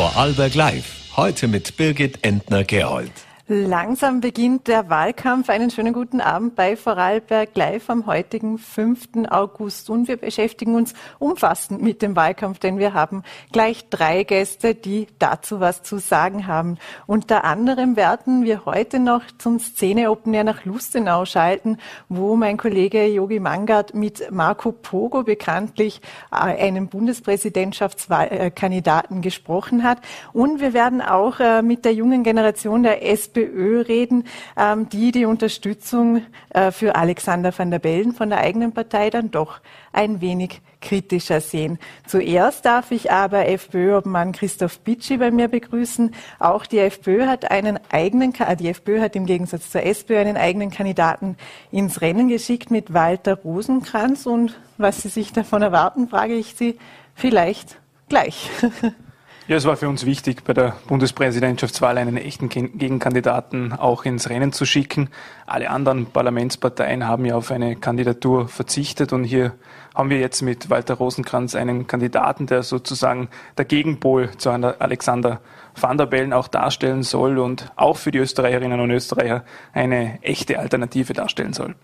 Vorarlberg 0.00 0.54
Live. 0.54 1.14
Heute 1.14 1.46
mit 1.46 1.76
Birgit 1.76 2.24
Entner-Gerold. 2.24 3.12
Langsam 3.52 4.20
beginnt 4.20 4.68
der 4.68 4.90
Wahlkampf. 4.90 5.50
Einen 5.50 5.72
schönen 5.72 5.92
guten 5.92 6.20
Abend 6.20 6.54
bei 6.54 6.76
Vorarlberg 6.76 7.48
live 7.56 7.90
am 7.90 8.06
heutigen 8.06 8.58
5. 8.58 9.26
August. 9.28 9.90
Und 9.90 10.06
wir 10.06 10.18
beschäftigen 10.18 10.76
uns 10.76 10.94
umfassend 11.18 11.82
mit 11.82 12.00
dem 12.00 12.14
Wahlkampf, 12.14 12.60
denn 12.60 12.78
wir 12.78 12.94
haben 12.94 13.24
gleich 13.50 13.88
drei 13.88 14.22
Gäste, 14.22 14.76
die 14.76 15.08
dazu 15.18 15.58
was 15.58 15.82
zu 15.82 15.98
sagen 15.98 16.46
haben. 16.46 16.78
Unter 17.08 17.42
anderem 17.42 17.96
werden 17.96 18.44
wir 18.44 18.66
heute 18.66 19.00
noch 19.00 19.22
zum 19.38 19.58
Szene-Open 19.58 20.32
Air 20.32 20.44
nach 20.44 20.64
Lustenau 20.64 21.24
schalten, 21.24 21.78
wo 22.08 22.36
mein 22.36 22.56
Kollege 22.56 23.08
Yogi 23.08 23.40
Mangard 23.40 23.94
mit 23.94 24.30
Marco 24.30 24.70
Pogo 24.70 25.24
bekanntlich 25.24 26.02
äh, 26.30 26.36
einem 26.36 26.86
Bundespräsidentschaftskandidaten 26.86 29.22
gesprochen 29.22 29.82
hat. 29.82 29.98
Und 30.32 30.60
wir 30.60 30.72
werden 30.72 31.02
auch 31.02 31.40
äh, 31.40 31.62
mit 31.62 31.84
der 31.84 31.94
jungen 31.94 32.22
Generation 32.22 32.84
der 32.84 33.10
SPD 33.10 33.39
FPÖ 33.40 33.80
reden, 33.82 34.24
ähm, 34.56 34.88
die 34.88 35.12
die 35.12 35.24
Unterstützung 35.24 36.22
äh, 36.50 36.70
für 36.70 36.96
Alexander 36.96 37.56
van 37.56 37.70
der 37.70 37.78
Bellen 37.78 38.12
von 38.12 38.30
der 38.30 38.40
eigenen 38.40 38.72
Partei 38.72 39.10
dann 39.10 39.30
doch 39.30 39.60
ein 39.92 40.20
wenig 40.20 40.60
kritischer 40.80 41.40
sehen. 41.40 41.78
Zuerst 42.06 42.64
darf 42.64 42.90
ich 42.90 43.10
aber 43.10 43.48
FPÖ-Obmann 43.48 44.32
Christoph 44.32 44.78
Bitschi 44.80 45.18
bei 45.18 45.30
mir 45.30 45.48
begrüßen. 45.48 46.14
Auch 46.38 46.64
die 46.64 46.78
FPÖ 46.78 47.26
hat 47.26 47.50
einen 47.50 47.78
eigenen, 47.90 48.32
die 48.58 48.68
FPÖ 48.68 49.00
hat 49.00 49.16
im 49.16 49.26
Gegensatz 49.26 49.70
zur 49.70 49.82
SPÖ 49.82 50.18
einen 50.18 50.36
eigenen 50.36 50.70
Kandidaten 50.70 51.36
ins 51.70 52.00
Rennen 52.00 52.28
geschickt 52.28 52.70
mit 52.70 52.94
Walter 52.94 53.34
Rosenkranz. 53.34 54.26
Und 54.26 54.58
was 54.78 55.02
Sie 55.02 55.08
sich 55.08 55.32
davon 55.32 55.62
erwarten, 55.62 56.08
frage 56.08 56.34
ich 56.34 56.54
Sie 56.54 56.78
vielleicht 57.14 57.78
gleich. 58.08 58.48
Ja, 59.50 59.56
es 59.56 59.64
war 59.64 59.76
für 59.76 59.88
uns 59.88 60.06
wichtig, 60.06 60.44
bei 60.44 60.52
der 60.52 60.76
Bundespräsidentschaftswahl 60.86 61.98
einen 61.98 62.16
echten 62.16 62.48
Gegenkandidaten 62.48 63.72
auch 63.72 64.04
ins 64.04 64.30
Rennen 64.30 64.52
zu 64.52 64.64
schicken. 64.64 65.08
Alle 65.44 65.70
anderen 65.70 66.06
Parlamentsparteien 66.06 67.08
haben 67.08 67.24
ja 67.24 67.34
auf 67.34 67.50
eine 67.50 67.74
Kandidatur 67.74 68.46
verzichtet 68.46 69.12
und 69.12 69.24
hier 69.24 69.54
haben 69.94 70.10
wir 70.10 70.18
jetzt 70.18 70.42
mit 70.42 70.70
Walter 70.70 70.94
Rosenkranz 70.94 71.54
einen 71.54 71.86
Kandidaten, 71.86 72.46
der 72.46 72.62
sozusagen 72.62 73.28
der 73.58 73.64
Gegenpol 73.64 74.30
zu 74.36 74.50
Alexander 74.50 75.40
Van 75.78 75.98
der 75.98 76.06
Bellen 76.06 76.32
auch 76.32 76.48
darstellen 76.48 77.02
soll 77.02 77.38
und 77.38 77.70
auch 77.76 77.96
für 77.96 78.10
die 78.10 78.18
Österreicherinnen 78.18 78.80
und 78.80 78.90
Österreicher 78.90 79.44
eine 79.72 80.18
echte 80.22 80.58
Alternative 80.58 81.12
darstellen 81.12 81.52
soll. 81.52 81.74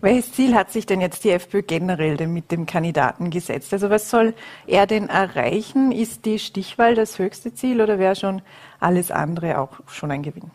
Welches 0.00 0.32
Ziel 0.32 0.54
hat 0.54 0.70
sich 0.70 0.86
denn 0.86 1.00
jetzt 1.00 1.24
die 1.24 1.30
FPÖ 1.30 1.62
generell 1.62 2.16
denn 2.16 2.32
mit 2.32 2.50
dem 2.52 2.66
Kandidaten 2.66 3.30
gesetzt? 3.30 3.72
Also 3.72 3.90
was 3.90 4.10
soll 4.10 4.34
er 4.66 4.86
denn 4.86 5.08
erreichen? 5.08 5.92
Ist 5.92 6.24
die 6.24 6.38
Stichwahl 6.38 6.94
das 6.94 7.18
höchste 7.18 7.54
Ziel 7.54 7.80
oder 7.80 7.98
wäre 7.98 8.16
schon 8.16 8.42
alles 8.80 9.10
andere 9.10 9.58
auch 9.58 9.80
schon 9.86 10.10
ein 10.10 10.22
Gewinn? 10.22 10.50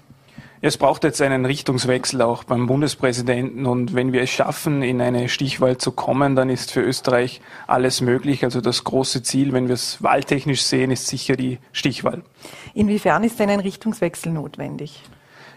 Es 0.59 0.77
braucht 0.77 1.03
jetzt 1.03 1.21
einen 1.21 1.45
Richtungswechsel 1.45 2.19
auch 2.23 2.43
beim 2.43 2.65
Bundespräsidenten 2.65 3.67
und 3.67 3.93
wenn 3.93 4.11
wir 4.11 4.23
es 4.23 4.31
schaffen, 4.31 4.81
in 4.81 5.01
eine 5.01 5.29
Stichwahl 5.29 5.77
zu 5.77 5.91
kommen, 5.91 6.35
dann 6.35 6.49
ist 6.49 6.71
für 6.71 6.81
Österreich 6.81 7.41
alles 7.67 8.01
möglich. 8.01 8.43
Also 8.43 8.59
das 8.59 8.83
große 8.83 9.21
Ziel, 9.21 9.53
wenn 9.53 9.67
wir 9.67 9.75
es 9.75 10.01
wahltechnisch 10.01 10.63
sehen, 10.63 10.89
ist 10.89 11.07
sicher 11.07 11.35
die 11.35 11.59
Stichwahl. 11.73 12.23
Inwiefern 12.73 13.23
ist 13.23 13.39
denn 13.39 13.51
ein 13.51 13.59
Richtungswechsel 13.59 14.31
notwendig? 14.31 15.03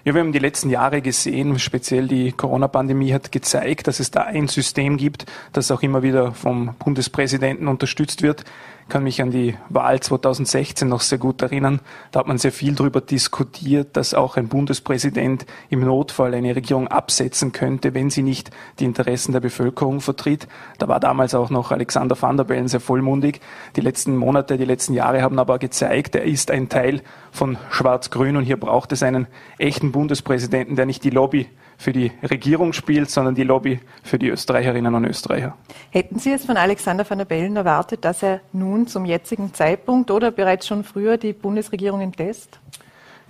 Ja, 0.05 0.15
wir 0.15 0.21
haben 0.21 0.33
die 0.33 0.39
letzten 0.39 0.69
Jahre 0.71 1.01
gesehen, 1.01 1.59
speziell 1.59 2.07
die 2.07 2.33
Corona-Pandemie 2.33 3.13
hat 3.13 3.33
gezeigt, 3.33 3.87
dass 3.87 4.01
es 4.01 4.11
da 4.11 4.23
ein 4.23 4.49
System 4.49 4.99
gibt, 4.99 5.27
das 5.53 5.71
auch 5.71 5.83
immer 5.83 6.03
wieder 6.03 6.33
vom 6.33 6.75
Bundespräsidenten 6.79 7.69
unterstützt 7.69 8.23
wird 8.23 8.45
kann 8.91 9.05
mich 9.05 9.23
an 9.23 9.31
die 9.31 9.57
Wahl 9.71 10.01
2016 10.01 10.87
noch 10.87 11.01
sehr 11.01 11.17
gut 11.17 11.41
erinnern. 11.41 11.81
Da 12.13 12.21
hat 12.21 12.27
man 12.27 12.37
sehr 12.37 12.53
viel 12.53 12.75
darüber 12.75 13.01
diskutiert, 13.01 13.97
dass 13.97 14.13
auch 14.13 14.37
ein 14.37 14.49
Bundespräsident 14.49 15.47
im 15.71 15.81
Notfall 15.81 16.35
eine 16.35 16.55
Regierung 16.55 16.89
absetzen 16.89 17.53
könnte, 17.53 17.95
wenn 17.95 18.11
sie 18.11 18.23
nicht 18.23 18.51
die 18.79 18.85
Interessen 18.85 19.33
der 19.33 19.41
Bevölkerung 19.41 20.03
vertritt. 20.03 20.47
Da 20.77 20.89
war 20.89 21.01
damals 21.01 21.35
auch 21.35 21.49
noch 21.49 21.73
Alexander 21.73 22.21
van 22.21 22.37
der 22.37 22.45
Bellen 22.45 22.69
sehr 22.69 22.81
vollmundig. 22.81 23.41
Die 23.77 23.81
letzten 23.81 24.17
Monate, 24.17 24.59
die 24.59 24.67
letzten 24.67 24.93
Jahre 24.93 25.23
haben 25.23 25.39
aber 25.39 25.59
gezeigt, 25.59 26.15
er 26.17 26.25
ist 26.25 26.51
ein 26.51 26.69
Teil 26.69 27.01
von 27.33 27.57
Schwarz-Grün 27.71 28.37
und 28.37 28.45
hier 28.45 28.59
braucht 28.59 28.93
es 28.93 29.03
einen 29.03 29.27
echten 29.57 29.93
Bundespräsidenten, 29.93 30.77
der 30.77 30.85
nicht 30.85 31.05
die 31.05 31.11
Lobby 31.11 31.49
für 31.81 31.95
die 31.95 32.13
Regierung 32.23 32.75
spielt, 32.75 33.09
sondern 33.09 33.35
die 33.35 33.43
Lobby 33.43 33.81
für 34.03 34.19
die 34.19 34.29
Österreicherinnen 34.29 34.95
und 34.95 35.07
Österreicher. 35.07 35.57
Hätten 35.91 36.19
Sie 36.19 36.31
es 36.31 36.45
von 36.45 36.59
Alexander 36.59 37.09
van 37.09 37.17
der 37.17 37.25
Bellen 37.25 37.57
erwartet, 37.57 38.05
dass 38.05 38.23
er 38.23 38.43
nun 38.53 38.87
zum 38.87 39.07
jetzigen 39.07 39.55
Zeitpunkt 39.55 40.11
oder 40.11 40.31
bereits 40.31 40.67
schon 40.67 40.85
früher 40.85 41.17
die 41.17 41.33
Bundesregierung 41.33 42.03
entlässt? 42.03 42.61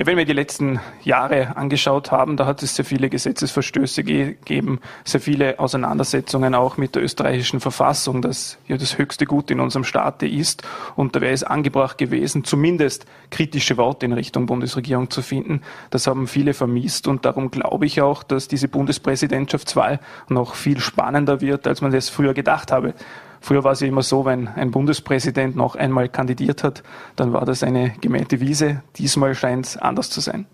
Wenn 0.02 0.16
wir 0.16 0.24
die 0.24 0.32
letzten 0.32 0.80
Jahre 1.02 1.58
angeschaut 1.58 2.10
haben, 2.10 2.38
da 2.38 2.46
hat 2.46 2.62
es 2.62 2.74
sehr 2.74 2.86
viele 2.86 3.10
Gesetzesverstöße 3.10 4.02
gegeben, 4.02 4.80
sehr 5.04 5.20
viele 5.20 5.58
Auseinandersetzungen 5.58 6.54
auch 6.54 6.78
mit 6.78 6.94
der 6.94 7.02
österreichischen 7.02 7.60
Verfassung, 7.60 8.22
das 8.22 8.56
ja 8.66 8.78
das 8.78 8.96
höchste 8.96 9.26
Gut 9.26 9.50
in 9.50 9.60
unserem 9.60 9.84
Staate 9.84 10.26
ist. 10.26 10.62
Und 10.96 11.14
da 11.14 11.20
wäre 11.20 11.34
es 11.34 11.44
angebracht 11.44 11.98
gewesen, 11.98 12.44
zumindest 12.44 13.04
kritische 13.28 13.76
Worte 13.76 14.06
in 14.06 14.14
Richtung 14.14 14.46
Bundesregierung 14.46 15.10
zu 15.10 15.20
finden. 15.20 15.60
Das 15.90 16.06
haben 16.06 16.26
viele 16.26 16.54
vermisst 16.54 17.06
und 17.06 17.26
darum 17.26 17.50
glaube 17.50 17.84
ich 17.84 18.00
auch, 18.00 18.22
dass 18.22 18.48
diese 18.48 18.68
Bundespräsidentschaftswahl 18.68 20.00
noch 20.30 20.54
viel 20.54 20.80
spannender 20.80 21.42
wird, 21.42 21.66
als 21.66 21.82
man 21.82 21.92
das 21.92 22.08
früher 22.08 22.32
gedacht 22.32 22.72
habe. 22.72 22.94
Früher 23.40 23.64
war 23.64 23.72
es 23.72 23.80
ja 23.80 23.88
immer 23.88 24.02
so, 24.02 24.24
wenn 24.24 24.48
ein 24.48 24.70
Bundespräsident 24.70 25.56
noch 25.56 25.74
einmal 25.74 26.08
kandidiert 26.08 26.62
hat, 26.62 26.82
dann 27.16 27.32
war 27.32 27.44
das 27.44 27.62
eine 27.62 27.90
gemähte 28.00 28.40
Wiese. 28.40 28.82
Diesmal 28.96 29.34
scheint 29.34 29.66
es 29.66 29.76
anders 29.76 30.10
zu 30.10 30.20
sein. 30.20 30.46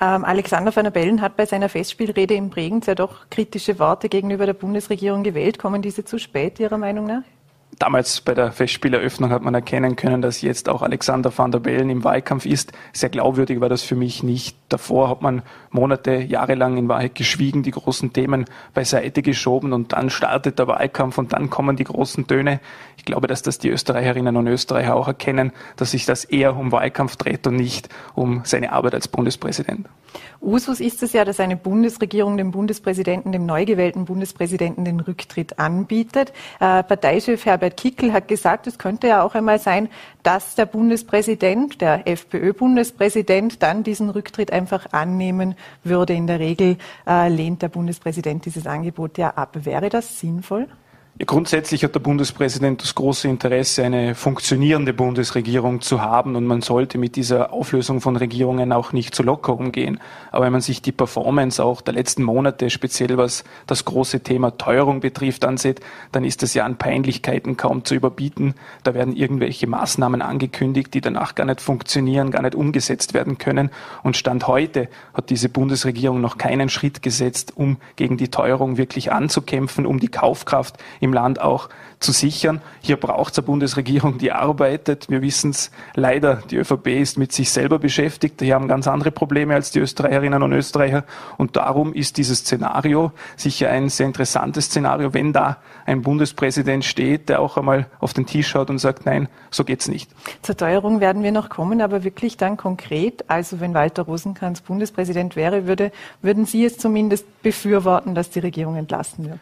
Ähm, 0.00 0.24
Alexander 0.24 0.74
van 0.74 0.84
der 0.84 0.90
Bellen 0.90 1.20
hat 1.20 1.36
bei 1.36 1.46
seiner 1.46 1.68
Festspielrede 1.68 2.34
in 2.34 2.50
Bregenz 2.50 2.86
ja 2.86 2.94
doch 2.94 3.30
kritische 3.30 3.78
Worte 3.78 4.08
gegenüber 4.08 4.46
der 4.46 4.54
Bundesregierung 4.54 5.22
gewählt. 5.22 5.58
Kommen 5.58 5.82
diese 5.82 6.04
zu 6.04 6.18
spät, 6.18 6.58
Ihrer 6.58 6.78
Meinung 6.78 7.06
nach? 7.06 7.22
Damals 7.82 8.20
bei 8.20 8.32
der 8.32 8.52
Festspieleröffnung 8.52 9.30
hat 9.30 9.42
man 9.42 9.54
erkennen 9.54 9.96
können, 9.96 10.22
dass 10.22 10.40
jetzt 10.40 10.68
auch 10.68 10.82
Alexander 10.82 11.36
van 11.36 11.50
der 11.50 11.58
Bellen 11.58 11.90
im 11.90 12.04
Wahlkampf 12.04 12.46
ist. 12.46 12.70
Sehr 12.92 13.08
glaubwürdig 13.08 13.60
war 13.60 13.68
das 13.68 13.82
für 13.82 13.96
mich 13.96 14.22
nicht. 14.22 14.56
Davor 14.68 15.08
hat 15.08 15.20
man 15.20 15.42
Monate, 15.72 16.12
jahrelang 16.12 16.76
in 16.76 16.88
Wahrheit 16.88 17.16
geschwiegen, 17.16 17.64
die 17.64 17.72
großen 17.72 18.12
Themen 18.12 18.44
beiseite 18.72 19.20
geschoben 19.20 19.72
und 19.72 19.94
dann 19.94 20.10
startet 20.10 20.60
der 20.60 20.68
Wahlkampf 20.68 21.18
und 21.18 21.32
dann 21.32 21.50
kommen 21.50 21.74
die 21.74 21.82
großen 21.82 22.28
Töne. 22.28 22.60
Ich 22.96 23.04
glaube, 23.04 23.26
dass 23.26 23.42
das 23.42 23.58
die 23.58 23.70
Österreicherinnen 23.70 24.36
und 24.36 24.46
Österreicher 24.46 24.94
auch 24.94 25.08
erkennen, 25.08 25.50
dass 25.74 25.90
sich 25.90 26.06
das 26.06 26.24
eher 26.24 26.56
um 26.56 26.70
Wahlkampf 26.70 27.16
dreht 27.16 27.48
und 27.48 27.56
nicht 27.56 27.88
um 28.14 28.42
seine 28.44 28.70
Arbeit 28.70 28.94
als 28.94 29.08
Bundespräsident. 29.08 29.88
Usus 30.40 30.80
ist 30.80 31.02
es 31.02 31.12
ja, 31.12 31.24
dass 31.24 31.40
eine 31.40 31.56
Bundesregierung 31.56 32.36
dem 32.36 32.50
Bundespräsidenten, 32.50 33.32
dem 33.32 33.46
neu 33.46 33.64
gewählten 33.64 34.04
Bundespräsidenten 34.04 34.84
den 34.84 35.00
Rücktritt 35.00 35.58
anbietet. 35.58 36.32
Äh, 36.60 36.82
Parteichef 36.82 37.46
Herbert 37.46 37.71
Kickel 37.72 38.12
hat 38.12 38.28
gesagt, 38.28 38.66
es 38.66 38.78
könnte 38.78 39.08
ja 39.08 39.22
auch 39.22 39.34
einmal 39.34 39.58
sein, 39.58 39.88
dass 40.22 40.54
der 40.54 40.66
Bundespräsident, 40.66 41.80
der 41.80 42.06
FPÖ-Bundespräsident, 42.06 43.62
dann 43.62 43.82
diesen 43.82 44.10
Rücktritt 44.10 44.52
einfach 44.52 44.92
annehmen 44.92 45.54
würde. 45.84 46.12
In 46.12 46.26
der 46.26 46.38
Regel 46.38 46.76
äh, 47.06 47.28
lehnt 47.28 47.62
der 47.62 47.68
Bundespräsident 47.68 48.44
dieses 48.46 48.66
Angebot 48.66 49.18
ja 49.18 49.30
ab. 49.30 49.56
Wäre 49.64 49.88
das 49.88 50.20
sinnvoll? 50.20 50.68
Grundsätzlich 51.24 51.84
hat 51.84 51.94
der 51.94 52.00
Bundespräsident 52.00 52.82
das 52.82 52.96
große 52.96 53.28
Interesse, 53.28 53.84
eine 53.84 54.16
funktionierende 54.16 54.92
Bundesregierung 54.92 55.80
zu 55.80 56.02
haben 56.02 56.34
und 56.34 56.46
man 56.46 56.62
sollte 56.62 56.98
mit 56.98 57.14
dieser 57.14 57.52
Auflösung 57.52 58.00
von 58.00 58.16
Regierungen 58.16 58.72
auch 58.72 58.92
nicht 58.92 59.14
zu 59.14 59.22
locker 59.22 59.54
umgehen. 59.54 60.00
Aber 60.32 60.46
wenn 60.46 60.52
man 60.52 60.62
sich 60.62 60.82
die 60.82 60.90
Performance 60.90 61.62
auch 61.62 61.80
der 61.80 61.94
letzten 61.94 62.24
Monate, 62.24 62.70
speziell 62.70 63.16
was 63.18 63.44
das 63.68 63.84
große 63.84 64.24
Thema 64.24 64.58
Teuerung 64.58 64.98
betrifft, 64.98 65.44
ansieht, 65.44 65.80
dann 66.10 66.24
ist 66.24 66.42
das 66.42 66.54
ja 66.54 66.64
an 66.64 66.76
Peinlichkeiten 66.76 67.56
kaum 67.56 67.84
zu 67.84 67.94
überbieten. 67.94 68.54
Da 68.82 68.92
werden 68.92 69.14
irgendwelche 69.14 69.68
Maßnahmen 69.68 70.22
angekündigt, 70.22 70.92
die 70.92 71.00
danach 71.00 71.36
gar 71.36 71.44
nicht 71.44 71.60
funktionieren, 71.60 72.32
gar 72.32 72.42
nicht 72.42 72.56
umgesetzt 72.56 73.14
werden 73.14 73.38
können. 73.38 73.70
Und 74.02 74.16
Stand 74.16 74.48
heute 74.48 74.88
hat 75.14 75.30
diese 75.30 75.48
Bundesregierung 75.48 76.20
noch 76.20 76.36
keinen 76.36 76.68
Schritt 76.68 77.00
gesetzt, 77.00 77.52
um 77.54 77.76
gegen 77.94 78.16
die 78.16 78.28
Teuerung 78.28 78.76
wirklich 78.76 79.12
anzukämpfen, 79.12 79.86
um 79.86 80.00
die 80.00 80.08
Kaufkraft 80.08 80.78
im 80.98 81.11
Land 81.12 81.40
auch 81.40 81.68
zu 82.02 82.12
sichern. 82.12 82.60
Hier 82.80 82.96
braucht 82.96 83.32
es 83.32 83.38
eine 83.38 83.46
Bundesregierung, 83.46 84.18
die 84.18 84.32
arbeitet. 84.32 85.08
Wir 85.08 85.22
wissen 85.22 85.50
es 85.50 85.70
leider, 85.94 86.42
die 86.50 86.56
ÖVP 86.56 86.88
ist 86.88 87.18
mit 87.18 87.32
sich 87.32 87.50
selber 87.50 87.78
beschäftigt. 87.78 88.40
Die 88.40 88.52
haben 88.52 88.68
ganz 88.68 88.88
andere 88.88 89.10
Probleme 89.10 89.54
als 89.54 89.70
die 89.70 89.78
Österreicherinnen 89.78 90.42
und 90.42 90.52
Österreicher. 90.52 91.04
Und 91.38 91.56
darum 91.56 91.94
ist 91.94 92.16
dieses 92.16 92.40
Szenario 92.40 93.12
sicher 93.36 93.70
ein 93.70 93.88
sehr 93.88 94.06
interessantes 94.06 94.66
Szenario, 94.66 95.14
wenn 95.14 95.32
da 95.32 95.58
ein 95.86 96.02
Bundespräsident 96.02 96.84
steht, 96.84 97.28
der 97.28 97.40
auch 97.40 97.56
einmal 97.56 97.86
auf 98.00 98.12
den 98.12 98.26
Tisch 98.26 98.48
schaut 98.48 98.70
und 98.70 98.78
sagt, 98.78 99.06
nein, 99.06 99.28
so 99.50 99.64
geht's 99.64 99.88
nicht. 99.88 100.10
Zur 100.42 100.56
Teuerung 100.56 101.00
werden 101.00 101.22
wir 101.22 101.32
noch 101.32 101.48
kommen, 101.48 101.80
aber 101.80 102.04
wirklich 102.04 102.36
dann 102.36 102.56
konkret, 102.56 103.24
also 103.28 103.60
wenn 103.60 103.74
Walter 103.74 104.02
Rosenkranz 104.02 104.60
Bundespräsident 104.60 105.36
wäre, 105.36 105.66
würde, 105.66 105.92
würden 106.20 106.46
Sie 106.46 106.64
es 106.64 106.78
zumindest 106.78 107.42
befürworten, 107.42 108.14
dass 108.14 108.30
die 108.30 108.40
Regierung 108.40 108.76
entlassen 108.76 109.28
wird? 109.28 109.40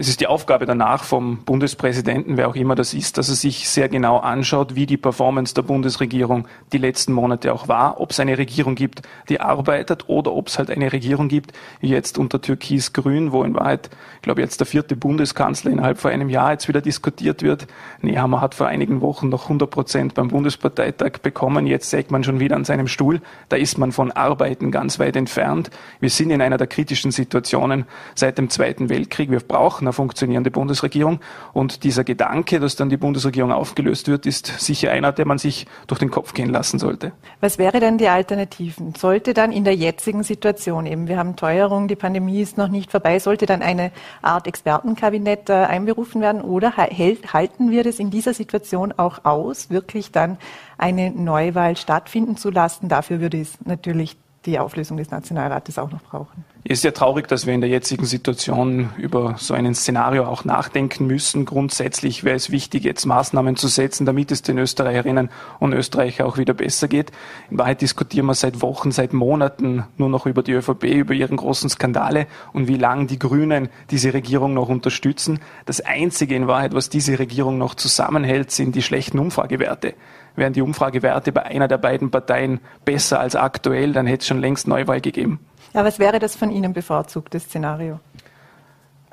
Es 0.00 0.08
ist 0.08 0.22
die 0.22 0.28
Aufgabe 0.28 0.64
danach 0.64 1.04
vom 1.04 1.44
Bundespräsidenten, 1.44 2.38
wer 2.38 2.48
auch 2.48 2.54
immer 2.54 2.74
das 2.74 2.94
ist, 2.94 3.18
dass 3.18 3.28
er 3.28 3.34
sich 3.34 3.68
sehr 3.68 3.90
genau 3.90 4.16
anschaut, 4.16 4.74
wie 4.74 4.86
die 4.86 4.96
Performance 4.96 5.52
der 5.52 5.60
Bundesregierung 5.60 6.48
die 6.72 6.78
letzten 6.78 7.12
Monate 7.12 7.52
auch 7.52 7.68
war, 7.68 8.00
ob 8.00 8.12
es 8.12 8.18
eine 8.18 8.38
Regierung 8.38 8.76
gibt, 8.76 9.02
die 9.28 9.42
arbeitet 9.42 10.08
oder 10.08 10.32
ob 10.32 10.48
es 10.48 10.56
halt 10.56 10.70
eine 10.70 10.90
Regierung 10.90 11.28
gibt, 11.28 11.52
wie 11.80 11.90
jetzt 11.90 12.16
unter 12.16 12.40
Türkis-Grün, 12.40 13.32
wo 13.32 13.44
in 13.44 13.54
Wahrheit, 13.54 13.90
ich 14.16 14.22
glaube 14.22 14.40
jetzt 14.40 14.60
der 14.60 14.66
vierte 14.66 14.96
Bundeskanzler 14.96 15.70
innerhalb 15.70 15.98
von 15.98 16.12
einem 16.12 16.30
Jahr 16.30 16.52
jetzt 16.52 16.66
wieder 16.66 16.80
diskutiert 16.80 17.42
wird. 17.42 17.66
Nehammer 18.00 18.40
hat 18.40 18.54
vor 18.54 18.68
einigen 18.68 19.02
Wochen 19.02 19.28
noch 19.28 19.42
100 19.42 19.70
Prozent 19.70 20.14
beim 20.14 20.28
Bundesparteitag 20.28 21.18
bekommen, 21.22 21.66
jetzt 21.66 21.90
sägt 21.90 22.10
man 22.10 22.24
schon 22.24 22.40
wieder 22.40 22.56
an 22.56 22.64
seinem 22.64 22.88
Stuhl. 22.88 23.20
Da 23.50 23.58
ist 23.58 23.76
man 23.76 23.92
von 23.92 24.12
Arbeiten 24.12 24.70
ganz 24.70 24.98
weit 24.98 25.16
entfernt. 25.16 25.70
Wir 26.00 26.08
sind 26.08 26.30
in 26.30 26.40
einer 26.40 26.56
der 26.56 26.68
kritischen 26.68 27.10
Situationen 27.10 27.84
seit 28.14 28.38
dem 28.38 28.48
Zweiten 28.48 28.88
Weltkrieg. 28.88 29.30
Wir 29.30 29.40
brauchen 29.40 29.89
eine 29.90 29.94
funktionierende 29.94 30.50
Bundesregierung. 30.50 31.20
Und 31.52 31.84
dieser 31.84 32.04
Gedanke, 32.04 32.60
dass 32.60 32.76
dann 32.76 32.88
die 32.88 32.96
Bundesregierung 32.96 33.52
aufgelöst 33.52 34.08
wird, 34.08 34.26
ist 34.26 34.46
sicher 34.46 34.90
einer, 34.90 35.12
der 35.12 35.26
man 35.26 35.38
sich 35.38 35.66
durch 35.86 35.98
den 35.98 36.10
Kopf 36.10 36.32
gehen 36.32 36.50
lassen 36.50 36.78
sollte. 36.78 37.12
Was 37.40 37.58
wäre 37.58 37.80
denn 37.80 37.98
die 37.98 38.08
Alternativen? 38.08 38.94
Sollte 38.94 39.34
dann 39.34 39.52
in 39.52 39.64
der 39.64 39.74
jetzigen 39.74 40.22
Situation 40.22 40.86
eben, 40.86 41.08
wir 41.08 41.18
haben 41.18 41.36
Teuerung, 41.36 41.88
die 41.88 41.96
Pandemie 41.96 42.40
ist 42.40 42.56
noch 42.56 42.68
nicht 42.68 42.90
vorbei, 42.90 43.18
sollte 43.18 43.46
dann 43.46 43.62
eine 43.62 43.90
Art 44.22 44.46
Expertenkabinett 44.46 45.50
äh, 45.50 45.54
einberufen 45.54 46.20
werden 46.20 46.40
oder 46.40 46.76
halten 46.76 47.70
wir 47.70 47.84
das 47.84 47.98
in 47.98 48.10
dieser 48.10 48.34
Situation 48.34 48.92
auch 48.96 49.24
aus, 49.24 49.70
wirklich 49.70 50.12
dann 50.12 50.38
eine 50.78 51.10
Neuwahl 51.10 51.76
stattfinden 51.76 52.36
zu 52.36 52.50
lassen? 52.50 52.88
Dafür 52.88 53.20
würde 53.20 53.40
es 53.40 53.58
natürlich 53.64 54.16
die 54.46 54.58
Auflösung 54.58 54.96
des 54.96 55.10
Nationalrates 55.10 55.78
auch 55.78 55.90
noch 55.90 56.02
brauchen. 56.02 56.44
Es 56.64 56.78
ist 56.78 56.84
ja 56.84 56.90
traurig, 56.90 57.26
dass 57.28 57.46
wir 57.46 57.54
in 57.54 57.60
der 57.60 57.70
jetzigen 57.70 58.04
Situation 58.04 58.90
über 58.96 59.34
so 59.38 59.54
ein 59.54 59.74
Szenario 59.74 60.24
auch 60.24 60.44
nachdenken 60.44 61.06
müssen. 61.06 61.44
Grundsätzlich 61.44 62.24
wäre 62.24 62.36
es 62.36 62.50
wichtig, 62.50 62.84
jetzt 62.84 63.06
Maßnahmen 63.06 63.56
zu 63.56 63.68
setzen, 63.68 64.06
damit 64.06 64.30
es 64.30 64.42
den 64.42 64.58
Österreicherinnen 64.58 65.30
und 65.58 65.72
Österreichern 65.72 66.26
auch 66.26 66.38
wieder 66.38 66.54
besser 66.54 66.88
geht. 66.88 67.12
In 67.50 67.58
Wahrheit 67.58 67.80
diskutieren 67.80 68.26
wir 68.26 68.34
seit 68.34 68.62
Wochen, 68.62 68.92
seit 68.92 69.12
Monaten 69.12 69.84
nur 69.96 70.08
noch 70.08 70.26
über 70.26 70.42
die 70.42 70.52
ÖVP, 70.52 70.84
über 70.84 71.14
ihren 71.14 71.36
großen 71.36 71.68
Skandale 71.70 72.26
und 72.52 72.68
wie 72.68 72.76
lange 72.76 73.06
die 73.06 73.18
Grünen 73.18 73.68
diese 73.90 74.12
Regierung 74.14 74.54
noch 74.54 74.68
unterstützen. 74.68 75.40
Das 75.66 75.80
Einzige 75.80 76.34
in 76.34 76.46
Wahrheit, 76.46 76.74
was 76.74 76.88
diese 76.88 77.18
Regierung 77.18 77.58
noch 77.58 77.74
zusammenhält, 77.74 78.50
sind 78.50 78.74
die 78.74 78.82
schlechten 78.82 79.18
Umfragewerte. 79.18 79.94
Wären 80.36 80.52
die 80.52 80.62
Umfragewerte 80.62 81.32
bei 81.32 81.44
einer 81.44 81.68
der 81.68 81.78
beiden 81.78 82.10
Parteien 82.10 82.60
besser 82.84 83.20
als 83.20 83.36
aktuell, 83.36 83.92
dann 83.92 84.06
hätte 84.06 84.22
es 84.22 84.26
schon 84.26 84.40
längst 84.40 84.68
Neuwahl 84.68 85.00
gegeben. 85.00 85.40
Ja, 85.74 85.84
was 85.84 85.98
wäre 85.98 86.18
das 86.18 86.36
von 86.36 86.50
Ihnen 86.50 86.72
bevorzugtes 86.72 87.44
Szenario? 87.44 88.00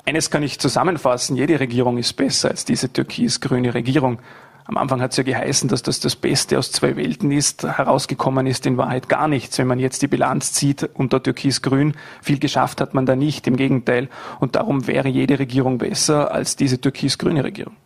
Eines 0.04 0.30
kann 0.30 0.42
ich 0.42 0.58
zusammenfassen. 0.58 1.36
Jede 1.36 1.60
Regierung 1.60 1.98
ist 1.98 2.14
besser 2.14 2.48
als 2.48 2.64
diese 2.64 2.92
türkis-grüne 2.92 3.74
Regierung. 3.74 4.18
Am 4.64 4.76
Anfang 4.76 5.00
hat 5.00 5.12
es 5.12 5.16
ja 5.16 5.22
geheißen, 5.22 5.68
dass 5.68 5.82
das 5.82 5.98
das 6.00 6.14
Beste 6.14 6.58
aus 6.58 6.72
zwei 6.72 6.96
Welten 6.96 7.30
ist. 7.30 7.64
Herausgekommen 7.64 8.46
ist 8.46 8.66
in 8.66 8.76
Wahrheit 8.76 9.08
gar 9.08 9.26
nichts. 9.28 9.58
Wenn 9.58 9.66
man 9.66 9.78
jetzt 9.78 10.02
die 10.02 10.08
Bilanz 10.08 10.52
zieht 10.52 10.82
unter 10.94 11.22
Türkis-Grün, 11.22 11.94
viel 12.20 12.38
geschafft 12.38 12.80
hat 12.80 12.92
man 12.92 13.06
da 13.06 13.16
nicht. 13.16 13.46
Im 13.46 13.56
Gegenteil. 13.56 14.08
Und 14.40 14.56
darum 14.56 14.86
wäre 14.86 15.08
jede 15.08 15.38
Regierung 15.38 15.78
besser 15.78 16.32
als 16.32 16.56
diese 16.56 16.80
türkis-grüne 16.80 17.44
Regierung. 17.44 17.76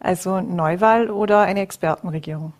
Also 0.00 0.40
Neuwahl 0.40 1.10
oder 1.10 1.40
eine 1.40 1.60
Expertenregierung? 1.60 2.52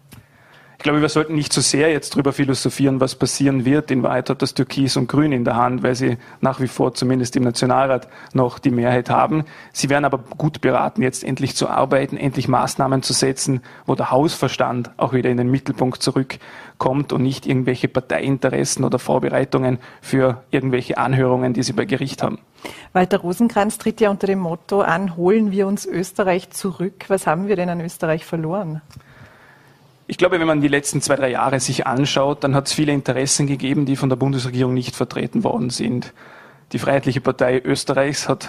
Ich 0.78 0.82
glaube, 0.82 1.00
wir 1.00 1.08
sollten 1.08 1.34
nicht 1.34 1.52
zu 1.52 1.61
so 1.61 1.70
sehr 1.70 1.90
jetzt 1.90 2.14
darüber 2.14 2.32
philosophieren, 2.32 3.00
was 3.00 3.14
passieren 3.14 3.64
wird. 3.64 3.90
In 3.90 4.02
Wahrheit 4.02 4.31
hat 4.31 4.43
das 4.43 4.55
Türkis 4.55 4.96
und 4.96 5.08
Grün 5.08 5.32
in 5.32 5.44
der 5.44 5.56
Hand, 5.56 5.82
weil 5.82 5.94
sie 5.94 6.19
nach 6.40 6.61
wie 6.61 6.69
vor 6.69 6.94
zumindest 6.94 7.34
im 7.34 7.44
Nationalrat 7.44 8.08
noch 8.34 8.58
die 8.58 8.70
Mehrheit 8.70 9.11
haben. 9.11 9.44
Sie 9.73 9.88
werden 9.88 10.05
aber 10.05 10.19
gut 10.19 10.61
beraten, 10.61 11.02
jetzt 11.02 11.25
endlich 11.25 11.56
zu 11.56 11.69
arbeiten, 11.69 12.17
endlich 12.17 12.46
Maßnahmen 12.46 13.02
zu 13.02 13.14
setzen, 13.14 13.62
wo 13.87 13.94
der 13.94 14.11
Hausverstand 14.11 14.90
auch 14.99 15.12
wieder 15.12 15.31
in 15.31 15.38
den 15.38 15.50
Mittelpunkt 15.50 16.02
zurückkommt 16.02 17.12
und 17.12 17.22
nicht 17.22 17.46
irgendwelche 17.46 17.88
Parteiinteressen 17.88 18.84
oder 18.84 18.99
Vorbereitungen 18.99 19.79
für 20.02 20.44
irgendwelche 20.50 20.99
Anhörungen, 20.99 21.55
die 21.55 21.62
sie 21.62 21.72
bei 21.72 21.87
Gericht 21.87 22.22
haben. 22.22 22.38
Walter 22.93 23.19
Rosenkranz 23.19 23.79
tritt 23.79 24.00
ja 24.00 24.11
unter 24.11 24.26
dem 24.26 24.40
Motto 24.40 24.82
an, 24.82 25.17
holen 25.17 25.50
wir 25.50 25.67
uns 25.67 25.87
Österreich 25.87 26.50
zurück. 26.50 27.06
Was 27.08 27.26
haben 27.26 27.49
wir 27.49 27.56
denn 27.56 27.70
an 27.70 27.81
Österreich 27.81 28.25
verloren? 28.25 28.82
Ich 30.08 30.19
glaube, 30.19 30.38
wenn 30.38 30.47
man 30.47 30.61
die 30.61 30.69
letzten 30.69 31.00
zwei, 31.00 31.17
drei 31.17 31.31
Jahre 31.31 31.58
sich 31.58 31.87
anschaut, 31.87 32.44
dann 32.44 32.55
hat 32.55 32.69
es 32.69 32.73
viele 32.73 32.93
Interessen 32.93 33.47
gegeben, 33.47 33.87
die 33.87 33.97
von 33.97 34.08
der 34.08 34.17
Bundesregierung 34.17 34.73
nicht 34.73 34.94
vertreten 34.94 35.43
worden 35.43 35.70
sind. 35.70 36.12
Die 36.73 36.79
Freiheitliche 36.79 37.20
Partei 37.20 37.61
Österreichs 37.64 38.29
hat 38.29 38.49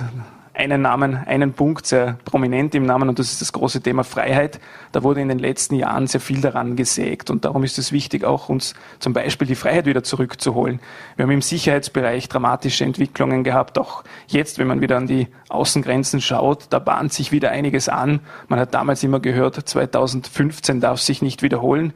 einen 0.57 0.81
Namen, 0.81 1.15
einen 1.15 1.53
Punkt 1.53 1.85
sehr 1.85 2.17
prominent 2.25 2.73
im 2.73 2.85
Namen 2.85 3.09
und 3.09 3.19
das 3.19 3.31
ist 3.31 3.41
das 3.41 3.53
große 3.53 3.81
Thema 3.81 4.03
Freiheit. 4.03 4.59
Da 4.91 5.03
wurde 5.03 5.21
in 5.21 5.29
den 5.29 5.37
letzten 5.37 5.75
Jahren 5.75 6.07
sehr 6.07 6.19
viel 6.19 6.41
daran 6.41 6.75
gesägt 6.75 7.29
und 7.29 7.45
darum 7.45 7.63
ist 7.63 7.77
es 7.77 7.91
wichtig, 7.91 8.23
auch 8.23 8.49
uns 8.49 8.73
zum 8.97 9.13
Beispiel 9.13 9.47
die 9.47 9.55
Freiheit 9.55 9.85
wieder 9.85 10.03
zurückzuholen. 10.03 10.79
Wir 11.15 11.23
haben 11.23 11.31
im 11.31 11.43
Sicherheitsbereich 11.43 12.27
dramatische 12.27 12.85
Entwicklungen 12.85 13.43
gehabt, 13.43 13.77
auch 13.77 14.03
jetzt, 14.27 14.57
wenn 14.57 14.67
man 14.67 14.81
wieder 14.81 14.97
an 14.97 15.05
die 15.05 15.27
Außengrenzen 15.49 16.21
schaut, 16.21 16.65
da 16.71 16.79
bahnt 16.79 17.13
sich 17.13 17.31
wieder 17.31 17.51
einiges 17.51 17.87
an. 17.87 18.21
Man 18.47 18.59
hat 18.59 18.73
damals 18.73 19.03
immer 19.03 19.19
gehört, 19.19 19.55
2015 19.55 20.81
darf 20.81 20.99
sich 20.99 21.21
nicht 21.21 21.43
wiederholen. 21.43 21.93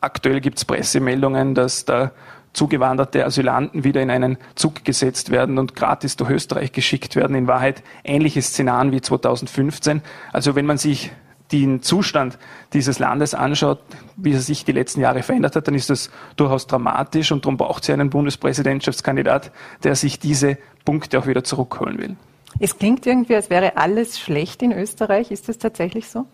Aktuell 0.00 0.40
gibt 0.40 0.58
es 0.58 0.64
Pressemeldungen, 0.64 1.54
dass 1.54 1.84
da 1.84 2.12
zugewanderte 2.52 3.24
Asylanten 3.24 3.84
wieder 3.84 4.02
in 4.02 4.10
einen 4.10 4.38
Zug 4.54 4.84
gesetzt 4.84 5.30
werden 5.30 5.58
und 5.58 5.74
gratis 5.74 6.16
durch 6.16 6.30
Österreich 6.30 6.72
geschickt 6.72 7.16
werden. 7.16 7.36
In 7.36 7.46
Wahrheit 7.46 7.82
ähnliche 8.04 8.42
Szenarien 8.42 8.92
wie 8.92 9.00
2015. 9.00 10.02
Also 10.32 10.54
wenn 10.54 10.66
man 10.66 10.78
sich 10.78 11.10
den 11.52 11.82
Zustand 11.82 12.38
dieses 12.72 12.98
Landes 12.98 13.34
anschaut, 13.34 13.80
wie 14.16 14.32
er 14.32 14.40
sich 14.40 14.64
die 14.64 14.72
letzten 14.72 15.00
Jahre 15.00 15.22
verändert 15.22 15.56
hat, 15.56 15.66
dann 15.66 15.74
ist 15.74 15.90
das 15.90 16.10
durchaus 16.36 16.66
dramatisch 16.66 17.32
und 17.32 17.44
darum 17.44 17.56
braucht 17.56 17.82
es 17.84 17.90
einen 17.90 18.10
Bundespräsidentschaftskandidat, 18.10 19.50
der 19.82 19.94
sich 19.94 20.18
diese 20.18 20.58
Punkte 20.84 21.18
auch 21.18 21.26
wieder 21.26 21.44
zurückholen 21.44 21.98
will. 21.98 22.16
Es 22.60 22.78
klingt 22.78 23.06
irgendwie, 23.06 23.34
als 23.34 23.50
wäre 23.50 23.76
alles 23.76 24.18
schlecht 24.18 24.62
in 24.62 24.72
Österreich. 24.72 25.30
Ist 25.30 25.48
das 25.48 25.58
tatsächlich 25.58 26.08
so? 26.08 26.26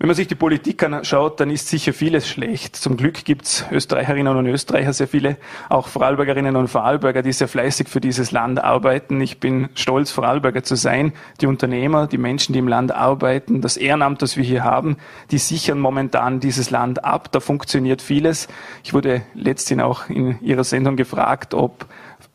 Wenn 0.00 0.08
man 0.08 0.16
sich 0.16 0.26
die 0.26 0.34
Politik 0.34 0.82
anschaut, 0.82 1.38
dann 1.38 1.50
ist 1.50 1.68
sicher 1.68 1.92
vieles 1.92 2.28
schlecht. 2.28 2.74
Zum 2.74 2.96
Glück 2.96 3.24
gibt 3.24 3.44
es 3.44 3.64
Österreicherinnen 3.70 4.36
und 4.36 4.46
Österreicher 4.46 4.92
sehr 4.92 5.06
viele, 5.06 5.36
auch 5.68 5.86
Vorarlbergerinnen 5.86 6.56
und 6.56 6.66
Vorarlberger, 6.66 7.22
die 7.22 7.32
sehr 7.32 7.46
fleißig 7.46 7.88
für 7.88 8.00
dieses 8.00 8.32
Land 8.32 8.62
arbeiten. 8.62 9.20
Ich 9.20 9.38
bin 9.38 9.68
stolz, 9.76 10.10
Vorarlberger 10.10 10.64
zu 10.64 10.74
sein. 10.74 11.12
Die 11.40 11.46
Unternehmer, 11.46 12.08
die 12.08 12.18
Menschen, 12.18 12.54
die 12.54 12.58
im 12.58 12.66
Land 12.66 12.90
arbeiten, 12.90 13.60
das 13.60 13.76
Ehrenamt, 13.76 14.20
das 14.20 14.36
wir 14.36 14.42
hier 14.42 14.64
haben, 14.64 14.96
die 15.30 15.38
sichern 15.38 15.78
momentan 15.78 16.40
dieses 16.40 16.70
Land 16.70 17.04
ab. 17.04 17.30
Da 17.30 17.38
funktioniert 17.38 18.02
vieles. 18.02 18.48
Ich 18.82 18.94
wurde 18.94 19.22
letztens 19.34 19.80
auch 19.80 20.08
in 20.08 20.40
Ihrer 20.40 20.64
Sendung 20.64 20.96
gefragt, 20.96 21.54
ob 21.54 21.86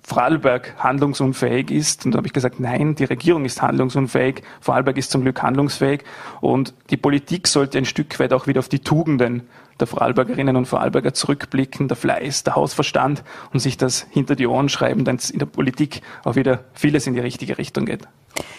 Vorarlberg 0.09 0.73
handlungsunfähig 0.79 1.69
ist. 1.69 2.05
Und 2.05 2.13
da 2.13 2.17
habe 2.17 2.27
ich 2.27 2.33
gesagt, 2.33 2.59
nein, 2.59 2.95
die 2.95 3.03
Regierung 3.03 3.45
ist 3.45 3.61
handlungsunfähig. 3.61 4.41
Vorarlberg 4.59 4.97
ist 4.97 5.11
zum 5.11 5.21
Glück 5.21 5.43
handlungsfähig. 5.43 6.03
Und 6.41 6.73
die 6.89 6.97
Politik 6.97 7.47
sollte 7.47 7.77
ein 7.77 7.85
Stück 7.85 8.19
weit 8.19 8.33
auch 8.33 8.47
wieder 8.47 8.59
auf 8.59 8.69
die 8.69 8.79
Tugenden 8.79 9.43
der 9.79 9.85
Vorarlbergerinnen 9.85 10.55
und 10.55 10.65
Vorarlberger 10.65 11.13
zurückblicken, 11.13 11.87
der 11.87 11.95
Fleiß, 11.95 12.43
der 12.43 12.55
Hausverstand 12.55 13.23
und 13.53 13.59
sich 13.59 13.77
das 13.77 14.07
hinter 14.09 14.35
die 14.35 14.47
Ohren 14.47 14.67
schreiben, 14.67 15.05
dann 15.05 15.19
in 15.31 15.39
der 15.39 15.45
Politik 15.45 16.01
auch 16.23 16.35
wieder 16.35 16.65
vieles 16.73 17.05
in 17.05 17.13
die 17.13 17.21
richtige 17.21 17.57
Richtung 17.57 17.85
geht. 17.85 18.07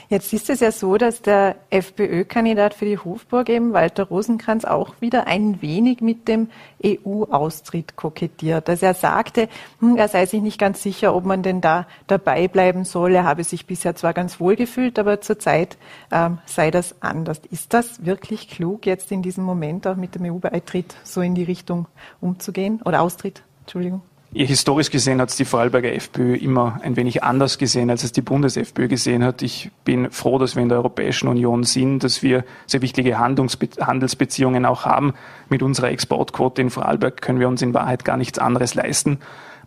Jetzt 0.08 0.32
ist 0.32 0.50
es 0.50 0.58
ja 0.58 0.72
so, 0.72 0.96
dass 0.96 1.22
der 1.22 1.54
FPÖ-Kandidat 1.70 2.74
für 2.74 2.84
die 2.84 2.98
Hofburg 2.98 3.48
eben, 3.48 3.72
Walter 3.72 4.04
Rosenkranz, 4.04 4.64
auch 4.64 4.94
wieder 5.00 5.28
ein 5.28 5.62
wenig 5.62 6.00
mit 6.00 6.26
dem 6.26 6.48
EU-Austritt 6.84 7.94
kokettiert. 7.94 8.68
Also 8.68 8.86
er 8.86 8.94
sagte, 8.94 9.48
hm, 9.78 9.96
er 9.96 10.08
sei 10.08 10.26
sich 10.26 10.42
nicht 10.42 10.58
ganz 10.58 10.82
sicher, 10.82 11.14
ob 11.14 11.24
man 11.24 11.44
denn 11.44 11.60
da 11.60 11.86
dabei 12.08 12.48
bleiben 12.48 12.84
soll. 12.84 13.14
Er 13.14 13.24
habe 13.24 13.44
sich 13.44 13.66
bisher 13.66 13.94
zwar 13.94 14.12
ganz 14.12 14.40
wohl 14.40 14.56
gefühlt, 14.56 14.98
aber 14.98 15.20
zurzeit 15.20 15.78
ähm, 16.10 16.38
sei 16.44 16.72
das 16.72 17.00
anders. 17.00 17.40
Ist 17.50 17.72
das 17.72 18.04
wirklich 18.04 18.48
klug, 18.48 18.86
jetzt 18.86 19.12
in 19.12 19.22
diesem 19.22 19.44
Moment 19.44 19.86
auch 19.86 19.96
mit 19.96 20.16
dem 20.16 20.24
EU-Beitritt 20.24 20.96
so 21.04 21.20
in 21.20 21.36
die 21.36 21.44
Richtung 21.44 21.86
umzugehen? 22.20 22.82
Oder 22.84 23.02
Austritt, 23.02 23.44
Entschuldigung? 23.60 24.02
Historisch 24.32 24.92
gesehen 24.92 25.20
hat 25.20 25.30
es 25.30 25.36
die 25.36 25.44
Vorarlberger 25.44 25.92
FPÖ 25.92 26.36
immer 26.36 26.78
ein 26.84 26.94
wenig 26.94 27.24
anders 27.24 27.58
gesehen, 27.58 27.90
als 27.90 28.04
es 28.04 28.12
die 28.12 28.22
Bundes-FPÖ 28.22 28.86
gesehen 28.86 29.24
hat. 29.24 29.42
Ich 29.42 29.72
bin 29.84 30.12
froh, 30.12 30.38
dass 30.38 30.54
wir 30.54 30.62
in 30.62 30.68
der 30.68 30.78
Europäischen 30.78 31.26
Union 31.26 31.64
sind, 31.64 32.04
dass 32.04 32.22
wir 32.22 32.44
sehr 32.66 32.80
wichtige 32.80 33.18
Handelsbeziehungen 33.18 34.66
auch 34.66 34.84
haben. 34.84 35.14
Mit 35.48 35.64
unserer 35.64 35.90
Exportquote 35.90 36.62
in 36.62 36.70
Vorarlberg 36.70 37.20
können 37.20 37.40
wir 37.40 37.48
uns 37.48 37.60
in 37.60 37.74
Wahrheit 37.74 38.04
gar 38.04 38.16
nichts 38.16 38.38
anderes 38.38 38.74
leisten. 38.74 39.18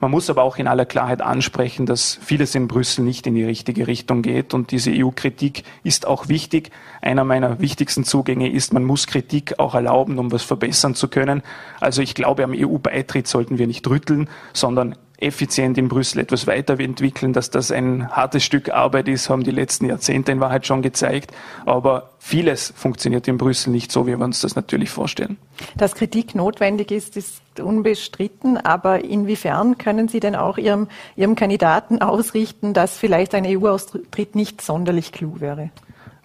Man 0.04 0.12
muss 0.12 0.30
aber 0.30 0.44
auch 0.44 0.58
in 0.58 0.68
aller 0.68 0.84
Klarheit 0.84 1.22
ansprechen, 1.22 1.86
dass 1.86 2.20
vieles 2.22 2.56
in 2.56 2.68
Brüssel 2.68 3.06
nicht 3.06 3.26
in 3.26 3.36
die 3.36 3.46
richtige 3.46 3.88
Richtung 3.88 4.22
geht. 4.22 4.54
Und 4.54 4.72
diese 4.72 4.92
EU-Kritik 4.92 5.64
ist 5.86 6.06
auch 6.06 6.28
wichtig. 6.28 6.72
Einer 7.02 7.24
meiner 7.24 7.62
wichtigsten 7.62 8.04
Zugänge 8.04 8.52
ist, 8.52 8.74
man 8.74 8.84
muss 8.84 9.08
Kritik 9.08 9.60
auch 9.60 9.76
erlauben, 9.76 10.20
um 10.20 10.30
was 10.34 10.44
verbessern 10.44 10.94
zu 10.94 11.08
können. 11.08 11.42
Also 11.80 12.02
ich 12.02 12.16
glaube, 12.16 12.44
am 12.44 12.52
EU-Beitritt 12.54 13.30
sollten 13.30 13.60
wir 13.60 13.66
nicht 13.66 13.88
rütteln, 13.88 14.28
sondern 14.52 14.98
effizient 15.24 15.78
in 15.78 15.88
Brüssel 15.88 16.20
etwas 16.20 16.48
weiterentwickeln. 16.48 17.34
Dass 17.34 17.50
das 17.50 17.72
ein 17.72 18.10
hartes 18.12 18.44
Stück 18.44 18.70
Arbeit 18.70 19.08
ist, 19.08 19.30
haben 19.30 19.44
die 19.44 19.52
letzten 19.52 19.86
Jahrzehnte 19.86 20.32
in 20.32 20.40
Wahrheit 20.40 20.68
schon 20.68 20.82
gezeigt. 20.82 21.32
Aber 21.66 22.12
vieles 22.20 22.74
funktioniert 22.76 23.28
in 23.28 23.38
Brüssel 23.38 23.72
nicht 23.72 23.92
so, 23.92 24.06
wie 24.08 24.18
wir 24.18 24.24
uns 24.24 24.42
das 24.42 24.56
natürlich 24.56 24.90
vorstellen. 24.90 25.38
Dass 25.76 25.96
Kritik 25.96 26.36
notwendig 26.36 26.92
ist, 26.92 27.18
ist 27.18 27.42
unbestritten. 27.60 28.58
Aber 28.58 29.04
inwiefern 29.04 29.78
können 29.78 30.08
Sie 30.08 30.20
denn 30.20 30.36
auch 30.36 30.58
Ihrem, 30.58 30.88
Ihrem 31.16 31.36
Kandidaten 31.36 32.02
ausrichten, 32.02 32.74
dass 32.74 32.98
vielleicht 32.98 33.34
ein 33.36 33.46
EU-Austritt 33.46 34.36
nicht 34.36 34.62
sonderlich 34.62 35.12
klug 35.12 35.42
wäre? 35.42 35.72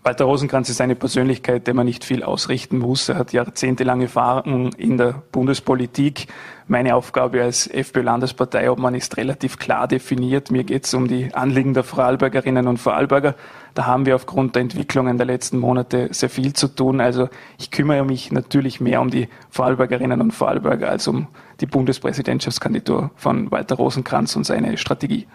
Walter 0.08 0.24
Rosenkranz 0.24 0.70
ist 0.70 0.80
eine 0.80 0.94
Persönlichkeit, 0.94 1.66
der 1.66 1.74
man 1.74 1.84
nicht 1.84 2.02
viel 2.02 2.22
ausrichten 2.22 2.78
muss. 2.78 3.10
Er 3.10 3.16
hat 3.16 3.34
jahrzehntelange 3.34 4.04
Erfahrung 4.04 4.72
in 4.72 4.96
der 4.96 5.22
Bundespolitik. 5.32 6.28
Meine 6.70 6.94
Aufgabe 6.94 7.42
als 7.42 7.66
FPÖ-Landesparteiobmann 7.66 8.94
ist 8.94 9.16
relativ 9.16 9.58
klar 9.58 9.88
definiert. 9.88 10.50
Mir 10.50 10.64
geht 10.64 10.84
es 10.84 10.92
um 10.92 11.08
die 11.08 11.34
Anliegen 11.34 11.72
der 11.72 11.82
Vorarlbergerinnen 11.82 12.66
und 12.66 12.76
Vorarlberger. 12.76 13.36
Da 13.72 13.86
haben 13.86 14.04
wir 14.04 14.14
aufgrund 14.14 14.54
der 14.54 14.62
Entwicklungen 14.62 15.16
der 15.16 15.24
letzten 15.24 15.58
Monate 15.58 16.08
sehr 16.10 16.28
viel 16.28 16.52
zu 16.52 16.68
tun. 16.68 17.00
Also 17.00 17.30
ich 17.58 17.70
kümmere 17.70 18.04
mich 18.04 18.32
natürlich 18.32 18.82
mehr 18.82 19.00
um 19.00 19.08
die 19.08 19.28
Vorarlbergerinnen 19.48 20.20
und 20.20 20.32
Vorarlberger 20.32 20.90
als 20.90 21.08
um 21.08 21.28
die 21.62 21.66
Bundespräsidentschaftskandidatur 21.66 23.12
von 23.16 23.50
Walter 23.50 23.76
Rosenkranz 23.76 24.36
und 24.36 24.44
seine 24.44 24.76
Strategie. 24.76 25.26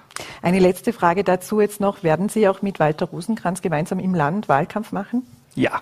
Eine 0.43 0.59
letzte 0.59 0.93
Frage 0.93 1.23
dazu 1.23 1.59
jetzt 1.61 1.81
noch. 1.81 2.03
Werden 2.03 2.29
Sie 2.29 2.47
auch 2.47 2.61
mit 2.61 2.79
Walter 2.79 3.07
Rosenkranz 3.07 3.63
gemeinsam 3.63 3.97
im 3.97 4.13
Land 4.13 4.49
Wahlkampf 4.49 4.91
machen? 4.91 5.23
Ja. 5.55 5.81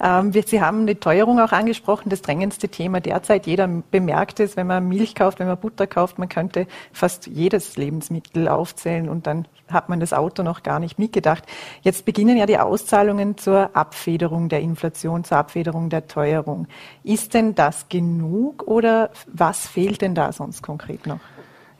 Ähm, 0.00 0.32
Sie 0.32 0.60
haben 0.60 0.86
die 0.86 0.94
Teuerung 0.94 1.40
auch 1.40 1.52
angesprochen, 1.52 2.08
das 2.08 2.22
drängendste 2.22 2.68
Thema 2.68 3.00
derzeit. 3.00 3.46
Jeder 3.46 3.68
bemerkt 3.68 4.40
es, 4.40 4.56
wenn 4.56 4.66
man 4.66 4.88
Milch 4.88 5.14
kauft, 5.14 5.38
wenn 5.38 5.46
man 5.46 5.58
Butter 5.58 5.86
kauft. 5.86 6.18
Man 6.18 6.28
könnte 6.28 6.66
fast 6.92 7.26
jedes 7.26 7.76
Lebensmittel 7.76 8.48
aufzählen 8.48 9.08
und 9.08 9.26
dann 9.26 9.46
hat 9.70 9.88
man 9.88 10.00
das 10.00 10.12
Auto 10.12 10.42
noch 10.42 10.62
gar 10.62 10.80
nicht 10.80 10.98
mitgedacht. 10.98 11.44
Jetzt 11.82 12.04
beginnen 12.04 12.36
ja 12.36 12.46
die 12.46 12.58
Auszahlungen 12.58 13.36
zur 13.36 13.76
Abfederung 13.76 14.48
der 14.48 14.60
Inflation, 14.60 15.24
zur 15.24 15.38
Abfederung 15.38 15.90
der 15.90 16.06
Teuerung. 16.06 16.66
Ist 17.04 17.34
denn 17.34 17.54
das 17.54 17.88
genug 17.88 18.66
oder 18.66 19.10
was 19.26 19.66
fehlt 19.66 20.00
denn 20.02 20.14
da 20.14 20.32
sonst 20.32 20.62
konkret 20.62 21.06
noch? 21.06 21.20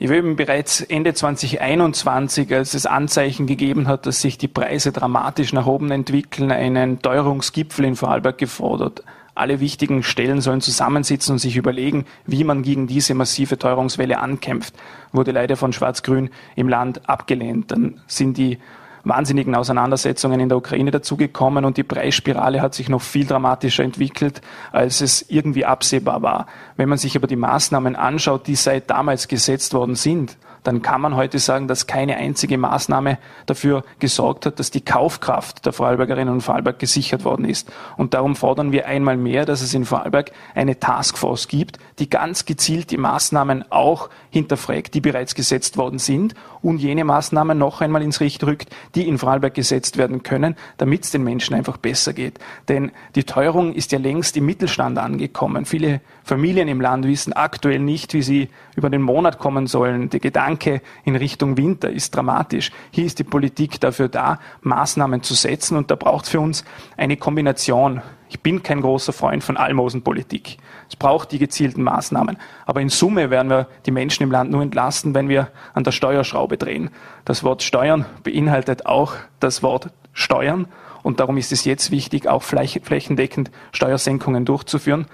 Ich 0.00 0.06
habe 0.06 0.18
eben 0.18 0.36
bereits 0.36 0.80
Ende 0.80 1.12
2021, 1.12 2.54
als 2.54 2.74
es 2.74 2.86
Anzeichen 2.86 3.48
gegeben 3.48 3.88
hat, 3.88 4.06
dass 4.06 4.20
sich 4.20 4.38
die 4.38 4.46
Preise 4.46 4.92
dramatisch 4.92 5.52
nach 5.52 5.66
oben 5.66 5.90
entwickeln, 5.90 6.52
einen 6.52 7.02
Teuerungsgipfel 7.02 7.84
in 7.84 7.96
Vorarlberg 7.96 8.38
gefordert. 8.38 9.02
Alle 9.34 9.58
wichtigen 9.58 10.04
Stellen 10.04 10.40
sollen 10.40 10.60
zusammensitzen 10.60 11.32
und 11.32 11.38
sich 11.40 11.56
überlegen, 11.56 12.06
wie 12.26 12.44
man 12.44 12.62
gegen 12.62 12.86
diese 12.86 13.14
massive 13.14 13.58
Teuerungswelle 13.58 14.20
ankämpft. 14.20 14.72
Wurde 15.10 15.32
leider 15.32 15.56
von 15.56 15.72
Schwarz-Grün 15.72 16.30
im 16.54 16.68
Land 16.68 17.08
abgelehnt. 17.08 17.72
Dann 17.72 18.00
sind 18.06 18.36
die 18.36 18.58
wahnsinnigen 19.04 19.54
Auseinandersetzungen 19.54 20.40
in 20.40 20.48
der 20.48 20.58
Ukraine 20.58 20.90
dazugekommen 20.90 21.64
und 21.64 21.76
die 21.76 21.82
Preisspirale 21.82 22.60
hat 22.60 22.74
sich 22.74 22.88
noch 22.88 23.02
viel 23.02 23.26
dramatischer 23.26 23.84
entwickelt, 23.84 24.40
als 24.72 25.00
es 25.00 25.24
irgendwie 25.28 25.64
absehbar 25.64 26.22
war. 26.22 26.46
Wenn 26.76 26.88
man 26.88 26.98
sich 26.98 27.16
aber 27.16 27.26
die 27.26 27.36
Maßnahmen 27.36 27.96
anschaut, 27.96 28.46
die 28.46 28.56
seit 28.56 28.90
damals 28.90 29.28
gesetzt 29.28 29.74
worden 29.74 29.94
sind, 29.94 30.36
dann 30.64 30.82
kann 30.82 31.00
man 31.00 31.16
heute 31.16 31.38
sagen, 31.38 31.68
dass 31.68 31.86
keine 31.86 32.16
einzige 32.16 32.58
Maßnahme 32.58 33.18
dafür 33.46 33.84
gesorgt 34.00 34.46
hat, 34.46 34.58
dass 34.58 34.70
die 34.70 34.80
Kaufkraft 34.80 35.64
der 35.64 35.72
Vorarlbergerinnen 35.72 36.34
und 36.34 36.40
Vorarlberg 36.40 36.78
gesichert 36.78 37.24
worden 37.24 37.44
ist. 37.44 37.70
Und 37.96 38.14
darum 38.14 38.36
fordern 38.36 38.72
wir 38.72 38.86
einmal 38.86 39.16
mehr, 39.16 39.46
dass 39.46 39.62
es 39.62 39.72
in 39.74 39.84
Vorarlberg 39.84 40.32
eine 40.54 40.78
Taskforce 40.78 41.48
gibt, 41.48 41.78
die 41.98 42.10
ganz 42.10 42.44
gezielt 42.44 42.90
die 42.90 42.96
Maßnahmen 42.96 43.70
auch 43.70 44.10
hinterfragt, 44.30 44.94
die 44.94 45.00
bereits 45.00 45.34
gesetzt 45.34 45.76
worden 45.76 45.98
sind 45.98 46.34
und 46.62 46.78
jene 46.78 47.04
Maßnahmen 47.04 47.56
noch 47.56 47.80
einmal 47.80 48.02
ins 48.02 48.20
Licht 48.20 48.44
rückt, 48.44 48.68
die 48.94 49.08
in 49.08 49.18
Vorarlberg 49.18 49.54
gesetzt 49.54 49.96
werden 49.96 50.22
können, 50.22 50.56
damit 50.76 51.04
es 51.04 51.10
den 51.10 51.24
Menschen 51.24 51.54
einfach 51.54 51.76
besser 51.76 52.12
geht. 52.12 52.38
Denn 52.68 52.92
die 53.14 53.24
Teuerung 53.24 53.74
ist 53.74 53.92
ja 53.92 53.98
längst 53.98 54.36
im 54.36 54.46
Mittelstand 54.46 54.98
angekommen. 54.98 55.64
Viele 55.64 56.00
Familien 56.24 56.68
im 56.68 56.80
Land 56.80 57.06
wissen 57.06 57.32
aktuell 57.32 57.78
nicht, 57.78 58.14
wie 58.14 58.22
sie 58.22 58.48
über 58.76 58.90
den 58.90 59.02
Monat 59.02 59.38
kommen 59.38 59.66
sollen. 59.66 60.10
Der 60.10 60.20
Gedanke 60.20 60.82
in 61.04 61.16
Richtung 61.16 61.56
Winter 61.56 61.90
ist 61.90 62.14
dramatisch. 62.14 62.70
Hier 62.90 63.04
ist 63.04 63.18
die 63.18 63.24
Politik 63.24 63.80
dafür 63.80 64.08
da, 64.08 64.38
Maßnahmen 64.62 65.22
zu 65.22 65.34
setzen 65.34 65.76
und 65.76 65.90
da 65.90 65.96
braucht 65.96 66.26
es 66.26 66.30
für 66.30 66.40
uns 66.40 66.64
eine 66.96 67.16
Kombination. 67.16 68.02
Ich 68.28 68.40
bin 68.40 68.62
kein 68.62 68.82
großer 68.82 69.12
Freund 69.12 69.42
von 69.42 69.56
Almosenpolitik. 69.56 70.58
Es 70.88 70.96
braucht 70.96 71.32
die 71.32 71.38
gezielten 71.38 71.82
Maßnahmen. 71.82 72.36
Aber 72.66 72.80
in 72.80 72.90
Summe 72.90 73.30
werden 73.30 73.50
wir 73.50 73.68
die 73.86 73.90
Menschen 73.90 74.22
im 74.22 74.30
Land 74.30 74.50
nur 74.50 74.62
entlasten, 74.62 75.14
wenn 75.14 75.28
wir 75.28 75.48
an 75.74 75.84
der 75.84 75.92
Steuerschraube 75.92 76.58
drehen. 76.58 76.90
Das 77.24 77.42
Wort 77.42 77.62
Steuern 77.62 78.04
beinhaltet 78.22 78.86
auch 78.86 79.14
das 79.40 79.62
Wort 79.62 79.90
Steuern. 80.12 80.68
Und 81.02 81.20
darum 81.20 81.38
ist 81.38 81.52
es 81.52 81.64
jetzt 81.64 81.90
wichtig, 81.90 82.28
auch 82.28 82.42
flächendeckend 82.42 83.50
Steuersenkungen 83.72 84.44
durchzuführen. 84.44 85.06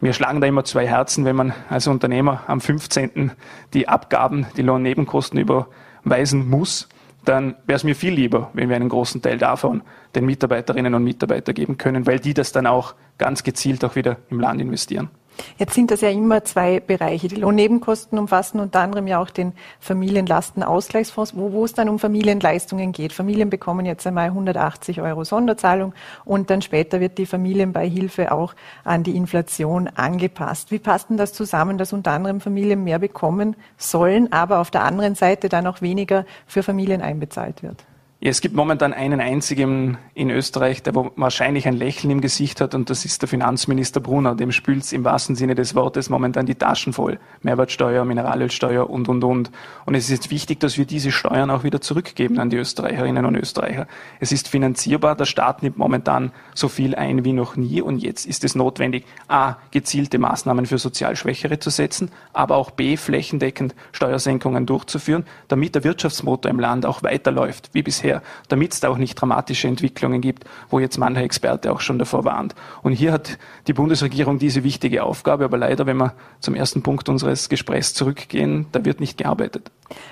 Wir 0.00 0.12
schlagen 0.12 0.40
da 0.40 0.46
immer 0.46 0.64
zwei 0.64 0.86
Herzen, 0.86 1.24
wenn 1.24 1.36
man 1.36 1.54
als 1.70 1.86
Unternehmer 1.86 2.42
am 2.48 2.60
15. 2.60 3.32
die 3.74 3.88
Abgaben, 3.88 4.46
die 4.56 4.62
Lohnnebenkosten 4.62 5.38
überweisen 5.38 6.50
muss, 6.50 6.88
dann 7.26 7.56
wäre 7.66 7.76
es 7.76 7.84
mir 7.84 7.96
viel 7.96 8.14
lieber, 8.14 8.50
wenn 8.54 8.68
wir 8.68 8.76
einen 8.76 8.88
großen 8.88 9.20
Teil 9.20 9.38
davon 9.38 9.82
den 10.14 10.24
Mitarbeiterinnen 10.24 10.94
und 10.94 11.04
Mitarbeitern 11.04 11.54
geben 11.54 11.76
können, 11.76 12.06
weil 12.06 12.20
die 12.20 12.34
das 12.34 12.52
dann 12.52 12.66
auch 12.66 12.94
ganz 13.18 13.42
gezielt 13.42 13.84
auch 13.84 13.96
wieder 13.96 14.18
im 14.30 14.40
Land 14.40 14.60
investieren. 14.60 15.10
Jetzt 15.58 15.74
sind 15.74 15.90
das 15.90 16.00
ja 16.00 16.10
immer 16.10 16.44
zwei 16.44 16.80
Bereiche. 16.80 17.28
Die 17.28 17.36
Lohnnebenkosten 17.36 18.18
umfassen 18.18 18.60
unter 18.60 18.80
anderem 18.80 19.06
ja 19.06 19.20
auch 19.20 19.30
den 19.30 19.52
Familienlastenausgleichsfonds, 19.80 21.36
wo, 21.36 21.52
wo 21.52 21.64
es 21.64 21.72
dann 21.72 21.88
um 21.88 21.98
Familienleistungen 21.98 22.92
geht. 22.92 23.12
Familien 23.12 23.50
bekommen 23.50 23.86
jetzt 23.86 24.06
einmal 24.06 24.26
180 24.26 25.00
Euro 25.00 25.24
Sonderzahlung 25.24 25.94
und 26.24 26.50
dann 26.50 26.62
später 26.62 27.00
wird 27.00 27.18
die 27.18 27.26
Familienbeihilfe 27.26 28.32
auch 28.32 28.54
an 28.84 29.02
die 29.02 29.16
Inflation 29.16 29.88
angepasst. 29.88 30.70
Wie 30.70 30.78
passt 30.78 31.10
denn 31.10 31.16
das 31.16 31.32
zusammen, 31.32 31.78
dass 31.78 31.92
unter 31.92 32.12
anderem 32.12 32.40
Familien 32.40 32.84
mehr 32.84 32.98
bekommen 32.98 33.56
sollen, 33.76 34.32
aber 34.32 34.58
auf 34.60 34.70
der 34.70 34.84
anderen 34.84 35.14
Seite 35.14 35.48
dann 35.48 35.66
auch 35.66 35.82
weniger 35.82 36.24
für 36.46 36.62
Familien 36.62 37.02
einbezahlt 37.02 37.62
wird? 37.62 37.84
Es 38.18 38.40
gibt 38.40 38.56
momentan 38.56 38.94
einen 38.94 39.20
einzigen 39.20 39.98
in 40.14 40.30
Österreich, 40.30 40.82
der 40.82 40.94
wahrscheinlich 40.94 41.68
ein 41.68 41.76
Lächeln 41.76 42.10
im 42.10 42.22
Gesicht 42.22 42.62
hat, 42.62 42.74
und 42.74 42.88
das 42.88 43.04
ist 43.04 43.20
der 43.20 43.28
Finanzminister 43.28 44.00
Brunner. 44.00 44.34
Dem 44.34 44.52
spült 44.52 44.90
im 44.94 45.04
wahrsten 45.04 45.36
Sinne 45.36 45.54
des 45.54 45.74
Wortes 45.74 46.08
momentan 46.08 46.46
die 46.46 46.54
Taschen 46.54 46.94
voll. 46.94 47.18
Mehrwertsteuer, 47.42 48.06
Mineralölsteuer 48.06 48.88
und, 48.88 49.10
und, 49.10 49.22
und. 49.22 49.50
Und 49.84 49.94
es 49.94 50.04
ist 50.04 50.10
jetzt 50.10 50.30
wichtig, 50.30 50.60
dass 50.60 50.78
wir 50.78 50.86
diese 50.86 51.12
Steuern 51.12 51.50
auch 51.50 51.62
wieder 51.62 51.82
zurückgeben 51.82 52.38
an 52.38 52.48
die 52.48 52.56
Österreicherinnen 52.56 53.26
und 53.26 53.36
Österreicher. 53.36 53.86
Es 54.18 54.32
ist 54.32 54.48
finanzierbar. 54.48 55.14
Der 55.14 55.26
Staat 55.26 55.62
nimmt 55.62 55.76
momentan 55.76 56.32
so 56.54 56.68
viel 56.68 56.94
ein 56.94 57.22
wie 57.22 57.34
noch 57.34 57.56
nie. 57.56 57.82
Und 57.82 57.98
jetzt 57.98 58.24
ist 58.24 58.44
es 58.44 58.54
notwendig, 58.54 59.04
A, 59.28 59.56
gezielte 59.72 60.18
Maßnahmen 60.18 60.64
für 60.64 60.78
sozial 60.78 61.16
Schwächere 61.16 61.58
zu 61.58 61.68
setzen, 61.68 62.10
aber 62.32 62.56
auch 62.56 62.70
B, 62.70 62.96
flächendeckend 62.96 63.74
Steuersenkungen 63.92 64.64
durchzuführen, 64.64 65.26
damit 65.48 65.74
der 65.74 65.84
Wirtschaftsmotor 65.84 66.50
im 66.50 66.60
Land 66.60 66.86
auch 66.86 67.02
weiterläuft, 67.02 67.70
wie 67.74 67.82
bisher 67.82 68.15
her, 68.16 68.22
damit 68.48 68.72
es 68.72 68.80
da 68.80 68.88
auch 68.88 68.98
nicht 68.98 69.14
dramatische 69.14 69.68
Entwicklungen 69.68 70.20
gibt, 70.20 70.44
wo 70.70 70.78
jetzt 70.78 70.98
mancher 70.98 71.22
Experte 71.22 71.72
auch 71.72 71.80
schon 71.80 71.98
davor 71.98 72.24
warnt. 72.24 72.54
Und 72.82 72.92
hier 72.92 73.12
hat 73.12 73.38
die 73.66 73.72
Bundesregierung 73.72 74.38
diese 74.38 74.64
wichtige 74.64 75.04
Aufgabe, 75.04 75.44
aber 75.44 75.58
leider, 75.58 75.86
wenn 75.86 75.96
wir 75.96 76.14
zum 76.40 76.54
ersten 76.54 76.82
Punkt 76.82 77.08
unseres 77.08 77.48
Gesprächs 77.48 77.94
zurückgehen, 77.94 78.66
da 78.72 78.84
wird 78.84 79.00
nicht 79.00 79.18
gearbeitet. 79.18 79.70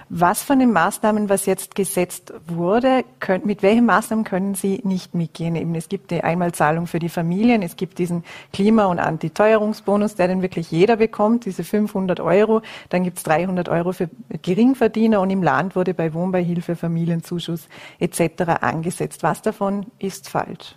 Was 0.09 0.43
von 0.43 0.59
den 0.59 0.73
Maßnahmen, 0.73 1.29
was 1.29 1.47
jetzt 1.47 1.75
gesetzt 1.75 2.33
wurde, 2.47 3.05
könnt, 3.21 3.47
mit 3.47 3.63
welchen 3.63 3.87
Maßnahmen 3.87 4.25
können 4.25 4.55
Sie 4.55 4.81
nicht 4.85 5.15
mitgehen? 5.15 5.57
Eben, 5.57 5.75
es 5.75 5.89
gibt 5.89 6.11
die 6.11 6.23
Einmalzahlung 6.23 6.87
für 6.87 6.99
die 6.99 7.09
Familien, 7.09 7.63
es 7.63 7.77
gibt 7.77 7.99
diesen 7.99 8.25
Klima- 8.53 8.87
und 8.87 8.99
Antiteuerungsbonus, 8.99 10.15
der 10.15 10.29
dann 10.29 10.43
wirklich 10.43 10.71
jeder 10.71 10.97
bekommt, 10.97 11.45
diese 11.45 11.65
500 11.65 12.21
Euro. 12.21 12.63
Dann 12.91 13.03
gibt 13.03 13.19
es 13.19 13.23
300 13.25 13.69
Euro 13.69 13.93
für 13.93 14.09
Geringverdiener 14.43 15.21
und 15.21 15.31
im 15.31 15.43
Land 15.43 15.75
wurde 15.75 15.95
bei 15.95 16.15
Wohnbeihilfe, 16.15 16.77
Familienzuschuss 16.77 17.69
etc. 17.99 18.43
angesetzt. 18.61 19.23
Was 19.23 19.43
davon 19.43 19.87
ist 19.99 20.29
falsch? 20.29 20.75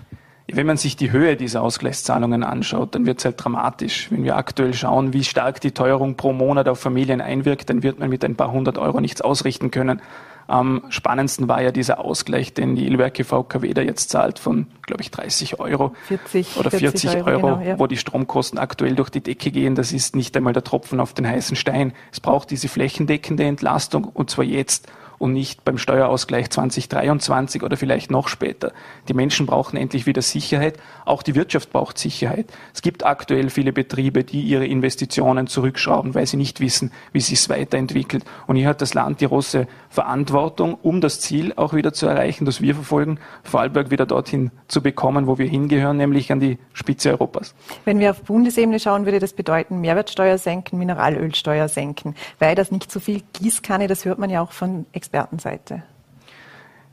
Wenn 0.50 0.66
man 0.66 0.78
sich 0.78 0.96
die 0.96 1.12
Höhe 1.12 1.36
dieser 1.36 1.62
Ausgleichszahlungen 1.62 2.44
anschaut, 2.44 2.96
dann 2.96 3.06
wird 3.06 3.20
es 3.20 3.26
halt 3.26 3.44
dramatisch. 3.44 4.10
Wenn 4.12 4.24
wir 4.24 4.38
aktuell 4.38 4.74
schauen, 4.74 5.12
wie 5.12 5.26
stark 5.26 5.60
die 5.60 5.72
Teuerung 5.72 6.16
pro 6.16 6.32
Monat 6.32 6.70
auf 6.70 6.80
Familien 6.80 7.20
einwirkt, 7.20 7.70
dann 7.70 7.84
wird 7.84 8.00
man 8.00 8.10
mit 8.10 8.24
ein 8.24 8.36
paar 8.36 8.52
hundert 8.52 8.78
Euro 8.78 9.02
nichts 9.02 9.20
ausrichten 9.20 9.72
können. 9.72 10.02
Am 10.48 10.84
spannendsten 10.88 11.50
war 11.50 11.62
ja 11.62 11.72
dieser 11.72 12.00
Ausgleich, 12.00 12.54
den 12.54 12.78
die 12.78 12.88
Ilwerke 12.88 13.26
VKW 13.26 13.74
da 13.74 13.82
jetzt 13.82 14.10
zahlt 14.10 14.40
von, 14.40 14.68
glaube 14.84 15.02
ich, 15.02 15.12
30 15.12 15.60
Euro 15.60 15.94
40, 16.08 16.56
oder 16.56 16.72
40, 16.72 17.12
40 17.12 17.18
Euro, 17.18 17.28
Euro 17.28 17.58
genau, 17.58 17.70
ja. 17.70 17.80
wo 17.80 17.88
die 17.88 17.98
Stromkosten 17.98 18.58
aktuell 18.58 18.96
durch 18.96 19.10
die 19.10 19.20
Decke 19.20 19.52
gehen. 19.52 19.76
Das 19.76 19.92
ist 19.92 20.16
nicht 20.16 20.38
einmal 20.38 20.54
der 20.54 20.64
Tropfen 20.64 21.02
auf 21.02 21.14
den 21.14 21.28
heißen 21.28 21.58
Stein. 21.58 21.92
Es 22.14 22.22
braucht 22.22 22.50
diese 22.52 22.70
flächendeckende 22.70 23.44
Entlastung 23.44 24.06
und 24.06 24.30
zwar 24.30 24.46
jetzt. 24.46 24.88
Und 25.20 25.34
nicht 25.34 25.66
beim 25.66 25.78
Steuerausgleich 25.78 26.50
2023 26.50 27.64
oder 27.64 27.78
vielleicht 27.78 28.12
noch 28.12 28.28
später. 28.28 28.72
Die 29.08 29.14
Menschen 29.14 29.46
brauchen 29.46 29.78
endlich 29.78 30.06
wieder 30.06 30.22
Sicherheit. 30.22 30.78
Auch 31.06 31.24
die 31.24 31.36
Wirtschaft 31.36 31.72
braucht 31.72 31.98
Sicherheit. 31.98 32.48
Es 32.74 32.82
gibt 32.82 33.06
aktuell 33.06 33.50
viele 33.50 33.74
Betriebe, 33.74 34.24
die 34.24 34.42
ihre 34.42 34.66
Investitionen 34.66 35.48
zurückschrauben, 35.48 36.16
weil 36.16 36.26
sie 36.26 36.38
nicht 36.38 36.60
wissen, 36.60 36.92
wie 37.12 37.22
sich 37.22 37.40
es 37.40 37.50
weiterentwickelt. 37.50 38.24
Und 38.46 38.56
hier 38.56 38.68
hat 38.68 38.82
das 38.82 38.94
Land 38.94 39.22
die 39.22 39.28
große 39.28 39.68
Verantwortung, 39.90 40.78
um 40.82 41.02
das 41.02 41.20
Ziel 41.20 41.54
auch 41.56 41.74
wieder 41.74 41.94
zu 41.94 42.08
erreichen, 42.08 42.46
das 42.46 42.62
wir 42.62 42.76
verfolgen, 42.76 43.20
Vorarlberg 43.44 43.92
wieder 43.92 44.06
dorthin 44.06 44.52
zu 44.68 44.82
bekommen, 44.82 45.28
wo 45.28 45.38
wir 45.38 45.48
hingehören, 45.48 45.98
nämlich 45.98 46.32
an 46.32 46.40
die 46.40 46.58
Spitze 46.74 47.10
Europas. 47.12 47.56
Wenn 47.86 48.00
wir 48.00 48.12
auf 48.12 48.22
Bundesebene 48.22 48.80
schauen, 48.80 49.06
würde 49.06 49.20
das 49.20 49.34
bedeuten, 49.34 49.82
Mehrwertsteuer 49.82 50.38
senken, 50.38 50.78
Mineralölsteuer 50.78 51.68
senken, 51.68 52.16
weil 52.40 52.56
das 52.56 52.72
nicht 52.72 52.92
so 52.92 53.00
viel 53.00 53.22
Gießkanne, 53.34 53.88
das 53.88 54.06
hört 54.06 54.20
man 54.20 54.30
ja 54.30 54.42
auch 54.42 54.52
von 54.52 54.86
Expertenseite. 55.08 55.84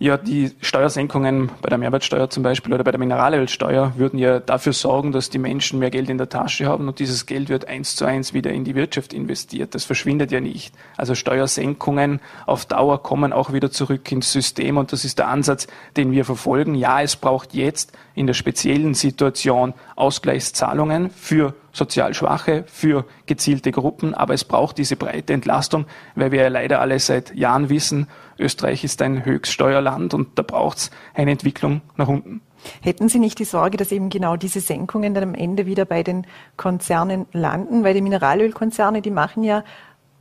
Ja, 0.00 0.16
die 0.16 0.50
Steuersenkungen 0.61 1.50
bei 1.62 1.68
der 1.68 1.78
Mehrwertsteuer 1.78 2.28
zum 2.28 2.42
Beispiel 2.42 2.75
oder 2.75 2.83
bei 2.83 2.90
der 2.90 2.99
Mineralölsteuer 2.99 3.92
würden 3.97 4.18
ja 4.18 4.40
dafür 4.40 4.73
sorgen, 4.73 5.12
dass 5.12 5.30
die 5.30 5.38
Menschen 5.38 5.78
mehr 5.78 5.90
Geld 5.90 6.11
in 6.11 6.18
der 6.18 6.28
Tasche 6.28 6.66
haben 6.66 6.88
und 6.88 6.99
dieses 6.99 7.26
Geld 7.26 7.49
wird 7.49 7.68
eins 7.68 7.94
zu 7.94 8.04
eins 8.04 8.35
wieder 8.35 8.50
in 8.52 8.64
die 8.64 8.75
Wirtschaft 8.75 9.12
investiert. 9.12 9.75
Das 9.75 9.85
verschwindet 9.85 10.33
ja 10.33 10.40
nicht. 10.40 10.75
Also 10.97 11.14
Steuersenkungen 11.14 12.21
auf 12.44 12.66
Dauer 12.66 13.02
kommen 13.02 13.33
auch 13.33 13.52
wieder 13.52 13.71
zurück 13.71 14.11
ins 14.11 14.33
System 14.33 14.78
und 14.78 14.92
das 14.92 15.04
ist 15.04 15.21
der 15.21 15.28
Ansatz, 15.28 15.68
den 15.97 16.11
wir 16.11 16.25
verfolgen. 16.25 16.75
Ja, 16.75 17.00
es 17.00 17.14
braucht 17.14 17.54
jetzt 17.54 17.97
in 18.16 18.26
der 18.26 18.35
speziellen 18.35 18.94
Situation 18.94 19.75
Ausgleichszahlungen 19.94 21.11
für 21.11 21.54
sozial 21.75 22.14
Schwache, 22.14 22.64
für 22.66 23.04
gezielte 23.26 23.73
Gruppen, 23.73 24.14
aber 24.14 24.33
es 24.33 24.45
braucht 24.45 24.78
diese 24.78 24.97
breite 24.97 25.35
Entlastung, 25.35 25.85
weil 26.14 26.33
wir 26.33 26.43
ja 26.43 26.49
leider 26.49 26.81
alle 26.81 26.99
seit 26.99 27.35
Jahren 27.35 27.69
wissen, 27.69 28.07
Österreich 28.38 28.83
ist 28.85 29.02
ein 29.02 29.25
Höchststeuerland 29.25 30.14
und 30.14 30.38
da 30.38 30.43
braucht 30.43 30.78
es 30.78 30.90
eine 31.12 31.33
Entwicklung 31.33 31.83
nach 31.97 32.09
unten. 32.09 32.40
Hätten 32.81 33.09
Sie 33.09 33.19
nicht 33.19 33.38
die 33.38 33.45
Sorge, 33.45 33.76
dass 33.76 33.93
eben 33.93 34.09
genau 34.09 34.37
diese 34.37 34.61
Senkungen 34.61 35.12
dann 35.12 35.25
am 35.25 35.35
Ende 35.35 35.66
wieder 35.66 35.85
bei 35.85 36.02
den 36.02 36.26
Konzernen 36.57 37.26
landen? 37.33 37.85
Weil 37.85 37.93
die 37.93 38.00
Mineralölkonzerne, 38.00 39.02
die 39.02 39.11
machen 39.11 39.45
ja 39.45 39.64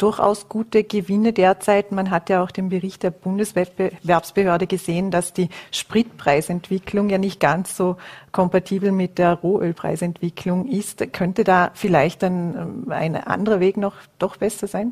durchaus 0.03 0.49
gute 0.49 0.83
Gewinne 0.83 1.31
derzeit. 1.31 1.93
Man 1.93 2.11
hat 2.11 2.29
ja 2.29 2.43
auch 2.43 2.51
den 2.51 2.67
Bericht 2.67 3.03
der 3.03 3.11
Bundeswettbewerbsbehörde 3.11 4.67
gesehen, 4.67 5.11
dass 5.11 5.31
die 5.31 5.47
Spritpreisentwicklung 5.71 7.09
ja 7.09 7.17
nicht 7.17 7.39
ganz 7.39 7.77
so 7.77 7.95
kompatibel 8.33 8.91
mit 8.91 9.17
der 9.17 9.31
Rohölpreisentwicklung 9.31 10.67
ist. 10.67 11.13
Könnte 11.13 11.45
da 11.45 11.71
vielleicht 11.73 12.21
dann 12.21 12.91
ein 12.91 13.15
anderer 13.15 13.61
Weg 13.61 13.77
noch 13.77 13.95
doch 14.19 14.35
besser 14.35 14.67
sein? 14.67 14.91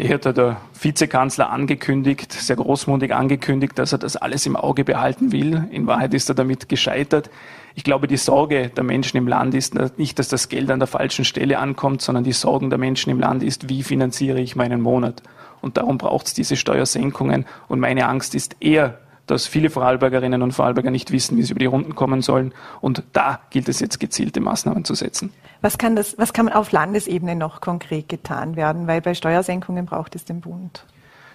Hier 0.00 0.14
hat 0.14 0.26
der 0.26 0.58
Vizekanzler 0.80 1.50
angekündigt, 1.50 2.30
sehr 2.30 2.54
großmundig 2.54 3.12
angekündigt, 3.12 3.76
dass 3.80 3.90
er 3.90 3.98
das 3.98 4.14
alles 4.14 4.46
im 4.46 4.54
Auge 4.54 4.84
behalten 4.84 5.32
will. 5.32 5.66
In 5.72 5.88
Wahrheit 5.88 6.14
ist 6.14 6.28
er 6.28 6.36
damit 6.36 6.68
gescheitert. 6.68 7.30
Ich 7.74 7.82
glaube, 7.82 8.06
die 8.06 8.16
Sorge 8.16 8.68
der 8.68 8.84
Menschen 8.84 9.16
im 9.16 9.26
Land 9.26 9.56
ist 9.56 9.74
nicht, 9.98 10.20
dass 10.20 10.28
das 10.28 10.48
Geld 10.48 10.70
an 10.70 10.78
der 10.78 10.86
falschen 10.86 11.24
Stelle 11.24 11.58
ankommt, 11.58 12.00
sondern 12.00 12.22
die 12.22 12.30
Sorgen 12.30 12.70
der 12.70 12.78
Menschen 12.78 13.10
im 13.10 13.18
Land 13.18 13.42
ist, 13.42 13.68
wie 13.68 13.82
finanziere 13.82 14.38
ich 14.38 14.54
meinen 14.54 14.80
Monat? 14.80 15.20
Und 15.62 15.78
darum 15.78 15.98
braucht 15.98 16.28
es 16.28 16.34
diese 16.34 16.54
Steuersenkungen. 16.54 17.44
Und 17.66 17.80
meine 17.80 18.06
Angst 18.06 18.36
ist 18.36 18.54
eher, 18.60 19.00
dass 19.30 19.46
viele 19.46 19.70
Vorarlbergerinnen 19.70 20.42
und 20.42 20.52
Vorarlberger 20.52 20.90
nicht 20.90 21.12
wissen, 21.12 21.36
wie 21.36 21.42
sie 21.42 21.52
über 21.52 21.60
die 21.60 21.66
Runden 21.66 21.94
kommen 21.94 22.22
sollen. 22.22 22.52
Und 22.80 23.02
da 23.12 23.40
gilt 23.50 23.68
es 23.68 23.80
jetzt 23.80 24.00
gezielte 24.00 24.40
Maßnahmen 24.40 24.84
zu 24.84 24.94
setzen. 24.94 25.32
Was 25.60 25.78
kann, 25.78 25.96
das, 25.96 26.16
was 26.18 26.32
kann 26.32 26.48
auf 26.48 26.72
Landesebene 26.72 27.34
noch 27.34 27.60
konkret 27.60 28.08
getan 28.08 28.56
werden? 28.56 28.86
Weil 28.86 29.00
bei 29.00 29.14
Steuersenkungen 29.14 29.86
braucht 29.86 30.14
es 30.14 30.24
den 30.24 30.40
Bund. 30.40 30.84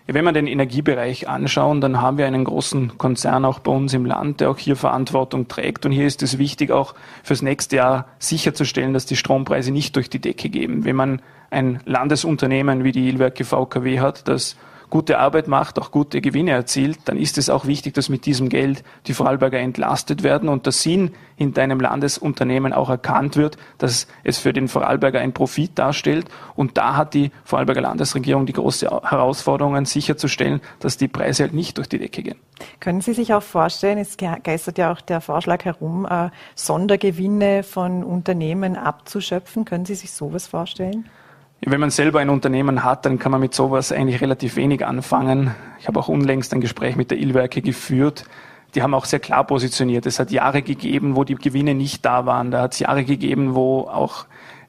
Ja, 0.05 0.13
wenn 0.13 0.25
wir 0.25 0.33
den 0.33 0.47
Energiebereich 0.47 1.29
anschauen, 1.29 1.79
dann 1.79 2.01
haben 2.01 2.17
wir 2.17 2.25
einen 2.25 2.43
großen 2.43 2.97
Konzern 2.97 3.45
auch 3.45 3.59
bei 3.59 3.71
uns 3.71 3.93
im 3.93 4.05
Land, 4.05 4.41
der 4.41 4.49
auch 4.49 4.57
hier 4.57 4.75
Verantwortung 4.75 5.47
trägt. 5.47 5.85
Und 5.85 5.93
hier 5.93 6.05
ist 6.05 6.21
es 6.23 6.37
wichtig, 6.37 6.71
auch 6.71 6.93
fürs 7.23 7.41
nächste 7.41 7.77
Jahr 7.77 8.07
sicherzustellen, 8.19 8.93
dass 8.93 9.05
die 9.05 9.15
Strompreise 9.15 9.71
nicht 9.71 9.95
durch 9.95 10.09
die 10.09 10.19
Decke 10.19 10.49
gehen. 10.49 10.83
Wenn 10.83 10.97
man 10.97 11.21
ein 11.51 11.79
Landesunternehmen 11.85 12.83
wie 12.83 12.91
die 12.91 13.07
Ilwerke 13.07 13.45
VKW 13.45 14.01
hat, 14.01 14.27
das 14.27 14.57
gute 14.93 15.17
Arbeit 15.17 15.47
macht, 15.47 15.79
auch 15.79 15.89
gute 15.89 16.21
Gewinne 16.21 16.51
erzielt, 16.51 16.99
dann 17.05 17.17
ist 17.17 17.39
es 17.39 17.49
auch 17.49 17.65
wichtig, 17.65 17.95
dass 17.95 18.09
mit 18.09 18.27
diesem 18.27 18.47
Geld 18.47 18.83
die 19.07 19.15
Vorarlberger 19.15 19.57
entlastet 19.57 20.21
werden 20.21 20.49
und 20.49 20.67
der 20.67 20.71
Sinn 20.71 21.13
hinter 21.35 21.63
einem 21.63 21.79
Landesunternehmen 21.79 22.73
auch 22.73 22.91
erkannt 22.91 23.35
wird, 23.35 23.57
dass 23.79 24.05
es 24.23 24.37
für 24.37 24.53
den 24.53 24.67
Vorarlberger 24.67 25.19
ein 25.19 25.33
Profit 25.33 25.79
darstellt. 25.79 26.27
Und 26.55 26.77
da 26.77 26.95
hat 26.95 27.15
die 27.15 27.31
Vorarlberger 27.43 27.81
Landesregierung 27.81 28.45
die 28.45 28.53
große 28.53 28.85
Herausforderung, 28.85 29.83
sicherzustellen, 29.83 30.61
dass 30.79 30.95
die 30.97 31.07
Preise 31.07 31.41
halt 31.41 31.55
nicht 31.55 31.79
durch 31.79 31.89
die 31.89 31.97
Decke 31.97 32.21
gehen. 32.21 32.37
Können 32.79 33.01
Sie 33.01 33.13
sich 33.13 33.33
auch 33.33 33.41
vorstellen, 33.41 33.97
es 33.97 34.15
geistert 34.17 34.77
ja 34.77 34.91
auch 34.91 35.01
der 35.01 35.21
Vorschlag 35.21 35.65
herum, 35.65 36.05
äh, 36.07 36.29
Sondergewinne 36.53 37.63
von 37.63 38.03
Unternehmen 38.03 38.77
abzuschöpfen. 38.77 39.65
Können 39.65 39.85
Sie 39.87 39.95
sich 39.95 40.11
sowas 40.11 40.45
vorstellen? 40.45 41.09
Wenn 41.65 41.79
man 41.79 41.91
selber 41.91 42.19
ein 42.19 42.29
Unternehmen 42.29 42.83
hat, 42.83 43.05
dann 43.05 43.19
kann 43.19 43.31
man 43.31 43.39
mit 43.39 43.53
sowas 43.53 43.93
eigentlich 43.93 44.19
relativ 44.21 44.57
wenig 44.57 44.85
anfangen. 44.85 45.55
Ich 45.79 45.87
habe 45.87 45.97
auch 45.97 46.09
unlängst 46.09 46.53
ein 46.53 46.59
Gespräch 46.59 46.97
mit 46.97 47.09
der 47.09 47.17
Ilwerke 47.17 47.61
geführt. 47.61 48.25
Die 48.75 48.81
haben 48.81 48.93
auch 48.93 49.05
sehr 49.05 49.19
klar 49.19 49.45
positioniert. 49.45 50.05
Es 50.05 50.19
hat 50.19 50.31
Jahre 50.31 50.61
gegeben, 50.61 51.15
wo 51.15 51.23
die 51.23 51.35
Gewinne 51.35 51.73
nicht 51.73 52.03
da 52.03 52.25
waren. 52.25 52.51
Da 52.51 52.63
hat 52.63 52.73
es 52.73 52.79
Jahre 52.79 53.05
gegeben, 53.05 53.55
wo 53.55 53.81
auch 53.81 54.25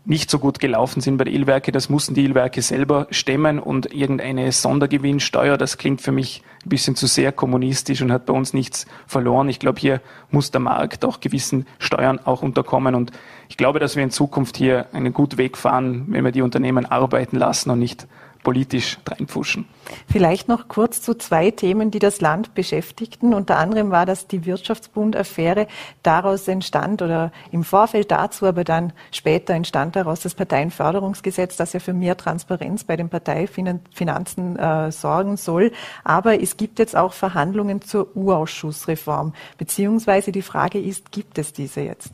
nicht 0.07 0.31
so 0.31 0.39
gut 0.39 0.59
gelaufen 0.59 1.01
sind 1.01 1.17
bei 1.17 1.25
der 1.25 1.33
Ilwerke. 1.33 1.73
Das 1.73 1.89
mussten 1.89 2.15
die 2.15 2.25
Ilwerke 2.25 2.61
selber 2.61 3.07
stemmen 3.11 3.59
und 3.59 3.93
irgendeine 3.93 4.53
Sondergewinnsteuer, 4.53 5.57
das 5.57 5.79
klingt 5.79 6.03
für 6.03 6.13
mich 6.13 6.43
ein 6.65 6.69
bisschen 6.69 6.95
zu 6.95 7.07
sehr 7.07 7.33
kommunistisch 7.33 8.03
und 8.03 8.13
hat 8.13 8.27
bei 8.27 8.35
uns 8.35 8.53
nichts 8.53 8.87
verloren. 9.07 9.49
Ich 9.49 9.59
glaube, 9.59 9.81
hier 9.81 10.01
muss 10.31 10.51
der 10.51 10.61
Markt 10.61 11.05
auch 11.05 11.21
gewissen 11.21 11.67
Steuern 11.79 12.19
auch 12.25 12.43
unterkommen 12.43 12.95
und 12.95 13.13
ich 13.49 13.57
glaube, 13.57 13.79
dass 13.79 13.97
wir 13.97 14.03
in 14.03 14.11
Zukunft 14.11 14.57
hier 14.57 14.87
einen 14.93 15.13
guten 15.13 15.39
Weg 15.39 15.57
fahren, 15.57 16.05
wenn 16.09 16.25
wir 16.25 16.33
die 16.33 16.43
Unternehmen 16.43 16.87
arbeiten 16.87 17.37
lassen 17.37 17.71
und 17.71 17.79
nicht 17.79 18.07
politisch 18.45 18.99
reinpfuschen. 19.05 19.65
Vielleicht 20.11 20.47
noch 20.49 20.69
kurz 20.69 21.03
zu 21.03 21.15
zwei 21.15 21.51
Themen, 21.51 21.91
die 21.91 21.99
das 21.99 22.21
Land 22.21 22.55
beschäftigten. 22.55 23.35
Unter 23.35 23.59
anderem 23.59 23.91
war 23.91 24.07
das 24.07 24.29
die 24.29 24.47
Wirtschaftsbund-Affäre. 24.47 25.67
Daraus 26.05 26.47
entstand 26.47 27.03
oder 27.03 27.33
im 27.51 27.65
Vorfeld 27.65 28.13
dazu, 28.13 28.47
aber 28.47 28.63
dann 28.63 28.93
später 29.11 29.55
entstand 29.55 29.97
daraus 29.97 30.21
das 30.21 30.35
Parteienförderungsgesetz, 30.35 31.57
das 31.57 31.73
ja 31.73 31.81
für 31.81 31.95
mehr 31.95 32.17
Transparenz 32.17 32.85
bei 32.85 32.97
den 32.97 33.09
Parteifinanzen 33.09 34.57
äh, 34.57 34.93
sorgen 34.93 35.37
soll. 35.37 35.73
Aber 36.05 36.41
es 36.41 36.57
gibt 36.57 36.79
jetzt 36.79 36.95
auch 36.95 37.15
Verhandlungen 37.15 37.83
zur 37.83 38.15
U-Ausschussreform. 38.17 39.33
Beziehungsweise 39.59 40.31
die 40.31 40.43
Frage 40.43 40.79
ist, 40.79 41.11
gibt 41.11 41.39
es 41.39 41.53
diese 41.53 41.81
jetzt? 41.81 42.13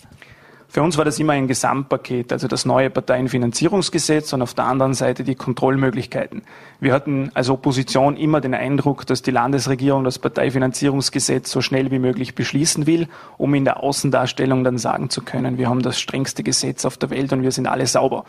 Für 0.72 0.83
uns 0.83 0.96
war 0.96 1.04
das 1.04 1.18
immer 1.18 1.33
ein 1.33 1.48
Gesamtpaket, 1.48 2.33
also 2.33 2.46
das 2.46 2.64
neue 2.64 2.90
Parteienfinanzierungsgesetz 2.90 4.33
und 4.33 4.40
auf 4.40 4.54
der 4.54 4.66
anderen 4.66 4.94
Seite 4.94 5.24
die 5.24 5.35
Kontrollmöglichkeiten. 5.35 6.42
Wir 6.78 6.92
hatten 6.92 7.33
als 7.35 7.50
Opposition 7.50 8.16
immer 8.16 8.40
den 8.40 8.54
Eindruck, 8.54 9.04
dass 9.04 9.20
die 9.20 9.33
Landesregierung 9.33 10.04
das 10.04 10.20
Parteifinanzierungsgesetz 10.20 11.50
so 11.50 11.61
schnell 11.61 11.90
wie 11.90 11.98
möglich 11.98 12.37
beschließen 12.37 12.87
will, 12.87 13.09
um 13.37 13.52
in 13.54 13.64
der 13.64 13.83
Außendarstellung 13.83 14.62
dann 14.62 14.78
sagen 14.78 15.11
zu 15.11 15.22
können, 15.22 15.59
wir 15.59 15.68
haben 15.68 15.83
das 15.83 15.98
strengste 15.98 16.44
Gesetz 16.44 16.85
auf 16.85 16.96
der 16.96 17.11
Welt 17.11 17.33
und 17.33 17.42
wir 17.42 17.50
sind 17.50 17.66
alle 17.66 17.88
sauber. 17.88 18.24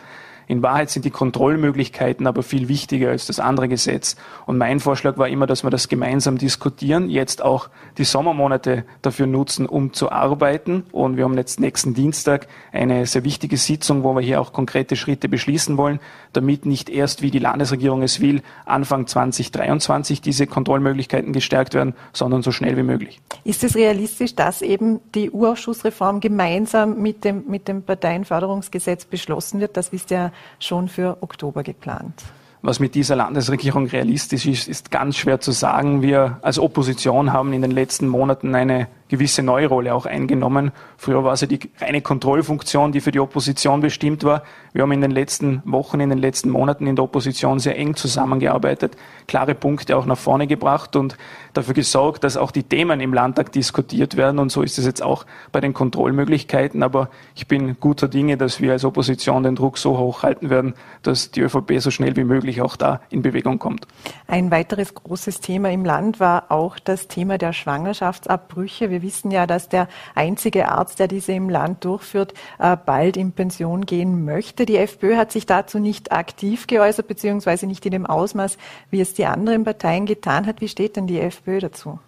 In 0.51 0.61
Wahrheit 0.61 0.89
sind 0.89 1.05
die 1.05 1.11
Kontrollmöglichkeiten 1.11 2.27
aber 2.27 2.43
viel 2.43 2.67
wichtiger 2.67 3.11
als 3.11 3.25
das 3.25 3.39
andere 3.39 3.69
Gesetz. 3.69 4.17
Und 4.45 4.57
mein 4.57 4.81
Vorschlag 4.81 5.17
war 5.17 5.29
immer, 5.29 5.47
dass 5.47 5.63
wir 5.63 5.69
das 5.69 5.87
gemeinsam 5.87 6.37
diskutieren, 6.37 7.09
jetzt 7.09 7.41
auch 7.41 7.69
die 7.97 8.03
Sommermonate 8.03 8.83
dafür 9.01 9.27
nutzen, 9.27 9.65
um 9.65 9.93
zu 9.93 10.11
arbeiten. 10.11 10.83
Und 10.91 11.15
wir 11.15 11.23
haben 11.23 11.37
jetzt 11.37 11.61
nächsten 11.61 11.93
Dienstag 11.93 12.47
eine 12.73 13.05
sehr 13.05 13.23
wichtige 13.23 13.55
Sitzung, 13.55 14.03
wo 14.03 14.13
wir 14.13 14.19
hier 14.19 14.41
auch 14.41 14.51
konkrete 14.51 14.97
Schritte 14.97 15.29
beschließen 15.29 15.77
wollen, 15.77 16.01
damit 16.33 16.65
nicht 16.65 16.89
erst, 16.89 17.21
wie 17.21 17.31
die 17.31 17.39
Landesregierung 17.39 18.01
es 18.03 18.19
will, 18.19 18.41
Anfang 18.65 19.07
2023 19.07 20.19
diese 20.19 20.47
Kontrollmöglichkeiten 20.47 21.31
gestärkt 21.31 21.75
werden, 21.75 21.93
sondern 22.11 22.41
so 22.41 22.51
schnell 22.51 22.75
wie 22.75 22.83
möglich. 22.83 23.21
Ist 23.45 23.63
es 23.63 23.75
realistisch, 23.75 24.35
dass 24.35 24.61
eben 24.61 24.99
die 25.15 25.31
U-Ausschussreform 25.31 26.19
gemeinsam 26.19 27.01
mit 27.01 27.23
dem, 27.23 27.45
mit 27.47 27.69
dem 27.69 27.83
Parteienförderungsgesetz 27.83 29.05
beschlossen 29.05 29.61
wird? 29.61 29.77
Das 29.77 29.87
ist 29.93 30.11
ja 30.11 30.33
schon 30.59 30.87
für 30.87 31.17
Oktober 31.21 31.63
geplant. 31.63 32.23
Was 32.63 32.79
mit 32.79 32.93
dieser 32.93 33.15
Landesregierung 33.15 33.87
realistisch 33.87 34.45
ist, 34.45 34.67
ist 34.67 34.91
ganz 34.91 35.17
schwer 35.17 35.39
zu 35.39 35.51
sagen. 35.51 36.03
Wir 36.03 36.37
als 36.43 36.59
Opposition 36.59 37.33
haben 37.33 37.53
in 37.53 37.63
den 37.63 37.71
letzten 37.71 38.07
Monaten 38.07 38.53
eine 38.53 38.87
gewisse 39.11 39.43
neue 39.43 39.67
Rolle 39.67 39.93
auch 39.93 40.05
eingenommen. 40.05 40.71
Früher 40.95 41.25
war 41.25 41.33
es 41.33 41.41
ja 41.41 41.47
die 41.47 41.59
reine 41.79 42.01
Kontrollfunktion, 42.01 42.93
die 42.93 43.01
für 43.01 43.11
die 43.11 43.19
Opposition 43.19 43.81
bestimmt 43.81 44.23
war. 44.23 44.43
Wir 44.71 44.83
haben 44.83 44.91
in 44.93 45.01
den 45.01 45.11
letzten 45.11 45.61
Wochen, 45.65 45.99
in 45.99 46.09
den 46.09 46.17
letzten 46.17 46.49
Monaten 46.49 46.87
in 46.87 46.95
der 46.95 47.03
Opposition 47.03 47.59
sehr 47.59 47.77
eng 47.77 47.95
zusammengearbeitet, 47.95 48.95
klare 49.27 49.53
Punkte 49.53 49.97
auch 49.97 50.05
nach 50.05 50.17
vorne 50.17 50.47
gebracht 50.47 50.95
und 50.95 51.17
dafür 51.53 51.73
gesorgt, 51.73 52.23
dass 52.23 52.37
auch 52.37 52.51
die 52.51 52.63
Themen 52.63 53.01
im 53.01 53.13
Landtag 53.13 53.51
diskutiert 53.51 54.15
werden. 54.15 54.39
Und 54.39 54.49
so 54.49 54.61
ist 54.61 54.77
es 54.79 54.85
jetzt 54.85 55.03
auch 55.03 55.25
bei 55.51 55.59
den 55.59 55.73
Kontrollmöglichkeiten. 55.73 56.81
Aber 56.81 57.09
ich 57.35 57.47
bin 57.47 57.77
guter 57.81 58.07
Dinge, 58.07 58.37
dass 58.37 58.61
wir 58.61 58.71
als 58.71 58.85
Opposition 58.85 59.43
den 59.43 59.55
Druck 59.55 59.77
so 59.77 59.97
hoch 59.97 60.23
halten 60.23 60.49
werden, 60.49 60.73
dass 61.03 61.31
die 61.31 61.41
ÖVP 61.41 61.79
so 61.79 61.91
schnell 61.91 62.15
wie 62.15 62.23
möglich 62.23 62.61
auch 62.61 62.77
da 62.77 63.01
in 63.09 63.21
Bewegung 63.21 63.59
kommt. 63.59 63.87
Ein 64.27 64.51
weiteres 64.51 64.95
großes 64.95 65.41
Thema 65.41 65.69
im 65.69 65.83
Land 65.83 66.21
war 66.21 66.49
auch 66.49 66.79
das 66.79 67.09
Thema 67.09 67.37
der 67.37 67.51
Schwangerschaftsabbrüche. 67.51 68.89
Wir 68.89 69.00
wissen 69.01 69.31
ja, 69.31 69.47
dass 69.47 69.69
der 69.69 69.87
einzige 70.15 70.69
Arzt, 70.69 70.99
der 70.99 71.07
diese 71.07 71.33
im 71.33 71.49
Land 71.49 71.83
durchführt, 71.85 72.33
äh, 72.59 72.77
bald 72.77 73.17
in 73.17 73.31
Pension 73.31 73.85
gehen 73.85 74.25
möchte. 74.25 74.65
Die 74.65 74.77
FPÖ 74.77 75.15
hat 75.15 75.31
sich 75.31 75.45
dazu 75.45 75.79
nicht 75.79 76.11
aktiv 76.11 76.67
geäußert, 76.67 77.07
beziehungsweise 77.07 77.67
nicht 77.67 77.85
in 77.85 77.91
dem 77.91 78.05
Ausmaß, 78.05 78.57
wie 78.89 79.01
es 79.01 79.13
die 79.13 79.25
anderen 79.25 79.63
Parteien 79.63 80.05
getan 80.05 80.45
hat. 80.45 80.61
Wie 80.61 80.67
steht 80.67 80.95
denn 80.95 81.07
die 81.07 81.19
FPÖ 81.19 81.59
dazu? 81.59 81.99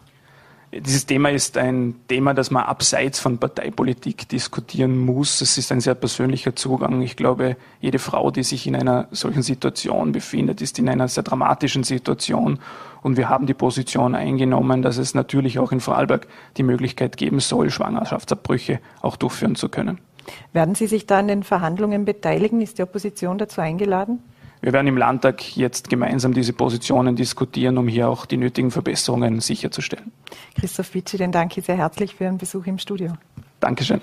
Dieses 0.80 1.06
Thema 1.06 1.30
ist 1.30 1.56
ein 1.58 1.96
Thema, 2.08 2.34
das 2.34 2.50
man 2.50 2.64
abseits 2.64 3.20
von 3.20 3.38
Parteipolitik 3.38 4.28
diskutieren 4.30 4.98
muss. 4.98 5.40
Es 5.42 5.58
ist 5.60 5.72
ein 5.72 5.82
sehr 5.82 5.94
persönlicher 5.94 6.56
Zugang. 6.56 7.04
Ich 7.04 7.16
glaube, 7.16 7.58
jede 7.80 8.00
Frau, 8.00 8.32
die 8.32 8.42
sich 8.42 8.66
in 8.66 8.76
einer 8.76 9.08
solchen 9.12 9.44
Situation 9.44 10.14
befindet, 10.14 10.62
ist 10.62 10.80
in 10.80 10.90
einer 10.90 11.08
sehr 11.08 11.22
dramatischen 11.22 11.84
Situation. 11.84 12.58
Und 13.04 13.18
wir 13.18 13.30
haben 13.30 13.46
die 13.46 13.54
Position 13.54 14.16
eingenommen, 14.16 14.82
dass 14.82 14.98
es 14.98 15.14
natürlich 15.14 15.60
auch 15.60 15.72
in 15.72 15.80
Vorarlberg 15.80 16.28
die 16.58 16.64
Möglichkeit 16.64 17.18
geben 17.18 17.40
soll, 17.40 17.70
Schwangerschaftsabbrüche 17.70 18.80
auch 19.02 19.16
durchführen 19.16 19.56
zu 19.56 19.70
können. 19.70 20.00
Werden 20.54 20.74
Sie 20.74 20.88
sich 20.88 21.06
da 21.06 21.20
an 21.20 21.28
den 21.28 21.44
Verhandlungen 21.44 22.06
beteiligen? 22.06 22.62
Ist 22.62 22.80
die 22.80 22.84
Opposition 22.84 23.38
dazu 23.38 23.62
eingeladen? 23.62 24.24
Wir 24.64 24.72
werden 24.72 24.88
im 24.88 24.96
Landtag 24.96 25.58
jetzt 25.58 25.90
gemeinsam 25.90 26.34
diese 26.34 26.54
Positionen 26.54 27.18
diskutieren, 27.18 27.78
um 27.78 27.90
hier 27.90 28.08
auch 28.08 28.26
die 28.26 28.38
nötigen 28.38 28.72
Verbesserungen 28.72 29.42
sicherzustellen. 29.42 30.14
Christoph 30.58 30.94
Witschi, 30.94 31.18
den 31.18 31.34
danke 31.34 31.60
ich 31.60 31.66
sehr 31.66 31.76
herzlich 31.76 32.16
für 32.16 32.24
Ihren 32.24 32.38
Besuch 32.38 32.66
im 32.66 32.78
Studio. 32.78 33.12
Dankeschön. 33.60 34.00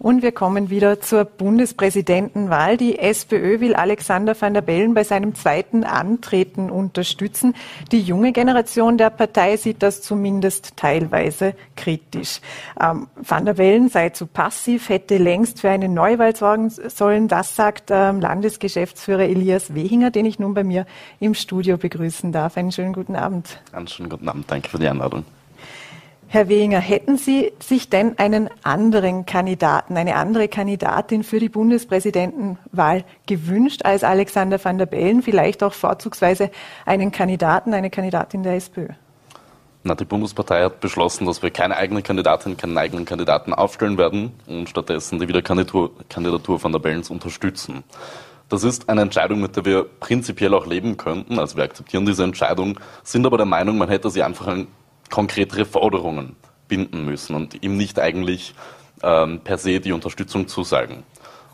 Und 0.00 0.22
wir 0.22 0.32
kommen 0.32 0.70
wieder 0.70 1.02
zur 1.02 1.26
Bundespräsidentenwahl. 1.26 2.78
Die 2.78 2.98
SPÖ 2.98 3.60
will 3.60 3.74
Alexander 3.74 4.34
van 4.40 4.54
der 4.54 4.62
Bellen 4.62 4.94
bei 4.94 5.04
seinem 5.04 5.34
zweiten 5.34 5.84
Antreten 5.84 6.70
unterstützen. 6.70 7.54
Die 7.92 8.00
junge 8.00 8.32
Generation 8.32 8.96
der 8.96 9.10
Partei 9.10 9.58
sieht 9.58 9.82
das 9.82 10.00
zumindest 10.00 10.78
teilweise 10.78 11.54
kritisch. 11.76 12.40
Ähm, 12.80 13.08
van 13.14 13.44
der 13.44 13.54
Bellen 13.54 13.90
sei 13.90 14.08
zu 14.08 14.26
passiv, 14.26 14.88
hätte 14.88 15.18
längst 15.18 15.60
für 15.60 15.68
eine 15.68 15.90
Neuwahl 15.90 16.34
sorgen 16.34 16.70
sollen. 16.70 17.28
Das 17.28 17.54
sagt 17.54 17.90
ähm, 17.90 18.22
Landesgeschäftsführer 18.22 19.24
Elias 19.24 19.74
Wehinger, 19.74 20.10
den 20.10 20.24
ich 20.24 20.38
nun 20.38 20.54
bei 20.54 20.64
mir 20.64 20.86
im 21.18 21.34
Studio 21.34 21.76
begrüßen 21.76 22.32
darf. 22.32 22.56
Einen 22.56 22.72
schönen 22.72 22.94
guten 22.94 23.16
Abend. 23.16 23.60
Einen 23.72 23.86
schönen 23.86 24.08
guten 24.08 24.30
Abend. 24.30 24.50
Danke 24.50 24.70
für 24.70 24.78
die 24.78 24.88
Einladung. 24.88 25.26
Herr 26.32 26.48
Wehinger, 26.48 26.78
hätten 26.78 27.18
Sie 27.18 27.50
sich 27.58 27.90
denn 27.90 28.16
einen 28.20 28.50
anderen 28.62 29.26
Kandidaten, 29.26 29.96
eine 29.96 30.14
andere 30.14 30.46
Kandidatin 30.46 31.24
für 31.24 31.40
die 31.40 31.48
Bundespräsidentenwahl 31.48 33.02
gewünscht 33.26 33.80
als 33.84 34.04
Alexander 34.04 34.64
van 34.64 34.78
der 34.78 34.86
Bellen, 34.86 35.22
vielleicht 35.22 35.64
auch 35.64 35.72
vorzugsweise 35.72 36.52
einen 36.86 37.10
Kandidaten, 37.10 37.74
eine 37.74 37.90
Kandidatin 37.90 38.44
der 38.44 38.54
SPÖ? 38.54 38.90
Na, 39.82 39.96
die 39.96 40.04
Bundespartei 40.04 40.62
hat 40.62 40.78
beschlossen, 40.78 41.26
dass 41.26 41.42
wir 41.42 41.50
keine 41.50 41.76
eigene 41.76 42.00
Kandidatin, 42.00 42.56
keinen 42.56 42.78
eigenen 42.78 43.06
Kandidaten 43.06 43.52
aufstellen 43.52 43.98
werden 43.98 44.30
und 44.46 44.68
stattdessen 44.68 45.18
die 45.18 45.26
Wiederkandidatur 45.26 45.90
Kandidatur 46.08 46.62
van 46.62 46.70
der 46.70 46.78
Bellens 46.78 47.10
unterstützen. 47.10 47.82
Das 48.48 48.62
ist 48.62 48.88
eine 48.88 49.02
Entscheidung, 49.02 49.40
mit 49.40 49.56
der 49.56 49.64
wir 49.64 49.82
prinzipiell 49.82 50.54
auch 50.54 50.66
leben 50.68 50.96
könnten. 50.96 51.40
Also 51.40 51.56
wir 51.56 51.64
akzeptieren 51.64 52.06
diese 52.06 52.22
Entscheidung, 52.22 52.78
sind 53.02 53.26
aber 53.26 53.36
der 53.36 53.46
Meinung, 53.46 53.78
man 53.78 53.88
hätte 53.88 54.10
sie 54.10 54.22
einfach 54.22 54.46
ein 54.46 54.68
konkretere 55.10 55.64
Forderungen 55.64 56.36
binden 56.68 57.04
müssen 57.04 57.34
und 57.34 57.62
ihm 57.62 57.76
nicht 57.76 57.98
eigentlich 57.98 58.54
ähm, 59.02 59.40
per 59.40 59.58
se 59.58 59.80
die 59.80 59.92
Unterstützung 59.92 60.48
zusagen. 60.48 61.02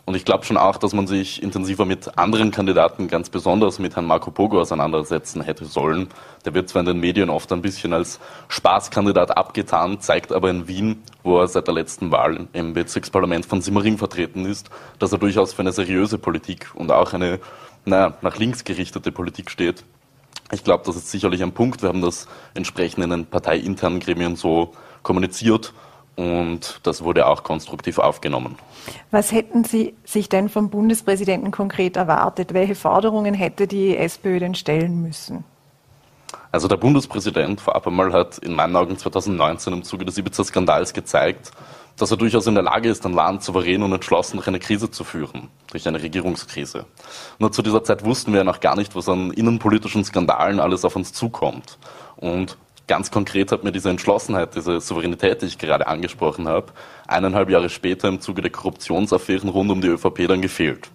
Und 0.07 0.15
ich 0.15 0.25
glaube 0.25 0.45
schon 0.45 0.57
auch, 0.57 0.77
dass 0.77 0.93
man 0.93 1.09
sich 1.09 1.43
intensiver 1.43 1.85
mit 1.85 2.17
anderen 2.17 2.53
Kandidaten, 2.53 3.09
ganz 3.09 3.29
besonders 3.29 3.81
mit 3.81 3.97
Herrn 3.97 4.07
Marco 4.07 4.31
Pogo 4.31 4.61
auseinandersetzen 4.61 5.43
hätte 5.43 5.65
sollen. 5.65 6.11
Der 6.45 6.55
wird 6.55 6.69
zwar 6.69 6.81
in 6.81 6.87
den 6.87 7.01
Medien 7.01 7.29
oft 7.29 7.53
ein 7.53 7.61
bisschen 7.61 7.93
als 7.93 8.21
Spaßkandidat 8.47 9.37
abgetan, 9.37 10.01
zeigt 10.01 10.31
aber 10.31 10.49
in 10.49 10.69
Wien, 10.69 11.03
wo 11.25 11.41
er 11.41 11.49
seit 11.49 11.67
der 11.67 11.75
letzten 11.75 12.13
Wahl 12.13 12.47
im 12.53 12.73
Bezirksparlament 12.73 13.47
von 13.47 13.61
Simmering 13.63 13.99
vertreten 13.99 14.47
ist, 14.47 14.71
dass 15.01 15.11
er 15.11 15.19
durchaus 15.19 15.55
für 15.55 15.63
eine 15.63 15.73
seriöse 15.73 16.19
Politik 16.19 16.71
und 16.75 16.93
auch 16.93 17.13
eine 17.13 17.41
naja, 17.85 18.17
nach 18.21 18.37
links 18.37 18.63
gerichtete 18.63 19.11
Politik 19.11 19.51
steht. 19.51 19.85
Ich 20.53 20.65
glaube, 20.65 20.85
das 20.87 20.97
ist 20.97 21.11
sicherlich 21.11 21.43
ein 21.43 21.53
Punkt. 21.53 21.83
Wir 21.83 21.89
haben 21.89 22.03
das 22.03 22.27
entsprechend 22.55 23.05
in 23.05 23.11
den 23.11 23.27
parteiinternen 23.27 24.01
Gremien 24.01 24.37
so 24.37 24.73
kommuniziert 25.03 25.73
und 26.17 26.81
das 26.83 27.03
wurde 27.05 27.27
auch 27.27 27.43
konstruktiv 27.43 27.99
aufgenommen. 27.99 28.57
Was 29.11 29.33
hätten 29.33 29.65
Sie 29.65 29.95
sich 30.05 30.29
denn 30.29 30.49
vom 30.49 30.71
Bundespräsidenten 30.71 31.51
konkret 31.51 31.97
erwartet? 31.97 32.55
Welche 32.55 32.75
Forderungen 32.75 33.35
hätte 33.35 33.67
die 33.67 33.97
SPÖ 33.97 34.39
denn 34.39 34.55
stellen 34.55 35.03
müssen? 35.03 35.45
Also 36.57 36.69
der 36.69 36.79
Bundespräsident 36.79 37.61
vorab 37.61 37.87
einmal 37.87 38.15
hat 38.15 38.39
in 38.39 38.55
meinen 38.55 38.75
Augen 38.77 38.97
2019 38.97 39.75
im 39.75 39.83
Zuge 39.83 40.07
des 40.07 40.17
Ibiza-Skandals 40.17 40.95
gezeigt, 40.95 41.51
dass 41.99 42.11
er 42.11 42.17
durchaus 42.17 42.47
in 42.47 42.55
der 42.55 42.63
Lage 42.63 42.89
ist, 42.89 43.05
ein 43.05 43.13
Land 43.13 43.43
souverän 43.43 43.83
und 43.83 43.93
entschlossen 43.93 44.39
durch 44.39 44.49
eine 44.49 44.59
Krise 44.59 44.91
zu 44.91 45.05
führen, 45.05 45.51
durch 45.71 45.87
eine 45.87 46.01
Regierungskrise. 46.01 46.87
Nur 47.39 47.53
zu 47.53 47.61
dieser 47.61 47.85
Zeit 47.85 48.07
wussten 48.07 48.33
wir 48.33 48.39
ja 48.39 48.45
noch 48.45 48.61
gar 48.61 48.75
nicht, 48.75 48.97
was 48.97 49.07
an 49.07 49.33
innenpolitischen 49.33 50.03
Skandalen 50.03 50.59
alles 50.59 50.87
auf 50.87 50.97
uns 50.97 51.13
zukommt. 51.13 51.77
Und 52.17 52.57
ganz 52.87 53.11
konkret 53.11 53.53
hat 53.53 53.63
mir 53.63 53.73
diese 53.73 53.91
Entschlossenheit, 53.91 54.57
diese 54.57 54.81
Souveränität, 54.81 55.43
die 55.43 55.47
ich 55.47 55.59
gerade 55.59 55.87
angesprochen 55.87 56.49
habe, 56.49 56.69
eineinhalb 57.07 57.51
Jahre 57.51 57.69
später 57.69 58.09
im 58.09 58.23
Zuge 58.23 58.41
der 58.41 58.51
Korruptionsaffären 58.51 59.51
rund 59.51 59.71
um 59.71 59.83
die 59.83 59.89
ÖVP 59.89 60.27
dann 60.27 60.41
gefehlt. 60.41 60.89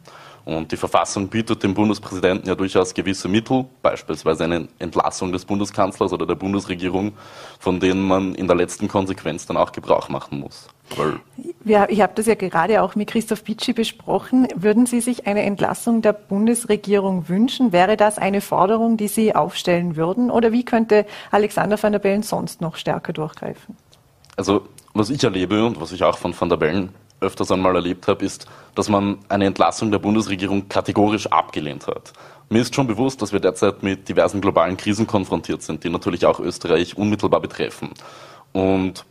Und 0.44 0.72
die 0.72 0.78
Verfassung 0.78 1.28
bietet 1.28 1.64
dem 1.64 1.74
Bundespräsidenten 1.74 2.48
ja 2.48 2.56
durchaus 2.56 2.94
gewisse 2.94 3.28
Mittel, 3.28 3.66
beispielsweise 3.82 4.44
eine 4.46 4.68
Entlassung 4.80 5.32
des 5.32 5.46
Bundeskanzlers 5.46 6.14
oder 6.14 6.26
der 6.26 6.36
Bundesregierung, 6.36 7.14
von 7.60 7.80
denen 7.80 8.08
man 8.08 8.34
in 8.36 8.48
der 8.48 8.56
letzten 8.56 8.88
Konsequenz 8.88 9.46
dann 9.46 9.58
auch 9.58 9.72
Gebrauch 9.72 10.10
machen 10.10 10.40
muss. 10.40 10.68
Ja, 11.64 11.88
ich 11.90 12.02
habe 12.02 12.14
das 12.16 12.26
ja 12.26 12.36
gerade 12.36 12.82
auch 12.82 12.96
mit 12.96 13.10
Christoph 13.10 13.44
Pitschi 13.44 13.74
besprochen. 13.74 14.48
Würden 14.56 14.86
Sie 14.86 15.00
sich 15.00 15.28
eine 15.28 15.44
Entlassung 15.44 16.02
der 16.02 16.14
Bundesregierung 16.14 17.30
wünschen? 17.30 17.72
Wäre 17.72 17.96
das 17.96 18.18
eine 18.18 18.42
Forderung, 18.42 18.98
die 18.98 19.08
Sie 19.08 19.36
aufstellen 19.36 19.96
würden? 19.96 20.32
Oder 20.32 20.52
wie 20.52 20.66
könnte 20.66 21.06
Alexander 21.30 21.82
van 21.82 21.92
der 21.94 22.00
Bellen 22.00 22.24
sonst 22.24 22.62
noch 22.62 22.76
stärker 22.76 23.14
durchgreifen? 23.14 23.78
Also, 24.36 24.68
was 24.94 25.10
ich 25.10 25.24
erlebe 25.24 25.66
und 25.66 25.80
was 25.80 25.92
ich 25.92 26.04
auch 26.04 26.18
von 26.18 26.34
van 26.38 26.50
der 26.50 26.58
Bellen 26.58 26.90
öfters 27.22 27.52
einmal 27.52 27.76
erlebt 27.76 28.08
habe, 28.08 28.26
ist, 28.26 28.48
dass 28.76 28.90
man 28.90 29.20
eine 29.30 29.46
Entlassung 29.46 29.92
der 29.92 30.00
Bundesregierung 30.00 30.68
kategorisch 30.68 31.28
abgelehnt 31.28 31.88
hat. 31.88 32.14
Mir 32.50 32.62
ist 32.62 32.76
schon 32.76 32.88
bewusst, 32.88 33.22
dass 33.22 33.32
wir 33.32 33.40
derzeit 33.40 33.84
mit 33.84 34.10
diversen 34.10 34.42
globalen 34.42 34.76
Krisen 34.76 35.08
konfrontiert 35.08 35.62
sind, 35.62 35.84
die 35.84 35.90
natürlich 35.90 36.26
auch 36.26 36.40
Österreich 36.40 36.98
unmittelbar 36.98 37.40
betreffen. 37.40 37.92
Und 38.52 39.06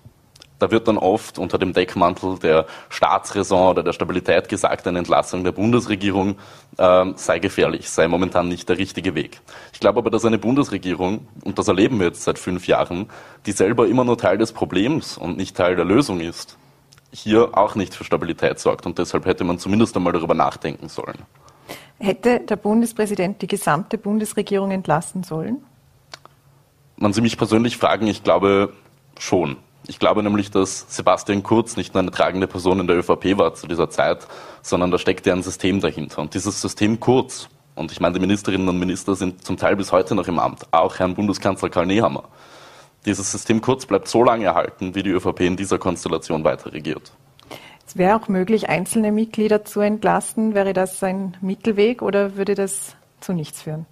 da 0.59 0.71
wird 0.71 0.89
dann 0.89 0.99
oft 0.99 1.39
unter 1.39 1.57
dem 1.57 1.73
Deckmantel 1.73 2.39
der 2.39 2.67
Staatsräson 2.91 3.71
oder 3.71 3.83
der 3.83 3.95
Stabilität 3.95 4.51
gesagt, 4.51 4.87
eine 4.87 4.99
Entlassung 4.99 5.43
der 5.43 5.53
Bundesregierung 5.53 6.37
äh, 6.77 7.07
sei 7.17 7.39
gefährlich, 7.39 7.89
sei 7.89 8.09
momentan 8.09 8.49
nicht 8.49 8.69
der 8.69 8.77
richtige 8.77 9.15
Weg. 9.15 9.41
Ich 9.73 9.81
glaube 9.81 10.01
aber, 10.01 10.11
dass 10.11 10.27
eine 10.27 10.37
Bundesregierung, 10.37 11.27
und 11.45 11.59
das 11.59 11.69
erleben 11.69 11.99
wir 11.99 12.09
jetzt 12.09 12.25
seit 12.25 12.39
fünf 12.39 12.67
Jahren, 12.67 13.09
die 13.47 13.53
selber 13.53 13.87
immer 13.87 14.05
nur 14.05 14.19
Teil 14.19 14.37
des 14.37 14.53
Problems 14.53 15.17
und 15.17 15.39
nicht 15.39 15.57
Teil 15.57 15.77
der 15.77 15.87
Lösung 15.87 16.21
ist, 16.21 16.59
hier 17.13 17.57
auch 17.57 17.75
nicht 17.75 17.95
für 17.95 18.05
Stabilität 18.05 18.59
sorgt. 18.59 18.87
Und 18.87 18.99
deshalb 18.99 19.27
hätte 19.27 19.45
man 19.45 19.59
zumindest 19.59 19.97
einmal 19.97 20.13
darüber 20.13 20.35
nachdenken 20.35 20.89
sollen. 20.89 21.19
Hätte 21.99 22.41
der 22.41 22.57
Bundespräsident 22.57 23.43
die 23.43 23.47
gesamte 23.47 23.99
Bundesregierung 23.99 24.71
entlassen 24.71 25.23
sollen? 25.23 25.59
Man 26.97 27.13
Sie 27.13 27.21
mich 27.21 27.37
persönlich 27.37 27.77
fragen, 27.77 28.07
ich 28.07 28.23
glaube 28.23 28.73
schon. 29.19 29.57
Ich 29.87 29.99
glaube 29.99 30.23
nämlich, 30.23 30.51
dass 30.51 30.87
Sebastian 30.95 31.43
Kurz 31.43 31.77
nicht 31.77 31.95
nur 31.95 32.03
eine 32.03 32.11
tragende 32.11 32.47
Person 32.47 32.81
in 32.81 32.87
der 32.87 32.99
ÖVP 32.99 33.39
war 33.39 33.55
zu 33.55 33.67
dieser 33.67 33.91
Zeit, 33.91 34.27
sondern 34.63 34.91
da 34.91 34.99
steckt 34.99 35.27
ja 35.27 35.35
ein 35.35 35.43
System 35.43 35.81
dahinter. 35.81 36.21
Und 36.21 36.35
dieses 36.35 36.61
System 36.61 37.01
Kurz, 37.01 37.49
und 37.75 37.91
ich 37.91 38.01
meine, 38.01 38.15
die 38.15 38.21
Ministerinnen 38.21 38.69
und 38.69 38.79
Minister 38.79 39.15
sind 39.15 39.45
zum 39.45 39.57
Teil 39.57 39.77
bis 39.77 39.93
heute 39.93 40.15
noch 40.15 40.29
im 40.29 40.39
Amt, 40.39 40.67
auch 40.71 40.99
Herrn 40.99 41.15
Bundeskanzler 41.15 41.71
Karl 41.71 41.87
Nehammer. 41.87 42.25
Dieses 43.07 43.33
System 43.33 43.61
Kurz 43.61 43.87
bleibt 43.87 44.09
so 44.09 44.23
lange 44.23 44.45
erhalten, 44.45 44.95
wie 44.95 45.03
die 45.03 45.11
ÖVP 45.11 45.41
in 45.41 45.57
dieser 45.57 45.79
Konstellation 45.79 46.45
weiter 46.45 46.73
regiert. 46.73 47.13
Es 47.87 47.97
wäre 47.97 48.17
auch 48.17 48.29
möglich, 48.29 48.69
einzelne 48.69 49.11
Mitglieder 49.11 49.65
zu 49.65 49.81
entlasten. 49.81 50.55
Wäre 50.55 50.75
das 50.75 51.03
ein 51.03 51.37
Mittelweg 51.41 52.03
oder 52.03 52.37
würde 52.37 52.55
das 52.55 52.95
zu 53.21 53.33
nichts 53.33 53.63
führen? 53.63 53.87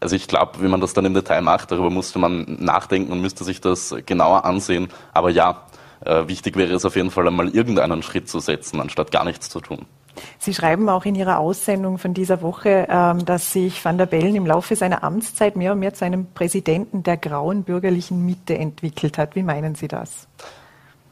Also 0.00 0.16
ich 0.16 0.26
glaube, 0.26 0.60
wie 0.60 0.68
man 0.68 0.80
das 0.80 0.94
dann 0.94 1.04
im 1.04 1.14
Detail 1.14 1.42
macht, 1.42 1.70
darüber 1.70 1.90
musste 1.90 2.18
man 2.18 2.56
nachdenken 2.60 3.12
und 3.12 3.20
müsste 3.20 3.44
sich 3.44 3.60
das 3.60 3.94
genauer 4.04 4.44
ansehen. 4.44 4.88
Aber 5.12 5.30
ja, 5.30 5.62
äh, 6.04 6.26
wichtig 6.28 6.56
wäre 6.56 6.74
es 6.74 6.84
auf 6.84 6.96
jeden 6.96 7.10
Fall 7.10 7.26
einmal 7.26 7.48
irgendeinen 7.48 8.02
Schritt 8.02 8.28
zu 8.28 8.40
setzen, 8.40 8.80
anstatt 8.80 9.10
gar 9.10 9.24
nichts 9.24 9.48
zu 9.48 9.60
tun. 9.60 9.86
Sie 10.38 10.54
schreiben 10.54 10.88
auch 10.88 11.04
in 11.04 11.14
Ihrer 11.14 11.38
Aussendung 11.38 11.98
von 11.98 12.14
dieser 12.14 12.42
Woche, 12.42 12.86
ähm, 12.88 13.24
dass 13.24 13.52
sich 13.52 13.84
Van 13.84 13.98
der 13.98 14.06
Bellen 14.06 14.34
im 14.34 14.46
Laufe 14.46 14.76
seiner 14.76 15.04
Amtszeit 15.04 15.56
mehr 15.56 15.72
und 15.72 15.78
mehr 15.78 15.94
zu 15.94 16.04
einem 16.04 16.26
Präsidenten 16.32 17.02
der 17.02 17.16
grauen 17.16 17.64
bürgerlichen 17.64 18.24
Mitte 18.24 18.56
entwickelt 18.56 19.18
hat. 19.18 19.36
Wie 19.36 19.42
meinen 19.42 19.74
Sie 19.74 19.88
das? 19.88 20.26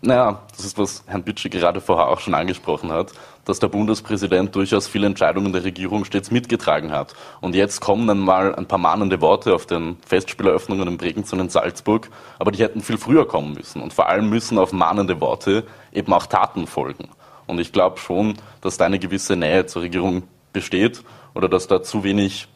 Naja, 0.06 0.42
das 0.54 0.66
ist, 0.66 0.76
was 0.76 1.02
Herrn 1.06 1.22
Bitsche 1.22 1.48
gerade 1.48 1.80
vorher 1.80 2.08
auch 2.08 2.20
schon 2.20 2.34
angesprochen 2.34 2.92
hat, 2.92 3.12
dass 3.46 3.58
der 3.58 3.68
Bundespräsident 3.68 4.54
durchaus 4.54 4.86
viele 4.86 5.06
Entscheidungen 5.06 5.54
der 5.54 5.64
Regierung 5.64 6.04
stets 6.04 6.30
mitgetragen 6.30 6.92
hat. 6.92 7.14
Und 7.40 7.54
jetzt 7.54 7.80
kommen 7.80 8.06
dann 8.06 8.18
mal 8.18 8.54
ein 8.54 8.66
paar 8.66 8.78
mahnende 8.78 9.22
Worte 9.22 9.54
auf 9.54 9.64
den 9.64 9.96
Festspieleröffnungen 10.06 10.88
in 10.88 10.98
Bregenz 10.98 11.32
und 11.32 11.40
in 11.40 11.48
Salzburg, 11.48 12.10
aber 12.38 12.52
die 12.52 12.62
hätten 12.62 12.82
viel 12.82 12.98
früher 12.98 13.26
kommen 13.26 13.54
müssen. 13.54 13.80
Und 13.80 13.94
vor 13.94 14.06
allem 14.06 14.28
müssen 14.28 14.58
auf 14.58 14.72
mahnende 14.72 15.22
Worte 15.22 15.64
eben 15.90 16.12
auch 16.12 16.26
Taten 16.26 16.66
folgen. 16.66 17.08
Und 17.46 17.60
ich 17.60 17.72
glaube 17.72 17.98
schon, 17.98 18.34
dass 18.60 18.76
da 18.76 18.86
eine 18.86 18.98
gewisse 18.98 19.36
Nähe 19.36 19.66
zur 19.66 19.82
Regierung 19.82 20.24
besteht 20.52 21.02
oder 21.34 21.48
dass 21.48 21.66
da 21.66 21.82
zu 21.82 22.04
wenig 22.04 22.48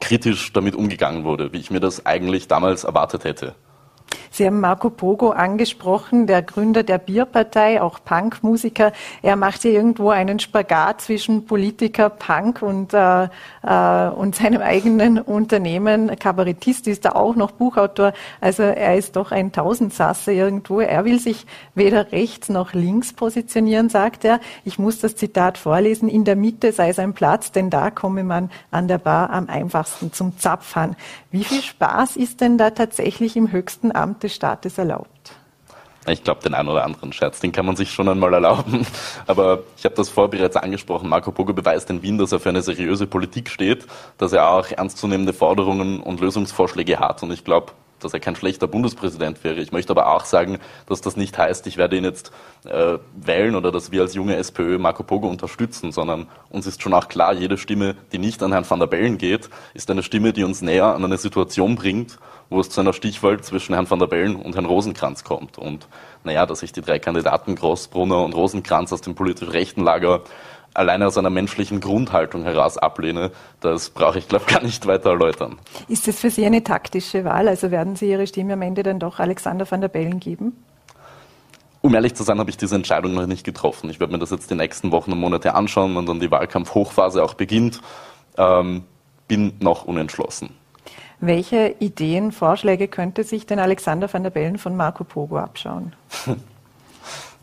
kritisch 0.00 0.52
damit 0.52 0.74
umgegangen 0.74 1.24
wurde, 1.24 1.52
wie 1.52 1.58
ich 1.58 1.70
mir 1.70 1.80
das 1.80 2.06
eigentlich 2.06 2.48
damals 2.48 2.84
erwartet 2.84 3.24
hätte. 3.24 3.54
Sie 4.30 4.46
haben 4.46 4.60
Marco 4.60 4.90
Pogo 4.90 5.30
angesprochen, 5.30 6.26
der 6.26 6.42
Gründer 6.42 6.82
der 6.82 6.98
Bierpartei, 6.98 7.80
auch 7.80 8.00
Punkmusiker. 8.04 8.92
Er 9.22 9.36
macht 9.36 9.62
hier 9.62 9.72
irgendwo 9.72 10.10
einen 10.10 10.38
Spagat 10.38 11.00
zwischen 11.00 11.46
Politiker, 11.46 12.10
Punk 12.10 12.62
und, 12.62 12.94
äh, 12.94 13.24
äh, 13.24 14.08
und 14.08 14.36
seinem 14.36 14.62
eigenen 14.62 15.18
Unternehmen. 15.18 16.14
Kabarettist 16.18 16.86
ist 16.86 17.04
er 17.04 17.16
auch 17.16 17.36
noch, 17.36 17.52
Buchautor. 17.52 18.12
Also 18.40 18.62
er 18.62 18.96
ist 18.96 19.16
doch 19.16 19.32
ein 19.32 19.52
Tausendsasser 19.52 20.32
irgendwo. 20.32 20.80
Er 20.80 21.04
will 21.04 21.20
sich 21.20 21.46
weder 21.74 22.12
rechts 22.12 22.48
noch 22.48 22.72
links 22.72 23.12
positionieren, 23.12 23.88
sagt 23.88 24.24
er. 24.24 24.40
Ich 24.64 24.78
muss 24.78 24.98
das 24.98 25.16
Zitat 25.16 25.58
vorlesen. 25.58 26.08
In 26.08 26.24
der 26.24 26.36
Mitte 26.36 26.72
sei 26.72 26.92
sein 26.92 27.14
Platz, 27.14 27.52
denn 27.52 27.70
da 27.70 27.90
komme 27.90 28.24
man 28.24 28.50
an 28.70 28.88
der 28.88 28.98
Bar 28.98 29.30
am 29.30 29.48
einfachsten 29.48 30.12
zum 30.12 30.38
Zapfern. 30.38 30.96
Wie 31.30 31.44
viel 31.44 31.62
Spaß 31.62 32.16
ist 32.16 32.40
denn 32.40 32.58
da 32.58 32.70
tatsächlich 32.70 33.36
im 33.36 33.50
höchsten 33.50 33.92
Amt 34.04 34.22
des 34.22 34.34
Staates 34.34 34.76
erlaubt? 34.76 35.32
Ich 36.06 36.22
glaube, 36.22 36.42
den 36.42 36.52
einen 36.52 36.68
oder 36.68 36.84
anderen 36.84 37.14
Scherz, 37.14 37.40
den 37.40 37.52
kann 37.52 37.64
man 37.64 37.74
sich 37.74 37.90
schon 37.90 38.06
einmal 38.06 38.34
erlauben. 38.34 38.86
Aber 39.26 39.60
ich 39.78 39.86
habe 39.86 39.94
das 39.94 40.10
vorher 40.10 40.28
bereits 40.28 40.56
angesprochen. 40.56 41.08
Marco 41.08 41.32
Pogo 41.32 41.54
beweist 41.54 41.88
in 41.88 42.02
Wien, 42.02 42.18
dass 42.18 42.30
er 42.30 42.38
für 42.38 42.50
eine 42.50 42.60
seriöse 42.60 43.06
Politik 43.06 43.48
steht, 43.48 43.86
dass 44.18 44.34
er 44.34 44.50
auch 44.50 44.70
ernstzunehmende 44.70 45.32
Forderungen 45.32 46.00
und 46.00 46.20
Lösungsvorschläge 46.20 46.98
hat. 46.98 47.22
Und 47.22 47.32
ich 47.32 47.44
glaube, 47.44 47.72
dass 48.04 48.12
er 48.12 48.20
kein 48.20 48.36
schlechter 48.36 48.66
Bundespräsident 48.66 49.42
wäre. 49.42 49.60
Ich 49.60 49.72
möchte 49.72 49.92
aber 49.92 50.12
auch 50.12 50.24
sagen, 50.24 50.58
dass 50.86 51.00
das 51.00 51.16
nicht 51.16 51.36
heißt, 51.36 51.66
ich 51.66 51.76
werde 51.76 51.96
ihn 51.96 52.04
jetzt 52.04 52.32
äh, 52.64 52.98
wählen 53.14 53.56
oder 53.56 53.72
dass 53.72 53.90
wir 53.90 54.02
als 54.02 54.14
junge 54.14 54.36
SPÖ 54.36 54.78
Marco 54.78 55.02
Pogo 55.02 55.28
unterstützen, 55.28 55.92
sondern 55.92 56.28
uns 56.50 56.66
ist 56.66 56.82
schon 56.82 56.94
auch 56.94 57.08
klar, 57.08 57.34
jede 57.34 57.58
Stimme, 57.58 57.96
die 58.12 58.18
nicht 58.18 58.42
an 58.42 58.52
Herrn 58.52 58.68
van 58.68 58.80
der 58.80 58.86
Bellen 58.86 59.18
geht, 59.18 59.48
ist 59.74 59.90
eine 59.90 60.02
Stimme, 60.02 60.32
die 60.32 60.44
uns 60.44 60.62
näher 60.62 60.94
an 60.94 61.04
eine 61.04 61.18
Situation 61.18 61.74
bringt, 61.74 62.18
wo 62.50 62.60
es 62.60 62.70
zu 62.70 62.80
einer 62.80 62.92
Stichwahl 62.92 63.40
zwischen 63.40 63.74
Herrn 63.74 63.90
van 63.90 63.98
der 63.98 64.06
Bellen 64.06 64.36
und 64.36 64.54
Herrn 64.54 64.66
Rosenkranz 64.66 65.24
kommt. 65.24 65.58
Und 65.58 65.88
naja, 66.24 66.46
dass 66.46 66.60
sich 66.60 66.72
die 66.72 66.82
drei 66.82 66.98
Kandidaten 66.98 67.54
Großbrunner 67.54 68.22
und 68.22 68.34
Rosenkranz 68.34 68.92
aus 68.92 69.00
dem 69.00 69.14
politisch 69.14 69.50
rechten 69.50 69.82
Lager 69.82 70.22
alleine 70.74 71.06
aus 71.06 71.16
einer 71.16 71.30
menschlichen 71.30 71.80
Grundhaltung 71.80 72.42
heraus 72.42 72.76
ablehne, 72.76 73.30
das 73.60 73.90
brauche 73.90 74.18
ich, 74.18 74.28
glaube 74.28 74.44
ich, 74.46 74.54
gar 74.54 74.62
nicht 74.62 74.86
weiter 74.86 75.10
erläutern. 75.10 75.58
Ist 75.88 76.06
das 76.06 76.20
für 76.20 76.30
Sie 76.30 76.44
eine 76.44 76.62
taktische 76.62 77.24
Wahl? 77.24 77.48
Also 77.48 77.70
werden 77.70 77.96
Sie 77.96 78.10
Ihre 78.10 78.26
Stimme 78.26 78.54
am 78.54 78.62
Ende 78.62 78.82
dann 78.82 78.98
doch 78.98 79.20
Alexander 79.20 79.70
van 79.70 79.80
der 79.80 79.88
Bellen 79.88 80.20
geben? 80.20 80.52
Um 81.80 81.94
ehrlich 81.94 82.14
zu 82.14 82.22
sein, 82.22 82.38
habe 82.38 82.48
ich 82.48 82.56
diese 82.56 82.74
Entscheidung 82.74 83.12
noch 83.12 83.26
nicht 83.26 83.44
getroffen. 83.44 83.90
Ich 83.90 84.00
werde 84.00 84.12
mir 84.12 84.18
das 84.18 84.30
jetzt 84.30 84.50
die 84.50 84.54
nächsten 84.54 84.90
Wochen 84.90 85.12
und 85.12 85.20
Monate 85.20 85.54
anschauen, 85.54 85.94
wenn 85.94 86.06
dann 86.06 86.18
die 86.18 86.30
Wahlkampfhochphase 86.30 87.22
auch 87.22 87.34
beginnt. 87.34 87.80
Ähm, 88.38 88.84
bin 89.28 89.52
noch 89.60 89.84
unentschlossen. 89.84 90.50
Welche 91.20 91.76
Ideen, 91.78 92.32
Vorschläge 92.32 92.88
könnte 92.88 93.22
sich 93.22 93.46
denn 93.46 93.58
Alexander 93.58 94.12
van 94.12 94.22
der 94.22 94.30
Bellen 94.30 94.58
von 94.58 94.76
Marco 94.76 95.04
Pogo 95.04 95.38
abschauen? 95.38 95.94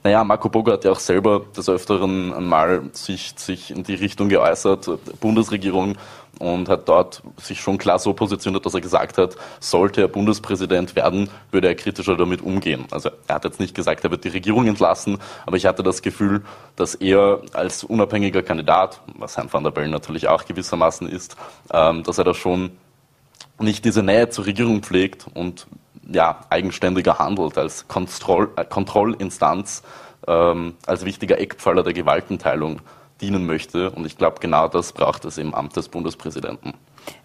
Naja, 0.04 0.24
Marco 0.24 0.50
Bogo 0.50 0.72
hat 0.72 0.84
ja 0.84 0.92
auch 0.92 1.00
selber 1.00 1.46
des 1.56 1.70
Öfteren 1.70 2.34
einmal 2.34 2.82
sich, 2.94 3.34
sich 3.36 3.70
in 3.70 3.84
die 3.84 3.94
Richtung 3.94 4.30
geäußert, 4.30 4.90
Bundesregierung, 5.20 5.96
und 6.40 6.70
hat 6.70 6.90
dort 6.90 7.22
sich 7.38 7.62
schon 7.62 7.78
klar 7.78 8.00
so 8.00 8.14
positioniert, 8.14 8.66
dass 8.66 8.74
er 8.74 8.82
gesagt 8.82 9.20
hat, 9.20 9.36
sollte 9.60 10.02
er 10.02 10.08
Bundespräsident 10.08 10.96
werden, 10.96 11.30
würde 11.52 11.68
er 11.68 11.76
kritischer 11.76 12.18
damit 12.18 12.42
umgehen. 12.42 12.86
Also 12.90 13.12
er 13.28 13.36
hat 13.36 13.46
jetzt 13.46 13.60
nicht 13.60 13.76
gesagt, 13.76 14.04
er 14.04 14.10
wird 14.10 14.24
die 14.24 14.30
Regierung 14.30 14.66
entlassen, 14.66 15.20
aber 15.46 15.58
ich 15.58 15.68
hatte 15.68 15.84
das 15.84 16.02
Gefühl, 16.02 16.44
dass 16.76 16.96
er 16.96 17.42
als 17.54 17.84
unabhängiger 17.84 18.42
Kandidat, 18.42 19.02
was 19.18 19.38
Herrn 19.38 19.54
van 19.54 19.64
der 19.64 19.72
Bellen 19.72 19.92
natürlich 19.92 20.28
auch 20.28 20.46
gewissermaßen 20.46 21.08
ist, 21.08 21.36
ähm, 21.72 22.02
dass 22.02 22.18
er 22.18 22.24
da 22.24 22.34
schon 22.34 22.72
nicht 23.60 23.86
diese 23.86 24.02
Nähe 24.02 24.30
zur 24.30 24.48
Regierung 24.48 24.82
pflegt 24.82 25.28
und 25.36 25.68
ja, 26.14 26.40
eigenständiger 26.50 27.20
handelt, 27.20 27.58
als 27.58 27.88
Kontroll, 27.88 28.50
äh, 28.56 28.66
Kontrollinstanz, 28.66 29.84
ähm, 30.28 30.76
als 30.86 31.06
wichtiger 31.06 31.40
Eckpfeiler 31.40 31.84
der 31.84 31.94
Gewaltenteilung 31.94 32.82
dienen 33.22 33.46
möchte. 33.46 33.92
Und 33.92 34.06
ich 34.06 34.18
glaube, 34.18 34.38
genau 34.40 34.68
das 34.68 34.94
braucht 34.94 35.26
es 35.26 35.38
im 35.38 35.54
Amt 35.54 35.76
des 35.76 35.90
Bundespräsidenten. 35.90 36.74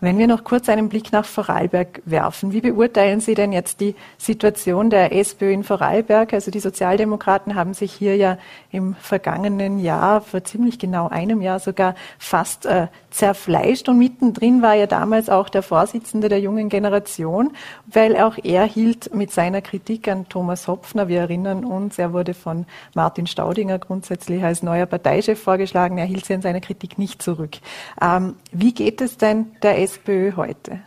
Wenn 0.01 0.19
wir 0.19 0.27
noch 0.27 0.45
kurz 0.45 0.69
einen 0.69 0.89
Blick 0.89 1.13
nach 1.13 1.25
Vorarlberg 1.25 2.03
werfen, 2.05 2.53
wie 2.53 2.61
beurteilen 2.61 3.21
Sie 3.21 3.35
denn 3.35 3.53
jetzt 3.53 3.81
die 3.81 3.95
Situation 4.19 4.91
der 4.91 5.15
SPÖ 5.15 5.53
in 5.53 5.65
Vorarlberg? 5.65 6.33
Also 6.33 6.51
die 6.51 6.61
Sozialdemokraten 6.61 7.55
haben 7.55 7.75
sich 7.75 7.93
hier 7.93 8.17
ja 8.17 8.39
im 8.71 8.95
vergangenen 8.95 9.79
Jahr, 9.79 10.21
vor 10.21 10.45
ziemlich 10.45 10.79
genau 10.79 11.09
einem 11.09 11.41
Jahr 11.41 11.61
sogar, 11.61 11.95
fast 12.19 12.67
äh, 12.67 12.89
zerfleischt. 13.11 13.89
Und 13.89 13.99
mittendrin 13.99 14.63
war 14.63 14.75
ja 14.75 14.87
damals 14.87 15.31
auch 15.31 15.49
der 15.49 15.63
Vorsitzende 15.63 16.29
der 16.29 16.41
jungen 16.41 16.69
Generation, 16.69 17.53
weil 17.87 18.17
auch 18.17 18.37
er 18.43 18.65
hielt 18.65 19.15
mit 19.15 19.33
seiner 19.33 19.63
Kritik 19.63 20.09
an 20.09 20.29
Thomas 20.29 20.69
Hopfner, 20.69 21.09
wir 21.09 21.21
erinnern 21.21 21.65
uns, 21.65 21.99
er 21.99 22.13
wurde 22.13 22.35
von 22.35 22.67
Martin 22.95 23.27
Staudinger 23.27 23.79
grundsätzlich 23.79 24.43
als 24.45 24.63
neuer 24.63 24.87
Parteichef 24.87 25.43
vorgeschlagen, 25.43 25.99
er 25.99 26.05
hielt 26.05 26.27
sie 26.27 26.35
an 26.35 26.43
seiner 26.43 26.61
Kritik 26.61 26.99
nicht 26.99 27.23
zurück. 27.23 27.57
Ähm, 28.01 28.35
wie 28.53 28.75
geht 28.75 29.01
es 29.01 29.17
denn 29.17 29.47
der 29.67 29.81
SPÖ 29.81 30.33
heute? 30.37 30.81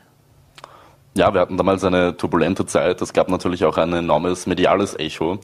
Ja, 1.13 1.33
wir 1.33 1.41
hatten 1.41 1.57
damals 1.57 1.83
eine 1.83 2.15
turbulente 2.15 2.65
Zeit. 2.65 3.01
Es 3.01 3.11
gab 3.11 3.27
natürlich 3.29 3.65
auch 3.65 3.77
ein 3.77 3.91
enormes 3.91 4.47
mediales 4.47 4.97
Echo. 4.97 5.39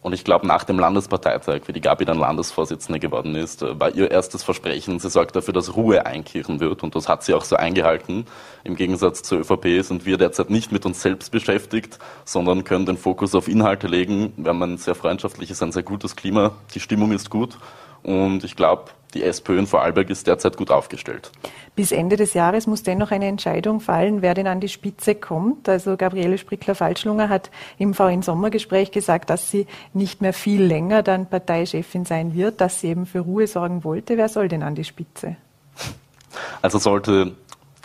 Und 0.00 0.12
ich 0.12 0.24
glaube, 0.24 0.46
nach 0.46 0.64
dem 0.64 0.78
Landesparteitag, 0.78 1.62
wie 1.66 1.72
die 1.72 1.80
Gabi 1.80 2.04
dann 2.04 2.18
Landesvorsitzende 2.18 3.00
geworden 3.00 3.34
ist, 3.34 3.62
war 3.62 3.94
ihr 3.94 4.10
erstes 4.10 4.44
Versprechen, 4.44 5.00
sie 5.00 5.10
sorgt 5.10 5.34
dafür, 5.36 5.52
dass 5.52 5.76
Ruhe 5.76 6.06
einkehren 6.06 6.60
wird. 6.60 6.82
Und 6.82 6.94
das 6.94 7.08
hat 7.08 7.24
sie 7.24 7.34
auch 7.34 7.44
so 7.44 7.56
eingehalten. 7.56 8.24
Im 8.64 8.76
Gegensatz 8.76 9.22
zur 9.22 9.40
ÖVP 9.40 9.84
sind 9.84 10.06
wir 10.06 10.16
derzeit 10.16 10.50
nicht 10.50 10.72
mit 10.72 10.86
uns 10.86 11.02
selbst 11.02 11.30
beschäftigt, 11.30 11.98
sondern 12.24 12.64
können 12.64 12.86
den 12.86 12.96
Fokus 12.96 13.34
auf 13.34 13.48
Inhalte 13.48 13.88
legen. 13.88 14.32
Wir 14.36 14.50
haben 14.50 14.62
ein 14.62 14.78
sehr 14.78 14.94
freundschaftliches, 14.94 15.62
ein 15.62 15.72
sehr 15.72 15.82
gutes 15.82 16.16
Klima. 16.16 16.52
Die 16.74 16.80
Stimmung 16.80 17.12
ist 17.12 17.28
gut. 17.28 17.58
Und 18.02 18.44
ich 18.44 18.56
glaube, 18.56 18.90
die 19.14 19.22
SPÖ 19.22 19.58
in 19.58 19.66
Vorarlberg 19.66 20.10
ist 20.10 20.26
derzeit 20.26 20.56
gut 20.56 20.70
aufgestellt. 20.70 21.30
Bis 21.74 21.92
Ende 21.92 22.16
des 22.16 22.34
Jahres 22.34 22.66
muss 22.66 22.82
dennoch 22.82 23.10
eine 23.10 23.26
Entscheidung 23.26 23.80
fallen, 23.80 24.20
wer 24.20 24.34
denn 24.34 24.46
an 24.46 24.60
die 24.60 24.68
Spitze 24.68 25.14
kommt. 25.14 25.68
Also 25.68 25.96
Gabriele 25.96 26.36
Sprickler-Falschlunger 26.36 27.28
hat 27.28 27.50
im 27.78 27.94
VN-Sommergespräch 27.94 28.90
gesagt, 28.90 29.30
dass 29.30 29.50
sie 29.50 29.66
nicht 29.94 30.20
mehr 30.20 30.32
viel 30.32 30.62
länger 30.62 31.02
dann 31.02 31.26
Parteichefin 31.26 32.04
sein 32.04 32.34
wird, 32.34 32.60
dass 32.60 32.80
sie 32.80 32.88
eben 32.88 33.06
für 33.06 33.20
Ruhe 33.20 33.46
sorgen 33.46 33.84
wollte. 33.84 34.16
Wer 34.18 34.28
soll 34.28 34.48
denn 34.48 34.62
an 34.62 34.74
die 34.74 34.84
Spitze? 34.84 35.36
Also 36.60 36.78
sollte 36.78 37.36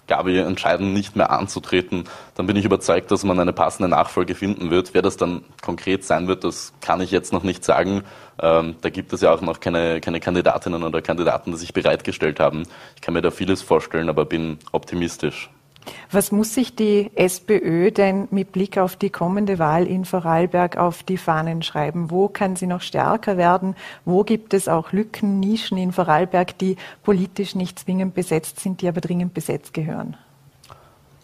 Gabi 0.07 0.37
entscheiden, 0.37 0.93
nicht 0.93 1.15
mehr 1.15 1.31
anzutreten, 1.31 2.05
dann 2.35 2.45
bin 2.45 2.55
ich 2.55 2.65
überzeugt, 2.65 3.11
dass 3.11 3.23
man 3.23 3.39
eine 3.39 3.53
passende 3.53 3.87
Nachfolge 3.87 4.35
finden 4.35 4.69
wird. 4.69 4.93
Wer 4.93 5.01
das 5.01 5.17
dann 5.17 5.43
konkret 5.61 6.03
sein 6.03 6.27
wird, 6.27 6.43
das 6.43 6.73
kann 6.81 7.01
ich 7.01 7.11
jetzt 7.11 7.31
noch 7.31 7.43
nicht 7.43 7.63
sagen. 7.63 8.03
Ähm, 8.41 8.75
da 8.81 8.89
gibt 8.89 9.13
es 9.13 9.21
ja 9.21 9.33
auch 9.33 9.41
noch 9.41 9.59
keine, 9.59 10.01
keine 10.01 10.19
Kandidatinnen 10.19 10.83
oder 10.83 11.01
Kandidaten, 11.01 11.51
die 11.51 11.57
sich 11.57 11.73
bereitgestellt 11.73 12.39
haben. 12.39 12.63
Ich 12.95 13.01
kann 13.01 13.13
mir 13.13 13.21
da 13.21 13.31
vieles 13.31 13.61
vorstellen, 13.61 14.09
aber 14.09 14.25
bin 14.25 14.59
optimistisch. 14.71 15.49
Was 16.11 16.31
muss 16.31 16.53
sich 16.53 16.75
die 16.75 17.11
SPÖ 17.15 17.91
denn 17.91 18.27
mit 18.31 18.51
Blick 18.51 18.77
auf 18.77 18.95
die 18.95 19.09
kommende 19.09 19.59
Wahl 19.59 19.87
in 19.87 20.05
Vorarlberg 20.05 20.77
auf 20.77 21.03
die 21.03 21.17
Fahnen 21.17 21.61
schreiben? 21.61 22.11
Wo 22.11 22.27
kann 22.27 22.55
sie 22.55 22.67
noch 22.67 22.81
stärker 22.81 23.37
werden? 23.37 23.75
Wo 24.05 24.23
gibt 24.23 24.53
es 24.53 24.67
auch 24.67 24.91
Lücken, 24.91 25.39
Nischen 25.39 25.77
in 25.77 25.91
Vorarlberg, 25.91 26.57
die 26.57 26.77
politisch 27.03 27.55
nicht 27.55 27.79
zwingend 27.79 28.13
besetzt 28.13 28.59
sind, 28.59 28.81
die 28.81 28.87
aber 28.87 29.01
dringend 29.01 29.33
besetzt 29.33 29.73
gehören? 29.73 30.17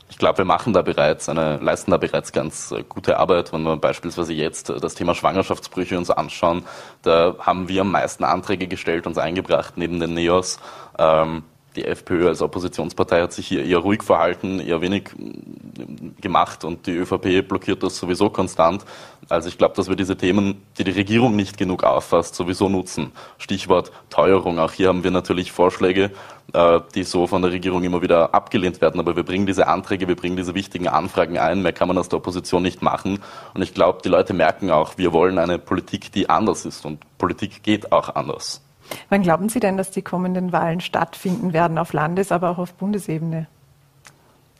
Ich 0.10 0.18
glaube, 0.18 0.40
wir 0.40 0.46
machen 0.46 0.74
da 0.74 0.82
bereits 0.82 1.30
eine, 1.30 1.58
leisten 1.58 1.92
da 1.92 1.98
bereits 1.98 2.32
ganz 2.32 2.72
äh, 2.72 2.84
gute 2.84 3.18
Arbeit. 3.18 3.54
Wenn 3.54 3.62
wir 3.62 3.78
beispielsweise 3.78 4.34
jetzt 4.34 4.70
das 4.70 4.96
Thema 4.96 5.14
Schwangerschaftsbrüche 5.14 5.98
uns 5.98 6.10
anschauen, 6.10 6.64
da 7.04 7.36
haben 7.40 7.70
wir 7.70 7.82
am 7.82 7.92
meisten 7.92 8.24
Anträge 8.24 8.68
gestellt, 8.68 9.06
uns 9.06 9.20
eingebracht 9.20 9.78
neben 9.78 10.00
den 10.00 10.16
NEOS. 10.16 10.60
Ähm, 10.98 11.44
die 11.80 11.86
FPÖ 11.86 12.28
als 12.28 12.42
Oppositionspartei 12.42 13.22
hat 13.22 13.34
sich 13.34 13.48
hier 13.48 13.66
eher 13.66 13.80
ruhig 13.80 14.04
verhalten, 14.04 14.60
eher 14.60 14.82
wenig 14.82 15.10
mm, 15.16 16.22
gemacht 16.22 16.64
und 16.66 16.86
die 16.88 16.92
ÖVP 16.92 17.48
blockiert 17.48 17.84
das 17.84 17.98
sowieso 17.98 18.30
konstant. 18.30 18.84
Also 19.30 19.48
ich 19.48 19.58
glaube, 19.58 19.76
dass 19.76 19.88
wir 19.88 19.96
diese 19.96 20.18
Themen, 20.18 20.62
die 20.78 20.84
die 20.84 20.92
Regierung 20.92 21.36
nicht 21.36 21.58
genug 21.58 21.84
auffasst, 21.84 22.36
sowieso 22.36 22.68
nutzen. 22.68 23.12
Stichwort 23.38 23.92
Teuerung. 24.10 24.60
Auch 24.60 24.74
hier 24.74 24.88
haben 24.90 25.04
wir 25.04 25.12
natürlich 25.12 25.52
Vorschläge, 25.52 26.12
äh, 26.54 26.80
die 26.96 27.04
so 27.04 27.28
von 27.28 27.42
der 27.42 27.52
Regierung 27.52 27.84
immer 27.84 28.02
wieder 28.02 28.34
abgelehnt 28.34 28.82
werden. 28.82 29.00
Aber 29.00 29.16
wir 29.16 29.24
bringen 29.24 29.46
diese 29.46 29.68
Anträge, 29.68 30.08
wir 30.08 30.16
bringen 30.16 30.36
diese 30.36 30.56
wichtigen 30.56 30.88
Anfragen 30.88 31.38
ein. 31.38 31.62
Mehr 31.62 31.74
kann 31.74 31.88
man 31.88 31.98
aus 31.98 32.10
der 32.10 32.18
Opposition 32.18 32.64
nicht 32.64 32.82
machen. 32.82 33.20
Und 33.54 33.62
ich 33.62 33.74
glaube, 33.74 34.00
die 34.04 34.10
Leute 34.10 34.34
merken 34.34 34.72
auch, 34.72 34.98
wir 34.98 35.14
wollen 35.14 35.38
eine 35.38 35.60
Politik, 35.60 36.12
die 36.12 36.30
anders 36.30 36.66
ist. 36.66 36.86
Und 36.86 37.00
Politik 37.18 37.64
geht 37.64 37.92
auch 37.92 38.16
anders. 38.16 38.62
Wann 39.10 39.22
glauben 39.24 39.50
Sie 39.50 39.60
denn, 39.60 39.78
dass 39.78 39.92
die 39.92 40.02
kommenden 40.02 40.52
Wahlen 40.52 40.82
stattfinden 40.82 41.54
werden, 41.54 41.78
auf 41.78 41.94
Landes-, 41.94 42.32
aber 42.32 42.50
auch 42.50 42.58
auf 42.58 42.74
Bundesebene? 42.74 43.48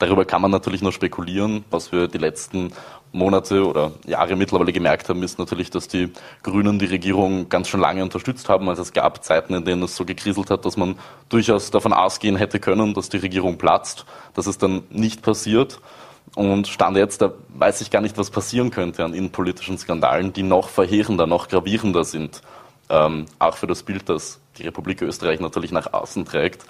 Darüber 0.00 0.24
kann 0.24 0.40
man 0.40 0.50
natürlich 0.50 0.80
nur 0.80 0.92
spekulieren. 0.92 1.62
Was 1.70 1.92
wir 1.92 2.08
die 2.08 2.16
letzten 2.16 2.72
Monate 3.12 3.66
oder 3.66 3.92
Jahre 4.06 4.34
mittlerweile 4.34 4.72
gemerkt 4.72 5.10
haben, 5.10 5.22
ist 5.22 5.38
natürlich, 5.38 5.68
dass 5.68 5.88
die 5.88 6.10
Grünen 6.42 6.78
die 6.78 6.86
Regierung 6.86 7.50
ganz 7.50 7.68
schon 7.68 7.80
lange 7.80 8.02
unterstützt 8.02 8.48
haben. 8.48 8.68
Also 8.70 8.80
es 8.80 8.94
gab 8.94 9.22
Zeiten, 9.22 9.52
in 9.52 9.64
denen 9.66 9.82
es 9.82 9.96
so 9.96 10.06
gekriselt 10.06 10.48
hat, 10.48 10.64
dass 10.64 10.78
man 10.78 10.96
durchaus 11.28 11.70
davon 11.70 11.92
ausgehen 11.92 12.36
hätte 12.36 12.60
können, 12.60 12.94
dass 12.94 13.10
die 13.10 13.18
Regierung 13.18 13.58
platzt. 13.58 14.06
Das 14.32 14.46
ist 14.46 14.62
dann 14.62 14.84
nicht 14.88 15.20
passiert. 15.20 15.80
Und 16.34 16.68
Stand 16.68 16.96
jetzt, 16.96 17.20
da 17.20 17.32
weiß 17.50 17.82
ich 17.82 17.90
gar 17.90 18.00
nicht, 18.00 18.16
was 18.16 18.30
passieren 18.30 18.70
könnte 18.70 19.04
an 19.04 19.12
innenpolitischen 19.12 19.76
Skandalen, 19.76 20.32
die 20.32 20.44
noch 20.44 20.68
verheerender, 20.68 21.26
noch 21.26 21.48
gravierender 21.48 22.04
sind. 22.04 22.40
Ähm, 22.90 23.26
auch 23.38 23.56
für 23.56 23.66
das 23.66 23.82
Bild, 23.82 24.08
das 24.08 24.40
die 24.58 24.64
Republik 24.64 25.00
Österreich 25.02 25.40
natürlich 25.40 25.72
nach 25.72 25.92
außen 25.92 26.24
trägt. 26.24 26.64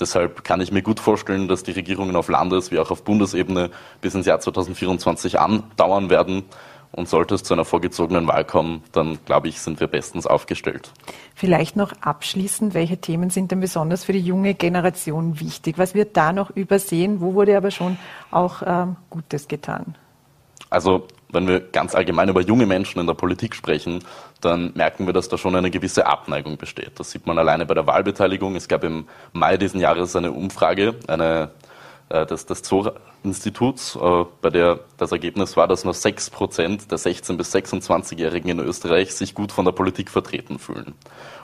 Deshalb 0.00 0.44
kann 0.44 0.60
ich 0.60 0.72
mir 0.72 0.82
gut 0.82 1.00
vorstellen, 1.00 1.48
dass 1.48 1.62
die 1.62 1.72
Regierungen 1.72 2.16
auf 2.16 2.28
Landes- 2.28 2.70
wie 2.70 2.78
auch 2.78 2.90
auf 2.90 3.02
Bundesebene 3.02 3.70
bis 4.00 4.14
ins 4.14 4.26
Jahr 4.26 4.40
2024 4.40 5.40
andauern 5.40 6.10
werden. 6.10 6.44
Und 6.90 7.06
sollte 7.06 7.34
es 7.34 7.42
zu 7.42 7.52
einer 7.52 7.66
vorgezogenen 7.66 8.26
Wahl 8.28 8.46
kommen, 8.46 8.82
dann 8.92 9.18
glaube 9.26 9.48
ich, 9.48 9.60
sind 9.60 9.78
wir 9.78 9.88
bestens 9.88 10.26
aufgestellt. 10.26 10.90
Vielleicht 11.34 11.76
noch 11.76 11.92
abschließend, 12.00 12.72
welche 12.72 12.96
Themen 12.96 13.28
sind 13.28 13.50
denn 13.50 13.60
besonders 13.60 14.04
für 14.04 14.14
die 14.14 14.22
junge 14.22 14.54
Generation 14.54 15.38
wichtig? 15.38 15.76
Was 15.76 15.94
wird 15.94 16.16
da 16.16 16.32
noch 16.32 16.48
übersehen? 16.48 17.20
Wo 17.20 17.34
wurde 17.34 17.58
aber 17.58 17.70
schon 17.70 17.98
auch 18.30 18.62
ähm, 18.64 18.96
Gutes 19.10 19.48
getan? 19.48 19.96
Also 20.70 21.06
wenn 21.30 21.46
wir 21.46 21.60
ganz 21.60 21.94
allgemein 21.94 22.28
über 22.28 22.40
junge 22.40 22.66
Menschen 22.66 23.00
in 23.00 23.06
der 23.06 23.14
Politik 23.14 23.54
sprechen, 23.54 24.04
dann 24.40 24.72
merken 24.74 25.06
wir, 25.06 25.12
dass 25.12 25.28
da 25.28 25.36
schon 25.36 25.54
eine 25.54 25.70
gewisse 25.70 26.06
Abneigung 26.06 26.56
besteht. 26.56 26.92
Das 26.96 27.10
sieht 27.10 27.26
man 27.26 27.38
alleine 27.38 27.66
bei 27.66 27.74
der 27.74 27.86
Wahlbeteiligung. 27.86 28.56
Es 28.56 28.68
gab 28.68 28.84
im 28.84 29.06
Mai 29.32 29.56
diesen 29.56 29.80
Jahres 29.80 30.16
eine 30.16 30.32
Umfrage 30.32 30.94
eine, 31.06 31.50
äh, 32.08 32.24
des, 32.24 32.46
des 32.46 32.62
Zoo-Instituts, 32.64 33.96
äh, 33.96 34.24
bei 34.40 34.50
der 34.50 34.80
das 34.96 35.12
Ergebnis 35.12 35.56
war, 35.56 35.68
dass 35.68 35.84
nur 35.84 35.94
6 35.94 36.30
Prozent 36.30 36.90
der 36.90 36.98
16- 36.98 37.36
bis 37.36 37.54
26-Jährigen 37.54 38.50
in 38.50 38.60
Österreich 38.60 39.14
sich 39.14 39.34
gut 39.34 39.52
von 39.52 39.64
der 39.64 39.72
Politik 39.72 40.10
vertreten 40.10 40.58
fühlen. 40.58 40.94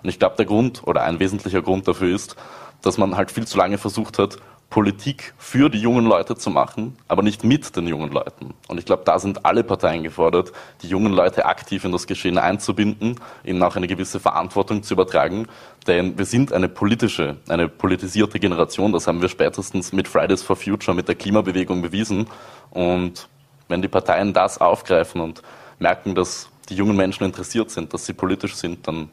Und 0.03 0.09
ich 0.09 0.19
glaube, 0.19 0.37
der 0.37 0.47
Grund 0.47 0.83
oder 0.87 1.03
ein 1.03 1.21
wesentlicher 1.21 1.63
Grund 1.63 1.87
dafür 1.87 2.15
ist, 2.15 2.37
dass 2.81 2.99
man 2.99 3.17
halt 3.17 3.31
viel 3.31 3.47
zu 3.47 3.59
lange 3.59 3.79
versucht 3.79 4.19
hat, 4.19 4.39
Politik 4.75 5.35
für 5.39 5.71
die 5.71 5.79
jungen 5.79 6.05
Leute 6.05 6.35
zu 6.35 6.51
machen, 6.51 6.99
aber 7.07 7.23
nicht 7.23 7.45
mit 7.45 7.77
den 7.77 7.87
jungen 7.87 8.11
Leuten. 8.11 8.55
Und 8.67 8.77
ich 8.77 8.85
glaube, 8.85 9.05
da 9.05 9.21
sind 9.21 9.47
alle 9.47 9.63
Parteien 9.63 10.03
gefordert, 10.03 10.53
die 10.83 10.89
jungen 10.89 11.13
Leute 11.13 11.47
aktiv 11.47 11.85
in 11.85 11.93
das 11.93 12.09
Geschehen 12.09 12.39
einzubinden, 12.39 13.21
ihnen 13.45 13.63
auch 13.63 13.77
eine 13.77 13.87
gewisse 13.87 14.19
Verantwortung 14.19 14.83
zu 14.83 14.95
übertragen. 14.95 15.47
Denn 15.87 16.19
wir 16.19 16.25
sind 16.25 16.53
eine 16.53 16.69
politische, 16.69 17.37
eine 17.49 17.69
politisierte 17.69 18.41
Generation. 18.41 18.93
Das 18.93 19.07
haben 19.07 19.23
wir 19.23 19.29
spätestens 19.29 19.93
mit 19.93 20.09
Fridays 20.09 20.43
for 20.43 20.57
Future, 20.57 20.93
mit 20.93 21.07
der 21.07 21.15
Klimabewegung 21.15 21.81
bewiesen. 21.81 22.27
Und 22.71 23.29
wenn 23.69 23.81
die 23.81 23.87
Parteien 23.87 24.33
das 24.33 24.61
aufgreifen 24.61 25.21
und 25.21 25.41
merken, 25.79 26.17
dass 26.17 26.49
die 26.69 26.75
jungen 26.75 26.97
Menschen 26.97 27.23
interessiert 27.23 27.71
sind, 27.71 27.95
dass 27.95 28.07
sie 28.07 28.13
politisch 28.13 28.57
sind, 28.57 28.89
dann 28.89 29.09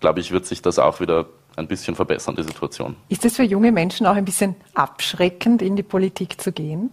glaube 0.00 0.18
ich, 0.18 0.32
wird 0.32 0.46
sich 0.46 0.62
das 0.62 0.80
auch 0.80 0.98
wieder 0.98 1.26
ein 1.56 1.66
bisschen 1.66 1.94
verbessern, 1.96 2.36
die 2.36 2.42
Situation. 2.42 2.96
Ist 3.08 3.24
es 3.24 3.36
für 3.36 3.42
junge 3.42 3.72
Menschen 3.72 4.06
auch 4.06 4.14
ein 4.14 4.24
bisschen 4.24 4.54
abschreckend, 4.74 5.62
in 5.62 5.76
die 5.76 5.82
Politik 5.82 6.40
zu 6.40 6.52
gehen? 6.52 6.92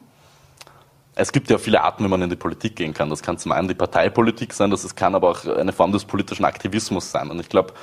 Es 1.15 1.32
gibt 1.32 1.49
ja 1.49 1.60
viele 1.60 1.84
Arten, 1.84 2.04
wie 2.04 2.08
man 2.08 2.21
in 2.23 2.30
die 2.30 2.36
Politik 2.36 2.76
gehen 2.76 2.93
kann. 2.93 3.10
Das 3.10 3.21
kann 3.21 3.38
zum 3.38 3.52
einen 3.52 3.67
die 3.67 3.76
Parteipolitik 3.76 4.52
sein, 4.54 4.71
das 4.71 4.95
kann 4.95 5.13
aber 5.13 5.30
auch 5.30 5.45
eine 5.45 5.71
Form 5.71 5.91
des 5.91 6.06
politischen 6.06 6.43
Aktivismus 6.45 7.12
sein. 7.12 7.30
Und 7.30 7.39
ich 7.39 7.49
glaube, 7.49 7.73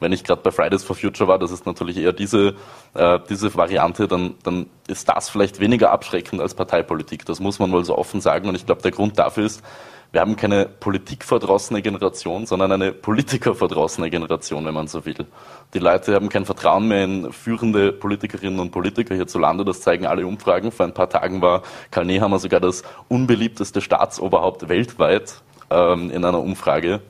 wenn 0.00 0.12
ich 0.12 0.24
gerade 0.24 0.42
bei 0.42 0.50
Fridays 0.50 0.82
for 0.82 0.96
Future 0.96 1.28
war, 1.28 1.38
das 1.38 1.50
ist 1.50 1.66
natürlich 1.66 1.96
eher 1.96 2.12
diese, 2.12 2.54
äh, 2.94 3.18
diese 3.28 3.54
Variante, 3.54 4.08
dann, 4.08 4.34
dann 4.42 4.66
ist 4.88 5.08
das 5.08 5.28
vielleicht 5.28 5.60
weniger 5.60 5.92
abschreckend 5.92 6.40
als 6.40 6.54
Parteipolitik. 6.54 7.24
Das 7.26 7.40
muss 7.40 7.58
man 7.58 7.70
wohl 7.72 7.84
so 7.84 7.96
offen 7.96 8.20
sagen. 8.20 8.48
Und 8.48 8.54
ich 8.54 8.66
glaube, 8.66 8.82
der 8.82 8.90
Grund 8.90 9.18
dafür 9.18 9.44
ist, 9.44 9.62
wir 10.12 10.20
haben 10.20 10.36
keine 10.36 10.66
politikverdrossene 10.66 11.80
Generation, 11.80 12.44
sondern 12.44 12.70
eine 12.70 12.92
politikerverdrossene 12.92 14.10
Generation, 14.10 14.64
wenn 14.66 14.74
man 14.74 14.86
so 14.86 15.06
will. 15.06 15.26
Die 15.72 15.78
Leute 15.78 16.14
haben 16.14 16.28
kein 16.28 16.44
Vertrauen 16.44 16.86
mehr 16.86 17.04
in 17.04 17.32
führende 17.32 17.92
Politikerinnen 17.92 18.60
und 18.60 18.72
Politiker 18.72 19.14
hierzulande. 19.14 19.64
Das 19.64 19.80
zeigen 19.80 20.04
alle 20.04 20.26
Umfragen. 20.26 20.70
Vor 20.70 20.84
ein 20.84 20.92
paar 20.92 21.08
Tagen 21.08 21.40
war 21.40 21.62
Karl 21.90 22.04
Nehammer 22.04 22.38
sogar 22.38 22.60
das 22.60 22.82
unbeliebteste 23.08 23.80
Staatsoberhaupt 23.80 24.68
weltweit 24.68 25.40
ähm, 25.70 26.10
in 26.10 26.24
einer 26.26 26.40
Umfrage. 26.40 27.00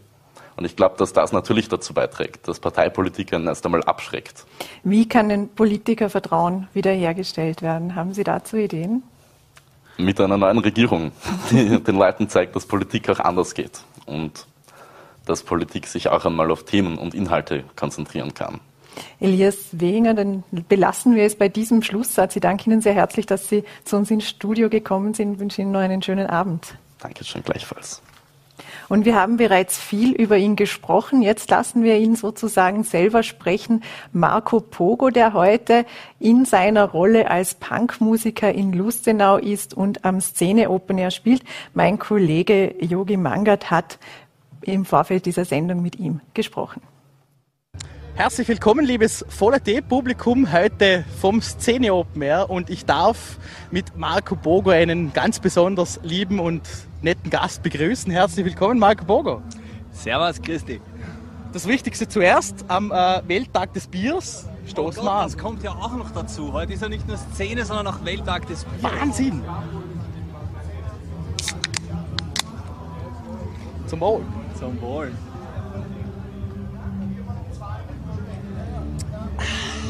Und 0.55 0.65
ich 0.65 0.77
glaube, 0.77 0.95
dass 0.97 1.13
das 1.13 1.33
natürlich 1.33 1.69
dazu 1.69 1.95
beiträgt, 1.95 2.47
dass 2.47 2.61
Parteipolitik 2.61 3.33
einen 3.33 3.49
erst 3.49 3.65
einmal 3.65 3.83
abschreckt. 3.83 4.45
Wie 4.85 5.09
kann 5.09 5.29
denn 5.29 5.49
Politikervertrauen 5.49 6.69
wiederhergestellt 6.73 7.63
werden? 7.63 7.97
Haben 7.97 8.15
Sie 8.15 8.23
dazu 8.23 8.57
Ideen? 8.57 9.03
Mit 9.99 10.21
einer 10.21 10.37
neuen 10.37 10.59
Regierung, 10.59 11.13
die 11.51 11.83
den 11.83 11.97
Leuten 11.97 12.29
zeigt, 12.29 12.57
dass 12.57 12.67
Politik 12.67 13.09
auch 13.09 13.21
anders 13.21 13.55
geht 13.55 13.81
und 14.07 14.47
dass 15.27 15.43
Politik 15.43 15.87
sich 15.87 16.09
auch 16.09 16.25
einmal 16.25 16.51
auf 16.51 16.65
Themen 16.65 16.99
und 16.99 17.15
Inhalte 17.15 17.65
konzentrieren 17.77 18.35
kann. 18.35 18.61
Elias 19.21 19.69
Wenger, 19.73 20.15
dann 20.15 20.45
belassen 20.69 21.15
wir 21.15 21.25
es 21.25 21.37
bei 21.37 21.49
diesem 21.49 21.83
Schlusssatz. 21.83 22.37
Ich 22.37 22.43
danke 22.43 22.69
Ihnen 22.69 22.81
sehr 22.81 22.93
herzlich, 22.93 23.25
dass 23.27 23.49
Sie 23.49 23.65
zu 23.85 23.97
uns 23.97 24.11
ins 24.11 24.29
Studio 24.29 24.69
gekommen 24.69 25.15
sind. 25.15 25.35
Ich 25.35 25.39
wünsche 25.39 25.63
Ihnen 25.63 25.73
noch 25.73 25.81
einen 25.81 26.03
schönen 26.03 26.27
Abend. 26.27 26.75
Dankeschön, 26.99 27.43
gleichfalls. 27.43 28.03
Und 28.93 29.07
wir 29.07 29.15
haben 29.15 29.39
bereits 29.39 29.79
viel 29.79 30.13
über 30.13 30.37
ihn 30.37 30.55
gesprochen. 30.55 31.23
Jetzt 31.23 31.49
lassen 31.49 31.83
wir 31.83 31.97
ihn 31.97 32.15
sozusagen 32.15 32.85
selber 32.85 33.23
sprechen. 33.23 33.83
Marco 34.13 34.61
Pogo, 34.61 35.09
der 35.09 35.33
heute 35.33 35.87
in 36.21 36.45
seiner 36.45 36.91
Rolle 36.91 37.31
als 37.31 37.55
Punkmusiker 37.55 38.53
in 38.53 38.75
Lustenau 38.75 39.39
ist 39.39 39.73
und 39.73 40.05
am 40.05 40.21
Szene 40.21 40.69
Open 40.69 40.99
Air 40.99 41.11
spielt. 41.11 41.43
Mein 41.73 41.99
Kollege 41.99 42.75
Yogi 42.85 43.17
Mangat 43.17 43.71
hat 43.71 43.99
im 44.61 44.85
Vorfeld 44.85 45.25
dieser 45.25 45.47
Sendung 45.47 45.81
mit 45.81 45.99
ihm 45.99 46.21
gesprochen. 46.35 46.83
Herzlich 48.15 48.47
willkommen, 48.47 48.85
liebes 48.85 49.25
Voller 49.31 49.65
T-Publikum, 49.65 50.53
heute 50.53 51.03
vom 51.19 51.41
Szene 51.41 51.95
Open 51.95 52.21
Air 52.21 52.51
und 52.51 52.69
ich 52.69 52.85
darf 52.85 53.39
mit 53.71 53.97
Marco 53.97 54.37
Bogo 54.37 54.69
einen 54.69 55.15
ganz 55.15 55.41
besonders 55.41 55.99
lieben 56.03 56.39
und 56.39 56.61
netten 57.01 57.31
Gast 57.31 57.63
begrüßen. 57.63 58.13
Herzlich 58.13 58.45
willkommen, 58.45 58.79
Marco 58.79 59.07
Bogo. 59.07 59.41
Servus, 59.93 60.43
Christi. 60.43 60.83
Das 61.55 61.67
Wichtigste 61.67 62.07
zuerst, 62.07 62.67
am 62.69 62.93
äh, 62.93 63.23
Welttag 63.27 63.73
des 63.73 63.87
Biers 63.87 64.47
stoßen 64.67 65.01
oh 65.01 65.07
wir 65.07 65.13
an. 65.13 65.25
Das 65.25 65.39
kommt 65.39 65.63
ja 65.63 65.71
auch 65.71 65.97
noch 65.97 66.11
dazu. 66.11 66.53
Heute 66.53 66.75
ist 66.75 66.83
ja 66.83 66.91
nicht 66.91 67.09
nur 67.09 67.17
Szene, 67.17 67.65
sondern 67.65 67.87
auch 67.87 68.05
Welttag 68.05 68.47
des 68.47 68.65
Biers. 68.65 68.83
Wahnsinn! 68.83 69.43
Zum 73.87 74.01
Wohl. 74.01 74.23
Zum 74.59 74.81
Wohl. 74.83 75.13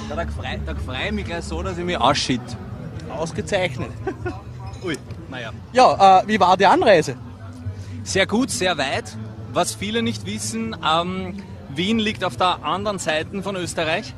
Ja, 0.09 0.17
da 0.17 0.27
freue 0.27 0.61
freu 0.85 1.07
ich 1.07 1.13
mich 1.13 1.25
gleich 1.25 1.45
so, 1.45 1.63
dass 1.63 1.79
ich 1.79 1.85
mich 1.85 1.97
ausschied. 1.97 2.41
Ausgezeichnet. 3.11 3.91
Ui, 4.85 4.97
naja. 5.31 5.51
Ja, 5.73 6.21
äh, 6.21 6.29
wie 6.29 6.39
war 6.41 6.57
die 6.57 6.67
Anreise? 6.67 7.17
Sehr 8.05 8.27
gut, 8.27 8.51
sehr 8.51 8.77
weit. 8.79 9.17
Was 9.53 9.75
viele 9.75 10.03
nicht 10.03 10.27
wissen, 10.27 10.77
ähm, 10.85 11.43
Wien 11.75 11.99
liegt 11.99 12.25
auf 12.25 12.37
der 12.37 12.65
anderen 12.65 12.99
Seite 12.99 13.43
von 13.43 13.57
Österreich. 13.57 14.15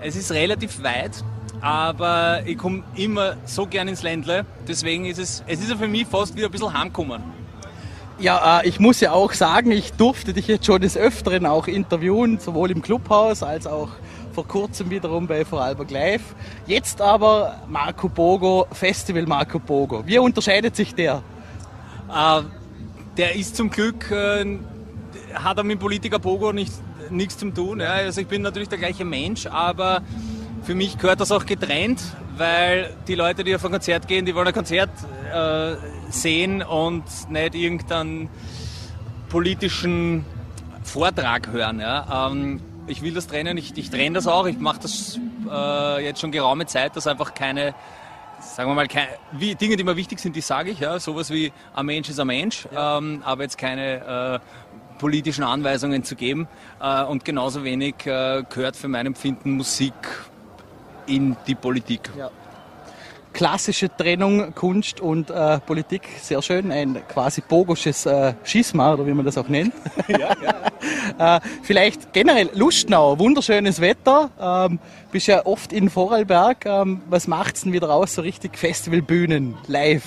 Es 0.00 0.16
ist 0.16 0.32
relativ 0.32 0.82
weit, 0.82 1.24
aber 1.60 2.42
ich 2.44 2.58
komme 2.58 2.82
immer 2.96 3.36
so 3.44 3.66
gern 3.66 3.88
ins 3.88 4.02
Ländle. 4.02 4.44
Deswegen 4.66 5.04
ist 5.04 5.18
es, 5.18 5.44
es 5.46 5.60
ist 5.60 5.70
ja 5.70 5.76
für 5.76 5.88
mich 5.88 6.06
fast 6.06 6.36
wieder 6.36 6.46
ein 6.46 6.52
bisschen 6.52 6.76
heimkommen. 6.76 7.22
Ja, 8.22 8.60
äh, 8.60 8.68
ich 8.68 8.78
muss 8.78 9.00
ja 9.00 9.10
auch 9.10 9.32
sagen, 9.32 9.72
ich 9.72 9.94
durfte 9.94 10.32
dich 10.32 10.46
jetzt 10.46 10.64
schon 10.66 10.80
des 10.80 10.96
Öfteren 10.96 11.44
auch 11.44 11.66
interviewen, 11.66 12.38
sowohl 12.38 12.70
im 12.70 12.80
Clubhaus 12.80 13.42
als 13.42 13.66
auch 13.66 13.88
vor 14.32 14.46
kurzem 14.46 14.90
wiederum 14.90 15.26
bei 15.26 15.44
Vorarlberg 15.44 15.90
Live. 15.90 16.22
Jetzt 16.68 17.00
aber 17.00 17.60
Marco 17.68 18.08
Bogo, 18.08 18.68
Festival 18.70 19.26
Marco 19.26 19.58
Bogo. 19.58 20.06
Wie 20.06 20.20
unterscheidet 20.20 20.76
sich 20.76 20.94
der? 20.94 21.20
Äh, 22.14 22.42
der 23.16 23.34
ist 23.34 23.56
zum 23.56 23.70
Glück, 23.70 24.08
äh, 24.12 24.56
hat 25.34 25.58
er 25.58 25.64
mit 25.64 25.80
Politiker 25.80 26.20
Bogo 26.20 26.52
nicht, 26.52 26.72
nichts 27.10 27.38
zu 27.38 27.50
tun. 27.50 27.80
Ja. 27.80 27.90
Also 27.90 28.20
ich 28.20 28.28
bin 28.28 28.42
natürlich 28.42 28.68
der 28.68 28.78
gleiche 28.78 29.04
Mensch, 29.04 29.48
aber 29.48 30.00
für 30.62 30.76
mich 30.76 30.96
gehört 30.96 31.18
das 31.18 31.32
auch 31.32 31.44
getrennt, 31.44 32.00
weil 32.36 32.94
die 33.08 33.16
Leute, 33.16 33.42
die 33.42 33.52
auf 33.52 33.64
ein 33.64 33.72
Konzert 33.72 34.06
gehen, 34.06 34.24
die 34.24 34.32
wollen 34.36 34.46
ein 34.46 34.54
Konzert 34.54 34.90
äh, 35.34 35.74
sehen 36.14 36.62
und 36.62 37.04
nicht 37.30 37.54
irgendeinen 37.54 38.28
politischen 39.28 40.24
Vortrag 40.82 41.48
hören. 41.48 41.80
Ja. 41.80 42.28
Ähm, 42.30 42.60
ich 42.86 43.02
will 43.02 43.14
das 43.14 43.26
trennen, 43.26 43.56
ich, 43.56 43.76
ich 43.76 43.90
trenne 43.90 44.16
das 44.16 44.26
auch, 44.26 44.46
ich 44.46 44.58
mache 44.58 44.80
das 44.80 45.18
äh, 45.50 46.04
jetzt 46.04 46.20
schon 46.20 46.32
geraume 46.32 46.66
Zeit, 46.66 46.96
dass 46.96 47.06
einfach 47.06 47.32
keine, 47.32 47.74
sagen 48.40 48.70
wir 48.70 48.74
mal, 48.74 48.88
keine, 48.88 49.08
wie, 49.32 49.54
Dinge, 49.54 49.76
die 49.76 49.84
mir 49.84 49.96
wichtig 49.96 50.18
sind, 50.18 50.36
die 50.36 50.40
sage 50.40 50.70
ich, 50.72 50.80
ja, 50.80 50.98
sowas 50.98 51.30
wie 51.30 51.52
ein 51.74 51.86
Mensch 51.86 52.08
ist 52.08 52.18
ein 52.18 52.26
Mensch, 52.26 52.66
ja. 52.72 52.98
ähm, 52.98 53.22
aber 53.24 53.44
jetzt 53.44 53.56
keine 53.56 54.40
äh, 54.42 54.98
politischen 54.98 55.44
Anweisungen 55.44 56.04
zu 56.04 56.16
geben 56.16 56.48
äh, 56.80 57.04
und 57.04 57.24
genauso 57.24 57.64
wenig 57.64 57.94
äh, 58.04 58.42
gehört 58.48 58.76
für 58.76 58.88
mein 58.88 59.06
Empfinden 59.06 59.52
Musik 59.52 59.94
in 61.06 61.36
die 61.46 61.54
Politik. 61.54 62.10
Ja 62.18 62.30
klassische 63.32 63.94
Trennung 63.94 64.54
Kunst 64.54 65.00
und 65.00 65.30
äh, 65.30 65.58
Politik, 65.60 66.02
sehr 66.20 66.42
schön, 66.42 66.70
ein 66.70 67.02
quasi 67.08 67.40
bogosches 67.40 68.06
äh, 68.06 68.34
Schisma 68.44 68.94
oder 68.94 69.06
wie 69.06 69.12
man 69.12 69.24
das 69.24 69.38
auch 69.38 69.48
nennt. 69.48 69.74
Ja, 70.08 70.34
ja. 70.42 71.36
äh, 71.36 71.40
vielleicht 71.62 72.12
generell 72.12 72.50
Lustnau, 72.54 73.18
wunderschönes 73.18 73.80
Wetter, 73.80 74.30
ähm, 74.40 74.78
bist 75.10 75.26
ja 75.26 75.46
oft 75.46 75.72
in 75.72 75.88
Vorarlberg, 75.90 76.66
ähm, 76.66 77.02
was 77.08 77.28
macht's 77.28 77.62
denn 77.62 77.72
wieder 77.72 77.90
aus, 77.90 78.14
so 78.14 78.22
richtig 78.22 78.58
Festivalbühnen, 78.58 79.54
live? 79.68 80.04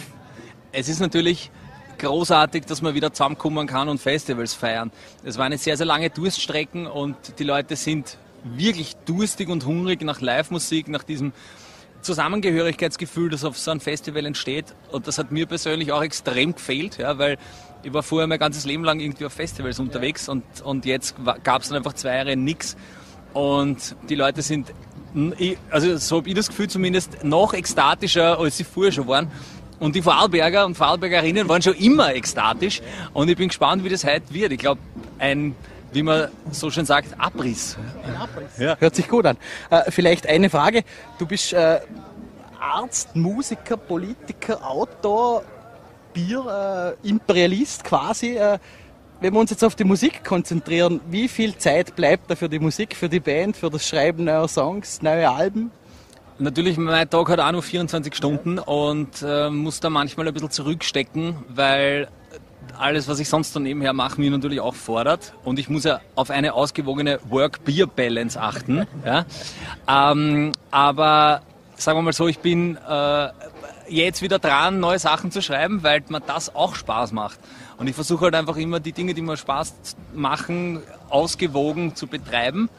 Es 0.71 0.89
ist 0.89 0.99
natürlich 0.99 1.49
großartig, 1.97 2.65
dass 2.65 2.81
man 2.81 2.93
wieder 2.93 3.13
zusammenkommen 3.13 3.67
kann 3.67 3.89
und 3.89 3.99
Festivals 3.99 4.53
feiern. 4.53 4.91
Es 5.23 5.37
war 5.37 5.45
eine 5.45 5.57
sehr, 5.57 5.77
sehr 5.77 5.85
lange 5.85 6.09
Durststrecken 6.09 6.87
und 6.87 7.15
die 7.39 7.43
Leute 7.43 7.75
sind 7.75 8.17
wirklich 8.43 8.95
durstig 9.05 9.49
und 9.49 9.65
hungrig 9.65 10.01
nach 10.03 10.21
Live-Musik, 10.21 10.87
nach 10.87 11.03
diesem 11.03 11.33
Zusammengehörigkeitsgefühl, 12.05 13.29
das 13.29 13.43
auf 13.43 13.57
so 13.57 13.71
einem 13.71 13.81
Festival 13.81 14.25
entsteht. 14.25 14.65
Und 14.91 15.07
das 15.07 15.17
hat 15.17 15.31
mir 15.31 15.45
persönlich 15.45 15.91
auch 15.91 16.03
extrem 16.03 16.55
gefehlt, 16.55 16.97
ja, 16.97 17.17
weil 17.17 17.37
ich 17.83 17.93
war 17.93 18.03
vorher 18.03 18.27
mein 18.27 18.39
ganzes 18.39 18.65
Leben 18.65 18.83
lang 18.83 18.99
irgendwie 18.99 19.25
auf 19.25 19.33
Festivals 19.33 19.79
unterwegs 19.79 20.27
und, 20.27 20.43
und 20.63 20.85
jetzt 20.85 21.15
gab 21.43 21.61
es 21.61 21.69
dann 21.69 21.77
einfach 21.77 21.93
zwei 21.93 22.15
Jahre 22.15 22.35
nichts. 22.35 22.75
Und 23.33 23.95
die 24.09 24.15
Leute 24.15 24.41
sind, 24.41 24.73
also 25.69 25.97
so 25.97 26.17
habe 26.17 26.29
ich 26.29 26.35
das 26.35 26.47
Gefühl 26.47 26.69
zumindest, 26.69 27.23
noch 27.23 27.53
ekstatischer, 27.53 28.39
als 28.39 28.57
sie 28.57 28.63
vorher 28.63 28.91
schon 28.91 29.07
waren. 29.07 29.29
Und 29.79 29.95
die 29.95 30.01
Vorarlberger 30.01 30.65
und 30.65 30.75
Vorarlbergerinnen 30.75 31.49
waren 31.49 31.61
schon 31.61 31.75
immer 31.75 32.15
ekstatisch. 32.15 32.81
Und 33.13 33.29
ich 33.29 33.35
bin 33.35 33.49
gespannt, 33.49 33.83
wie 33.83 33.89
das 33.89 34.05
heute 34.05 34.33
wird. 34.33 34.53
Ich 34.53 34.59
glaube, 34.59 34.79
ein 35.19 35.53
wie 35.95 36.03
man 36.03 36.27
so 36.51 36.69
schön 36.69 36.85
sagt, 36.85 37.17
Abriss. 37.17 37.77
Ein 38.05 38.15
Abriss. 38.17 38.57
Ja. 38.59 38.75
Hört 38.77 38.95
sich 38.95 39.07
gut 39.07 39.25
an. 39.25 39.37
Äh, 39.69 39.89
vielleicht 39.89 40.27
eine 40.27 40.49
Frage. 40.49 40.83
Du 41.17 41.25
bist 41.25 41.53
äh, 41.53 41.79
Arzt, 42.59 43.15
Musiker, 43.15 43.77
Politiker, 43.77 44.69
Autor, 44.69 45.43
Bier, 46.13 46.97
äh, 47.03 47.07
Imperialist 47.07 47.83
quasi. 47.83 48.37
Äh, 48.37 48.59
wenn 49.21 49.33
wir 49.33 49.39
uns 49.39 49.51
jetzt 49.51 49.63
auf 49.63 49.75
die 49.75 49.85
Musik 49.85 50.23
konzentrieren, 50.25 50.99
wie 51.09 51.29
viel 51.29 51.57
Zeit 51.57 51.95
bleibt 51.95 52.29
da 52.29 52.35
für 52.35 52.49
die 52.49 52.59
Musik, 52.59 52.95
für 52.95 53.07
die 53.07 53.21
Band, 53.21 53.55
für 53.55 53.69
das 53.69 53.87
Schreiben 53.87 54.25
neuer 54.25 54.47
Songs, 54.49 55.01
neue 55.01 55.29
Alben? 55.29 55.71
Natürlich, 56.37 56.77
mein 56.77 57.09
Tag 57.09 57.29
hat 57.29 57.39
auch 57.39 57.51
nur 57.53 57.63
24 57.63 58.13
Stunden 58.13 58.59
und 58.59 59.23
äh, 59.25 59.49
muss 59.49 59.79
da 59.79 59.89
manchmal 59.89 60.27
ein 60.27 60.33
bisschen 60.33 60.51
zurückstecken, 60.51 61.37
weil 61.47 62.09
alles, 62.77 63.07
was 63.07 63.19
ich 63.19 63.29
sonst 63.29 63.53
so 63.53 63.59
nebenher 63.59 63.93
mache, 63.93 64.19
mir 64.19 64.31
natürlich 64.31 64.59
auch 64.59 64.75
fordert. 64.75 65.33
Und 65.43 65.59
ich 65.59 65.69
muss 65.69 65.83
ja 65.83 66.01
auf 66.15 66.29
eine 66.29 66.53
ausgewogene 66.53 67.19
Work-Beer-Balance 67.29 68.39
achten. 68.39 68.87
Ja. 69.05 69.25
Ähm, 69.87 70.51
aber 70.71 71.41
sagen 71.75 71.99
wir 71.99 72.01
mal 72.01 72.13
so, 72.13 72.27
ich 72.27 72.39
bin 72.39 72.77
äh, 72.77 73.29
jetzt 73.87 74.21
wieder 74.21 74.39
dran, 74.39 74.79
neue 74.79 74.97
Sachen 74.99 75.31
zu 75.31 75.41
schreiben, 75.41 75.83
weil 75.83 76.01
mir 76.09 76.21
das 76.21 76.55
auch 76.55 76.75
Spaß 76.75 77.11
macht. 77.11 77.39
Und 77.77 77.87
ich 77.87 77.95
versuche 77.95 78.25
halt 78.25 78.35
einfach 78.35 78.57
immer 78.57 78.79
die 78.79 78.93
Dinge, 78.93 79.13
die 79.13 79.21
mir 79.21 79.37
Spaß 79.37 79.75
machen, 80.13 80.81
ausgewogen 81.09 81.95
zu 81.95 82.07
betreiben. 82.07 82.69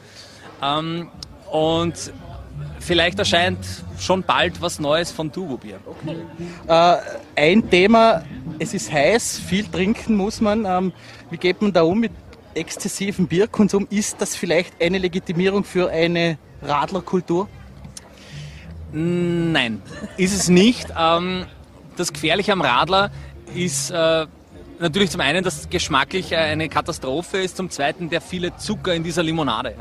Ähm, 0.61 1.09
und 1.51 2.11
vielleicht 2.79 3.19
erscheint 3.19 3.59
schon 3.99 4.23
bald 4.23 4.61
was 4.61 4.79
Neues 4.79 5.11
von 5.11 5.31
Duvobier. 5.31 5.79
Okay. 5.85 6.17
Äh, 6.67 6.97
ein 7.35 7.69
Thema, 7.69 8.23
es 8.59 8.73
ist 8.73 8.91
heiß, 8.91 9.39
viel 9.39 9.65
trinken 9.65 10.15
muss 10.15 10.41
man. 10.41 10.65
Ähm, 10.65 10.93
wie 11.29 11.37
geht 11.37 11.61
man 11.61 11.73
da 11.73 11.83
um 11.83 11.99
mit 11.99 12.11
exzessivem 12.53 13.27
Bierkonsum? 13.27 13.87
Ist 13.89 14.21
das 14.21 14.35
vielleicht 14.35 14.81
eine 14.81 14.97
Legitimierung 14.97 15.63
für 15.63 15.89
eine 15.89 16.37
Radlerkultur? 16.61 17.47
Nein, 18.91 19.81
ist 20.17 20.33
es 20.33 20.49
nicht. 20.49 20.87
Ähm, 20.97 21.45
das 21.95 22.13
Gefährliche 22.13 22.53
am 22.53 22.61
Radler 22.61 23.11
ist 23.53 23.91
äh, 23.91 24.25
natürlich 24.79 25.11
zum 25.11 25.21
einen, 25.21 25.43
dass 25.43 25.69
geschmacklich 25.69 26.35
eine 26.35 26.69
Katastrophe 26.69 27.39
ist, 27.39 27.57
zum 27.57 27.69
zweiten 27.69 28.09
der 28.09 28.21
viele 28.21 28.55
Zucker 28.57 28.93
in 28.93 29.03
dieser 29.03 29.23
Limonade 29.23 29.75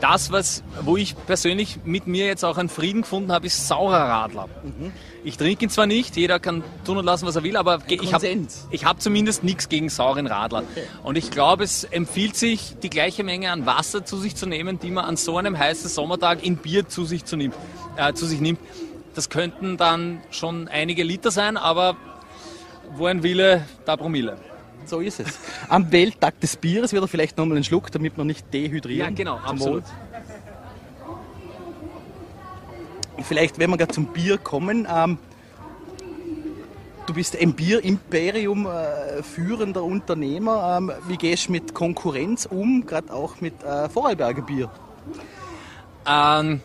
das, 0.00 0.30
was, 0.30 0.62
wo 0.82 0.96
ich 0.96 1.16
persönlich 1.26 1.78
mit 1.84 2.06
mir 2.06 2.26
jetzt 2.26 2.44
auch 2.44 2.58
einen 2.58 2.68
Frieden 2.68 3.02
gefunden 3.02 3.32
habe, 3.32 3.46
ist 3.46 3.66
saurer 3.66 3.96
Radler. 3.96 4.48
Mhm. 4.62 4.92
Ich 5.24 5.36
trinke 5.38 5.64
ihn 5.64 5.70
zwar 5.70 5.86
nicht, 5.86 6.16
jeder 6.16 6.38
kann 6.38 6.62
tun 6.84 6.98
und 6.98 7.04
lassen, 7.04 7.26
was 7.26 7.34
er 7.36 7.42
will, 7.42 7.56
aber 7.56 7.80
ich 7.88 8.12
habe 8.12 8.26
hab 8.84 9.00
zumindest 9.00 9.42
nichts 9.42 9.68
gegen 9.68 9.88
sauren 9.88 10.26
Radler. 10.26 10.64
Okay. 10.70 10.84
Und 11.02 11.16
ich 11.16 11.30
glaube, 11.30 11.64
es 11.64 11.84
empfiehlt 11.84 12.36
sich, 12.36 12.76
die 12.82 12.90
gleiche 12.90 13.24
Menge 13.24 13.50
an 13.50 13.66
Wasser 13.66 14.04
zu 14.04 14.18
sich 14.18 14.36
zu 14.36 14.46
nehmen, 14.46 14.78
die 14.78 14.90
man 14.90 15.04
an 15.04 15.16
so 15.16 15.38
einem 15.38 15.58
heißen 15.58 15.88
Sommertag 15.88 16.44
in 16.44 16.58
Bier 16.58 16.88
zu 16.88 17.04
sich, 17.04 17.24
zu 17.24 17.36
nimmt, 17.36 17.54
äh, 17.96 18.12
zu 18.12 18.26
sich 18.26 18.40
nimmt. 18.40 18.60
Das 19.14 19.30
könnten 19.30 19.78
dann 19.78 20.20
schon 20.30 20.68
einige 20.68 21.02
Liter 21.02 21.30
sein, 21.30 21.56
aber 21.56 21.96
wo 22.94 23.06
ein 23.06 23.22
Wille, 23.22 23.66
da 23.86 23.96
Promille. 23.96 24.36
So 24.86 25.00
ist 25.00 25.20
es. 25.20 25.38
Am 25.68 25.90
Welttag 25.90 26.40
des 26.40 26.56
Bieres 26.56 26.92
wird 26.92 27.02
er 27.04 27.08
vielleicht 27.08 27.36
nochmal 27.36 27.56
einen 27.56 27.64
Schluck, 27.64 27.90
damit 27.90 28.16
man 28.16 28.26
nicht 28.26 28.52
dehydriert. 28.52 29.08
Ja, 29.08 29.10
genau, 29.10 29.36
absolut. 29.36 29.84
Vielleicht, 33.22 33.58
wenn 33.58 33.70
wir 33.70 33.76
gerade 33.76 33.92
zum 33.92 34.06
Bier 34.06 34.38
kommen, 34.38 34.86
ähm, 34.88 35.18
du 37.06 37.14
bist 37.14 37.36
ein 37.36 37.54
Bierimperium, 37.54 38.66
äh, 38.66 39.22
führender 39.22 39.82
Unternehmer. 39.82 40.76
Ähm, 40.78 40.92
wie 41.08 41.16
gehst 41.16 41.48
du 41.48 41.52
mit 41.52 41.74
Konkurrenz 41.74 42.46
um, 42.46 42.86
gerade 42.86 43.12
auch 43.12 43.40
mit 43.40 43.62
äh, 43.64 43.88
Vorarlberger 43.88 44.42
Bier? 44.42 44.70
Ähm, 46.06 46.60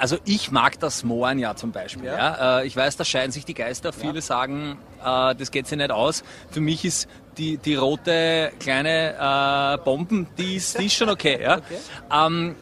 also 0.00 0.16
ich 0.24 0.50
mag 0.50 0.80
das 0.80 1.04
Mohren 1.04 1.38
ja 1.38 1.54
zum 1.54 1.72
Beispiel. 1.72 2.06
Ja. 2.06 2.16
ja. 2.16 2.60
Äh, 2.60 2.66
ich 2.66 2.74
weiß, 2.74 2.96
da 2.96 3.04
scheiden 3.04 3.32
sich 3.32 3.44
die 3.44 3.54
Geister. 3.54 3.92
Viele 3.92 4.16
ja. 4.16 4.20
sagen, 4.22 4.78
äh, 5.04 5.34
das 5.34 5.50
geht 5.50 5.66
sich 5.66 5.76
nicht 5.76 5.90
aus. 5.90 6.24
Für 6.50 6.60
mich 6.60 6.84
ist 6.84 7.08
die, 7.36 7.58
die 7.58 7.74
rote 7.74 8.50
kleine 8.58 9.14
äh, 9.78 9.84
Bomben, 9.84 10.26
die 10.38 10.56
ist, 10.56 10.78
die 10.78 10.86
ist 10.86 10.94
schon 10.94 11.10
okay. 11.10 11.38
Ja. 11.40 11.60
Okay. 11.70 11.76
Ähm, 12.10 12.56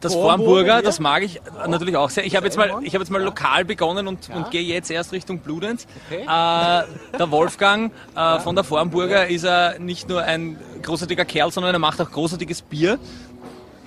das 0.00 0.14
Vormburger, 0.14 0.82
das 0.82 0.98
mag 0.98 1.22
ich 1.22 1.40
natürlich 1.68 1.96
auch 1.96 2.10
sehr. 2.10 2.24
Ich 2.24 2.34
habe 2.34 2.46
jetzt 2.46 2.56
mal, 2.56 2.80
ich 2.82 2.94
habe 2.94 3.04
jetzt 3.04 3.10
mal 3.10 3.22
lokal 3.22 3.64
begonnen 3.64 4.08
und, 4.08 4.28
ja. 4.28 4.34
und 4.34 4.50
gehe 4.50 4.62
jetzt 4.62 4.90
erst 4.90 5.12
Richtung 5.12 5.38
Bludenz. 5.38 5.86
Okay. 6.06 6.22
Äh, 6.22 7.16
der 7.18 7.30
Wolfgang 7.30 7.92
äh, 7.92 8.16
ja. 8.16 8.38
von 8.40 8.56
der 8.56 8.64
Vormburger 8.64 9.28
ist 9.28 9.44
er 9.44 9.78
nicht 9.78 10.08
nur 10.08 10.22
ein 10.22 10.58
großartiger 10.82 11.24
Kerl, 11.24 11.52
sondern 11.52 11.72
er 11.74 11.78
macht 11.78 12.00
auch 12.00 12.10
großartiges 12.10 12.62
Bier. 12.62 12.98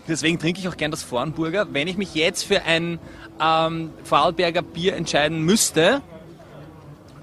Deswegen 0.07 0.37
trinke 0.39 0.59
ich 0.59 0.67
auch 0.67 0.77
gern 0.77 0.91
das 0.91 1.03
Vornburger. 1.03 1.67
Wenn 1.73 1.87
ich 1.87 1.97
mich 1.97 2.13
jetzt 2.13 2.43
für 2.43 2.61
ein 2.63 2.99
ähm, 3.41 3.91
Vorarlberger 4.03 4.61
Bier 4.61 4.95
entscheiden 4.95 5.41
müsste, 5.41 6.01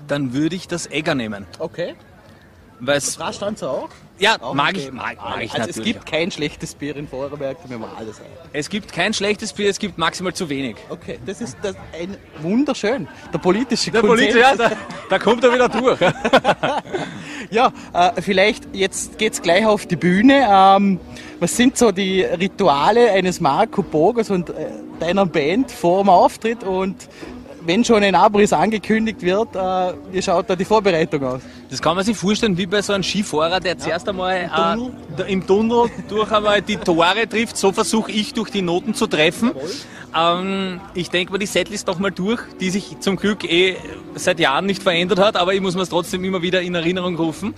dann 0.09 0.33
würde 0.33 0.57
ich 0.57 0.67
das 0.69 0.91
Egger 0.91 1.15
nehmen. 1.15 1.47
Okay. 1.59 1.95
Weil's, 2.81 3.17
das 3.17 3.37
stand 3.37 3.63
auch? 3.63 3.89
Ja, 4.19 4.41
auch 4.41 4.55
mag 4.55 4.77
ich, 4.77 4.93
mag, 4.93 5.17
mag 5.17 5.43
ich 5.43 5.53
also 5.53 5.67
natürlich. 5.67 5.77
es 5.77 5.83
gibt 5.83 6.07
kein 6.07 6.31
schlechtes 6.31 6.75
Bier 6.75 6.97
in 6.97 7.09
Vorarlberg, 7.09 7.57
wenn 7.67 7.81
wir 7.81 7.89
alles 7.97 8.19
sagen. 8.19 8.29
Es 8.53 8.69
gibt 8.69 8.93
kein 8.93 9.15
schlechtes 9.15 9.53
Bier, 9.53 9.71
es 9.71 9.79
gibt 9.79 9.99
maximal 9.99 10.33
zu 10.33 10.49
wenig. 10.49 10.77
Okay, 10.91 11.19
das 11.27 11.41
ist 11.41 11.57
das 11.63 11.75
ein 11.99 12.17
wunderschön. 12.41 13.09
Der 13.33 13.39
politische 13.39 13.91
Der 13.91 14.01
politische, 14.01 14.41
ja, 14.41 14.55
da, 14.55 14.73
da, 15.09 15.19
kommt 15.19 15.43
er 15.43 15.53
wieder 15.53 15.69
durch. 15.69 15.99
ja, 17.51 17.73
äh, 17.93 18.23
vielleicht 18.23 18.75
jetzt 18.75 19.19
geht 19.19 19.33
es 19.33 19.43
gleich 19.43 19.67
auf 19.67 19.87
die 19.87 19.97
Bühne. 19.97 20.47
Ähm, 20.49 21.01
was 21.41 21.57
sind 21.57 21.77
so 21.77 21.91
die 21.91 22.23
Rituale 22.23 23.11
eines 23.11 23.41
Marco 23.41 23.83
Bogers 23.83 24.31
und 24.31 24.51
äh, 24.51 24.67
deiner 25.01 25.27
Band 25.27 25.73
vor 25.73 26.05
dem 26.05 26.09
Auftritt 26.09 26.63
und 26.63 27.09
wenn 27.65 27.85
schon 27.85 28.03
ein 28.03 28.15
Abriss 28.15 28.53
angekündigt 28.53 29.23
wird, 29.23 29.55
äh, 29.55 29.93
wie 30.11 30.23
schaut 30.23 30.49
da 30.49 30.57
die 30.57 30.65
Vorbereitung 30.65 31.25
aus? 31.25 31.41
Das 31.71 31.81
kann 31.81 31.97
man 31.97 32.05
sich 32.05 32.17
vorstellen 32.17 32.57
wie 32.57 32.67
bei 32.67 32.83
so 32.83 32.93
einem 32.93 33.03
Skifahrer, 33.03 33.61
der 33.61 33.79
zuerst 33.79 34.09
einmal 34.09 34.43
Im 34.43 34.51
Tunnel, 34.51 34.93
äh, 35.19 35.33
im 35.33 35.47
Tunnel 35.47 35.91
durch 36.09 36.31
einmal 36.31 36.63
die 36.63 36.77
Tore 36.77 37.29
trifft. 37.29 37.57
So 37.57 37.73
versuche 37.73 38.13
ich 38.13 38.35
durch 38.35 38.51
die 38.51 38.63
Noten 38.63 38.95
zu 38.95 39.07
treffen. 39.07 39.53
Ähm, 40.17 40.81
ich 40.95 41.11
denke 41.11 41.33
mal 41.33 41.39
die 41.39 41.47
Setlist 41.47 41.87
noch 41.87 41.99
mal 41.99 42.11
durch, 42.11 42.41
die 42.61 42.71
sich 42.71 42.99
zum 43.01 43.17
Glück 43.17 43.45
eh 43.45 43.77
seit 44.15 44.41
Jahren 44.41 44.67
nicht 44.67 44.83
verändert 44.83 45.19
hat, 45.19 45.37
aber 45.37 45.55
ich 45.55 45.61
muss 45.61 45.75
mir 45.75 45.83
es 45.83 45.89
trotzdem 45.89 46.25
immer 46.25 46.43
wieder 46.43 46.61
in 46.63 46.75
Erinnerung 46.75 47.17
rufen. 47.17 47.55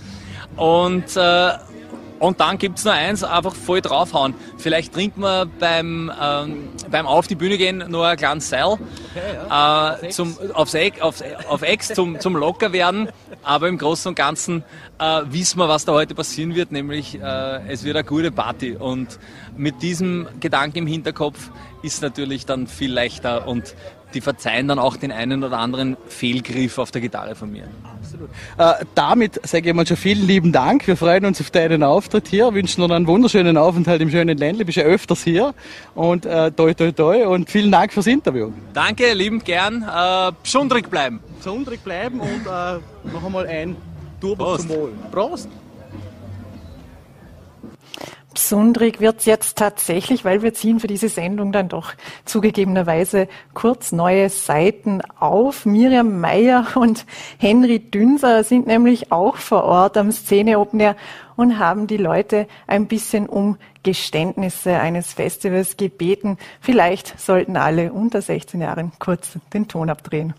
Und 0.55 1.17
äh, 1.17 1.51
Und 2.19 2.39
dann 2.39 2.57
gibt 2.57 2.79
es 2.79 2.85
nur 2.85 2.93
eins, 2.93 3.23
einfach 3.23 3.53
voll 3.53 3.81
draufhauen. 3.81 4.33
Vielleicht 4.57 4.93
trinkt 4.93 5.17
man 5.17 5.51
beim, 5.59 6.11
ähm, 6.21 6.69
beim 6.89 7.07
Auf 7.07 7.27
die 7.27 7.35
Bühne 7.35 7.57
gehen 7.57 7.83
nur 7.89 8.07
ein 8.07 8.17
kleines 8.17 8.49
Seil 8.49 8.65
okay, 8.65 8.79
ja. 9.49 9.97
äh, 10.01 10.09
zum, 10.09 10.35
aufs 10.53 10.73
Eck, 10.73 11.01
aufs, 11.01 11.23
auf 11.49 11.61
Ex 11.61 11.89
zum, 11.93 12.19
zum 12.19 12.35
locker 12.35 12.71
werden. 12.71 13.09
Aber 13.43 13.67
im 13.67 13.77
Großen 13.77 14.09
und 14.09 14.15
Ganzen 14.15 14.63
äh, 14.97 15.21
wissen 15.25 15.59
wir, 15.59 15.67
was 15.67 15.85
da 15.85 15.91
heute 15.91 16.15
passieren 16.15 16.55
wird, 16.55 16.71
nämlich 16.71 17.19
äh, 17.21 17.67
es 17.67 17.83
wird 17.83 17.97
eine 17.97 18.05
gute 18.05 18.31
Party. 18.31 18.75
Und 18.75 19.19
mit 19.57 19.81
diesem 19.81 20.27
Gedanken 20.39 20.79
im 20.79 20.87
Hinterkopf 20.87 21.51
ist 21.83 22.01
natürlich 22.01 22.45
dann 22.45 22.67
viel 22.67 22.93
leichter 22.93 23.47
und 23.47 23.75
die 24.13 24.21
verzeihen 24.21 24.67
dann 24.67 24.79
auch 24.79 24.95
den 24.95 25.11
einen 25.11 25.43
oder 25.43 25.59
anderen 25.59 25.97
Fehlgriff 26.07 26.77
auf 26.77 26.91
der 26.91 27.01
Gitarre 27.01 27.35
von 27.35 27.51
mir. 27.51 27.67
Absolut. 28.15 28.81
Äh, 28.81 28.85
damit 28.95 29.47
sage 29.47 29.69
ich 29.69 29.75
mal 29.75 29.85
schon 29.85 29.97
vielen 29.97 30.25
lieben 30.25 30.51
Dank. 30.51 30.87
Wir 30.87 30.97
freuen 30.97 31.25
uns 31.25 31.41
auf 31.41 31.51
deinen 31.51 31.83
Auftritt 31.83 32.27
hier, 32.27 32.53
wünschen 32.53 32.87
dir 32.87 32.93
einen 32.93 33.07
wunderschönen 33.07 33.57
Aufenthalt 33.57 34.01
im 34.01 34.09
schönen 34.09 34.37
Ländle. 34.37 34.65
Bist 34.65 34.77
ja 34.77 34.83
öfters 34.83 35.23
hier 35.23 35.53
und 35.93 36.25
äh, 36.25 36.51
toi 36.51 36.73
toi 36.73 36.91
toi 36.91 37.25
und 37.27 37.49
vielen 37.49 37.71
Dank 37.71 37.93
fürs 37.93 38.07
Interview. 38.07 38.51
Danke, 38.73 39.13
liebend 39.13 39.45
gern. 39.45 39.83
Äh, 39.83 40.31
besondrig 40.41 40.89
bleiben. 40.89 41.19
Besondrig 41.37 41.83
bleiben 41.83 42.19
und 42.19 42.45
äh, 42.45 43.11
noch 43.11 43.25
einmal 43.25 43.47
ein 43.47 43.75
Turbo 44.21 44.57
zum 44.57 44.69
Wohl. 44.69 44.93
Prost! 45.11 45.49
Besondrig 48.35 48.99
wird 48.99 49.25
jetzt 49.25 49.57
tatsächlich, 49.57 50.25
weil 50.25 50.41
wir 50.41 50.53
ziehen 50.53 50.81
für 50.81 50.87
diese 50.87 51.07
Sendung 51.07 51.53
dann 51.53 51.69
doch 51.69 51.93
zugegebenerweise 52.25 53.29
kurz 53.53 53.93
neue 53.93 54.29
Seiten 54.29 55.01
auf. 55.17 55.65
Miriam 55.65 56.19
Meyer 56.19 56.67
und 56.75 57.05
Henry 57.39 57.79
Dünser 57.79 58.43
sind 58.43 58.67
nämlich 58.67 59.09
auch 59.13 59.37
vor 59.37 59.63
Ort 59.63 59.95
am 59.95 60.11
Szene 60.11 60.59
Open 60.59 60.81
Air 60.81 60.97
und 61.37 61.59
haben 61.59 61.87
die 61.87 61.95
Leute 61.95 62.45
ein 62.67 62.87
bisschen 62.87 63.27
um 63.27 63.57
Geständnisse 63.83 64.81
eines 64.81 65.13
Festivals 65.13 65.77
gebeten. 65.77 66.37
Vielleicht 66.59 67.17
sollten 67.17 67.55
alle 67.55 67.93
unter 67.93 68.21
16 68.21 68.59
Jahren 68.59 68.91
kurz 68.99 69.39
den 69.53 69.69
Ton 69.69 69.89
abdrehen. 69.89 70.33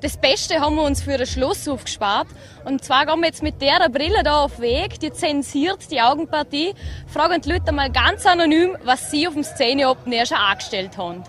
Das 0.00 0.16
Beste 0.16 0.60
haben 0.60 0.76
wir 0.76 0.82
uns 0.82 1.02
für 1.02 1.18
den 1.18 1.26
Schluss 1.26 1.68
aufgespart. 1.68 2.26
Und 2.64 2.82
zwar 2.82 3.04
gehen 3.04 3.20
wir 3.20 3.26
jetzt 3.26 3.42
mit 3.42 3.60
der 3.60 3.86
Brille 3.90 4.22
da 4.24 4.44
auf 4.44 4.58
Weg, 4.58 4.98
die 4.98 5.12
zensiert 5.12 5.90
die 5.90 6.00
Augenpartie, 6.00 6.74
fragen 7.06 7.42
die 7.42 7.50
Leute 7.50 7.70
mal 7.72 7.90
ganz 7.90 8.24
anonym, 8.24 8.78
was 8.82 9.10
sie 9.10 9.28
auf 9.28 9.34
dem 9.34 9.44
Szene 9.44 9.90
Open 9.90 10.10
Air 10.12 10.24
schon 10.24 10.38
angestellt 10.38 10.96
haben. 10.96 11.22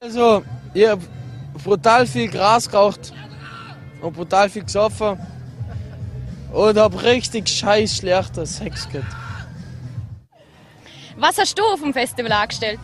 Also, 0.00 0.42
ich 0.72 0.88
habe 0.88 1.02
brutal 1.62 2.06
viel 2.06 2.28
Gras 2.28 2.70
geraucht 2.70 3.12
und 4.00 4.14
brutal 4.16 4.48
viel 4.48 4.64
gesoffen 4.64 5.18
und 6.50 6.78
habe 6.78 7.02
richtig 7.02 7.46
scheiß 7.46 7.96
schlechtes 7.96 8.56
Sex 8.56 8.88
gehabt. 8.88 9.14
Was 11.18 11.36
hast 11.36 11.58
du 11.58 11.64
auf 11.64 11.80
dem 11.80 11.92
Festival 11.92 12.32
angestellt? 12.32 12.78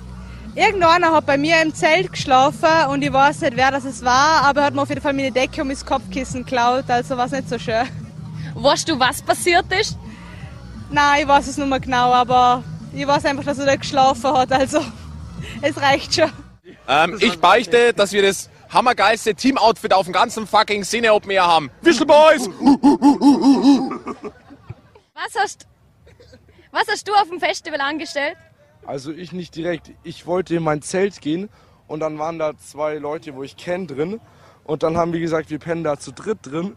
Irgendeiner 0.56 1.12
hat 1.12 1.26
bei 1.26 1.36
mir 1.36 1.60
im 1.62 1.74
Zelt 1.74 2.12
geschlafen 2.12 2.88
und 2.90 3.02
ich 3.02 3.12
weiß 3.12 3.40
nicht, 3.40 3.56
wer 3.56 3.72
das 3.72 3.84
es 3.84 4.04
war, 4.04 4.42
aber 4.44 4.60
er 4.60 4.66
hat 4.66 4.74
mir 4.74 4.82
auf 4.82 4.88
jeden 4.88 5.00
Fall 5.00 5.12
meine 5.12 5.32
Decke 5.32 5.62
und 5.62 5.68
mein 5.68 5.76
Kopfkissen 5.84 6.44
geklaut, 6.44 6.84
also 6.88 7.16
war 7.16 7.26
es 7.26 7.32
nicht 7.32 7.48
so 7.48 7.58
schön. 7.58 7.88
Weißt 8.54 8.88
du, 8.88 8.98
was 8.98 9.20
passiert 9.20 9.66
ist? 9.72 9.98
Nein, 10.90 11.22
ich 11.22 11.28
weiß 11.28 11.48
es 11.48 11.56
nicht 11.56 11.68
mehr 11.68 11.80
genau, 11.80 12.12
aber 12.12 12.62
ich 12.92 13.04
weiß 13.04 13.24
einfach, 13.24 13.42
dass 13.42 13.58
er 13.58 13.66
da 13.66 13.74
geschlafen 13.74 14.32
hat, 14.32 14.52
also 14.52 14.80
es 15.62 15.76
reicht 15.80 16.14
schon. 16.14 16.30
Ähm, 16.86 17.18
ich 17.20 17.40
beichte, 17.40 17.92
dass 17.92 18.12
wir 18.12 18.22
das 18.22 18.48
hammergeilste 18.72 19.34
Team-Outfit 19.34 19.92
auf 19.92 20.04
dem 20.04 20.12
ganzen 20.12 20.46
fucking 20.46 20.84
Szene 20.84 21.12
Open 21.12 21.32
Air 21.32 21.46
haben. 21.48 21.70
Whistle 21.82 22.06
Boys! 22.06 22.48
Was 25.14 25.34
hast, 25.36 25.66
was 26.70 26.84
hast 26.88 27.08
du 27.08 27.12
auf 27.14 27.28
dem 27.28 27.40
Festival 27.40 27.80
angestellt? 27.80 28.36
Also 28.86 29.12
ich 29.12 29.32
nicht 29.32 29.56
direkt. 29.56 29.92
Ich 30.02 30.26
wollte 30.26 30.56
in 30.56 30.62
mein 30.62 30.82
Zelt 30.82 31.20
gehen 31.20 31.48
und 31.86 32.00
dann 32.00 32.18
waren 32.18 32.38
da 32.38 32.56
zwei 32.56 32.96
Leute, 32.96 33.34
wo 33.34 33.42
ich 33.42 33.56
kenne 33.56 33.86
drin. 33.86 34.20
Und 34.64 34.82
dann 34.82 34.96
haben 34.96 35.12
wir 35.12 35.20
gesagt, 35.20 35.50
wir 35.50 35.58
pennen 35.58 35.84
da 35.84 35.98
zu 35.98 36.12
dritt 36.12 36.38
drin. 36.42 36.76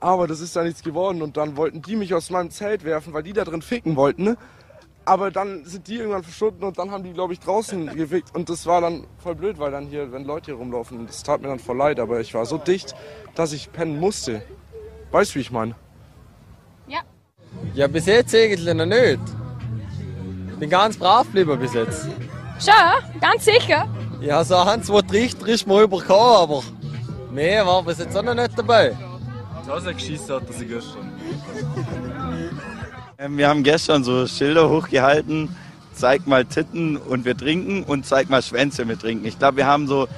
Aber 0.00 0.26
das 0.26 0.40
ist 0.40 0.54
da 0.54 0.62
nichts 0.62 0.82
geworden. 0.82 1.22
Und 1.22 1.36
dann 1.36 1.56
wollten 1.56 1.82
die 1.82 1.96
mich 1.96 2.14
aus 2.14 2.30
meinem 2.30 2.50
Zelt 2.50 2.84
werfen, 2.84 3.12
weil 3.12 3.22
die 3.22 3.32
da 3.32 3.44
drin 3.44 3.62
ficken 3.62 3.96
wollten. 3.96 4.24
Ne? 4.24 4.36
Aber 5.04 5.30
dann 5.30 5.64
sind 5.64 5.88
die 5.88 5.96
irgendwann 5.96 6.22
verschwunden 6.22 6.64
und 6.64 6.78
dann 6.78 6.90
haben 6.90 7.04
die, 7.04 7.12
glaube 7.12 7.34
ich, 7.34 7.40
draußen 7.40 7.94
gefickt. 7.94 8.34
Und 8.34 8.48
das 8.48 8.66
war 8.66 8.80
dann 8.80 9.06
voll 9.18 9.34
blöd, 9.34 9.58
weil 9.58 9.70
dann 9.70 9.86
hier, 9.86 10.12
wenn 10.12 10.24
Leute 10.24 10.46
hier 10.46 10.54
rumlaufen, 10.54 11.06
das 11.06 11.22
tat 11.22 11.42
mir 11.42 11.48
dann 11.48 11.58
voll 11.58 11.76
leid. 11.76 12.00
Aber 12.00 12.20
ich 12.20 12.32
war 12.34 12.46
so 12.46 12.58
dicht, 12.58 12.94
dass 13.34 13.52
ich 13.52 13.70
pennen 13.70 13.98
musste. 13.98 14.42
Weißt 15.10 15.32
du, 15.32 15.36
wie 15.36 15.40
ich 15.40 15.50
meine? 15.50 15.74
Ja. 16.86 17.00
Ja, 17.74 17.86
bis 17.86 18.06
jetzt 18.06 18.34
eigentlich 18.34 18.74
noch 18.74 18.86
nicht. 18.86 19.43
Bin 20.58 20.70
ganz 20.70 20.96
brav 20.96 21.26
geblieben 21.26 21.58
bis 21.58 21.74
jetzt. 21.74 22.06
Schon, 22.58 23.20
ganz 23.20 23.44
sicher. 23.44 23.88
Ja, 24.20 24.44
so 24.44 24.56
ein, 24.56 24.82
zwei 24.82 25.02
Trichter 25.02 25.46
ist 25.48 25.66
mal 25.66 25.84
übergekommen, 25.84 26.36
aber 26.36 26.62
mehr 27.32 27.66
war 27.66 27.82
bis 27.82 27.98
jetzt 27.98 28.16
auch 28.16 28.22
noch 28.22 28.34
nicht 28.34 28.56
dabei. 28.56 28.96
Das 29.66 29.84
ist 29.84 29.96
geschissen 29.96 30.34
hat 30.34 30.42
er 30.46 30.52
sich 30.52 30.68
gestern. 30.68 31.12
Ähm, 33.18 33.38
wir 33.38 33.48
haben 33.48 33.62
gestern 33.62 34.04
so 34.04 34.26
Schilder 34.26 34.68
hochgehalten, 34.68 35.54
zeig 35.94 36.26
mal 36.26 36.44
Titten 36.44 36.96
und 36.96 37.24
wir 37.24 37.36
trinken 37.36 37.82
und 37.84 38.06
zeig 38.06 38.28
mal 38.28 38.42
Schwänze 38.42 38.84
mit 38.84 39.00
trinken. 39.00 39.26
Ich 39.26 39.38
glaube, 39.38 39.58
wir 39.58 39.66
haben 39.66 39.86
so 39.86 40.08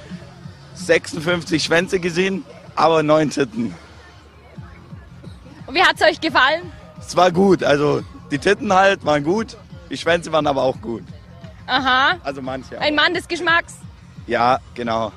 56 0.75 1.63
Schwänze 1.63 1.99
gesehen, 1.99 2.43
aber 2.75 3.03
neun 3.03 3.29
Titten. 3.29 3.73
Und 5.65 5.75
wie 5.75 5.81
hat 5.81 5.95
es 5.95 6.01
euch 6.01 6.21
gefallen? 6.21 6.71
Es 6.99 7.15
war 7.15 7.31
gut, 7.31 7.63
also 7.63 8.01
die 8.31 8.37
Titten 8.37 8.73
halt 8.73 9.05
waren 9.05 9.23
gut, 9.23 9.57
die 9.89 9.97
Schwänze 9.97 10.31
waren 10.31 10.47
aber 10.47 10.63
auch 10.63 10.79
gut. 10.81 11.03
Aha. 11.67 12.17
Also 12.23 12.41
manche. 12.41 12.79
Ein 12.79 12.95
Mann 12.95 13.13
des 13.13 13.27
Geschmacks. 13.27 13.75
Ja, 14.25 14.59
genau. 14.73 15.11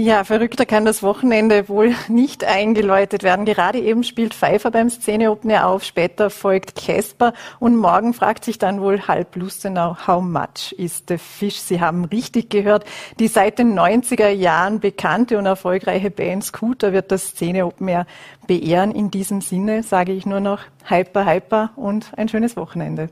Ja, 0.00 0.22
verrückter 0.22 0.64
kann 0.64 0.84
das 0.84 1.02
Wochenende 1.02 1.68
wohl 1.68 1.92
nicht 2.08 2.44
eingeläutet 2.44 3.24
werden. 3.24 3.44
Gerade 3.44 3.80
eben 3.80 4.04
spielt 4.04 4.32
Pfeiffer 4.32 4.70
beim 4.70 4.90
Szene 4.90 5.32
Open 5.32 5.50
Air 5.50 5.66
auf, 5.66 5.82
später 5.82 6.30
folgt 6.30 6.76
Casper 6.76 7.32
und 7.58 7.74
morgen 7.74 8.14
fragt 8.14 8.44
sich 8.44 8.58
dann 8.58 8.80
wohl 8.80 9.08
halb 9.08 9.34
Lustenau, 9.34 9.96
how 10.06 10.22
much 10.22 10.72
is 10.76 11.02
the 11.08 11.18
fish? 11.18 11.56
Sie 11.56 11.80
haben 11.80 12.04
richtig 12.04 12.48
gehört. 12.48 12.84
Die 13.18 13.26
seit 13.26 13.58
den 13.58 13.76
90er 13.76 14.28
Jahren 14.28 14.78
bekannte 14.78 15.36
und 15.36 15.46
erfolgreiche 15.46 16.12
Band 16.12 16.44
Scooter 16.44 16.92
wird 16.92 17.10
das 17.10 17.30
Szene 17.30 17.66
Open 17.66 17.88
Air 17.88 18.06
beehren. 18.46 18.92
In 18.92 19.10
diesem 19.10 19.40
Sinne 19.40 19.82
sage 19.82 20.12
ich 20.12 20.26
nur 20.26 20.38
noch 20.38 20.60
Hyper, 20.84 21.26
Hyper 21.26 21.72
und 21.74 22.12
ein 22.16 22.28
schönes 22.28 22.56
Wochenende. 22.56 23.08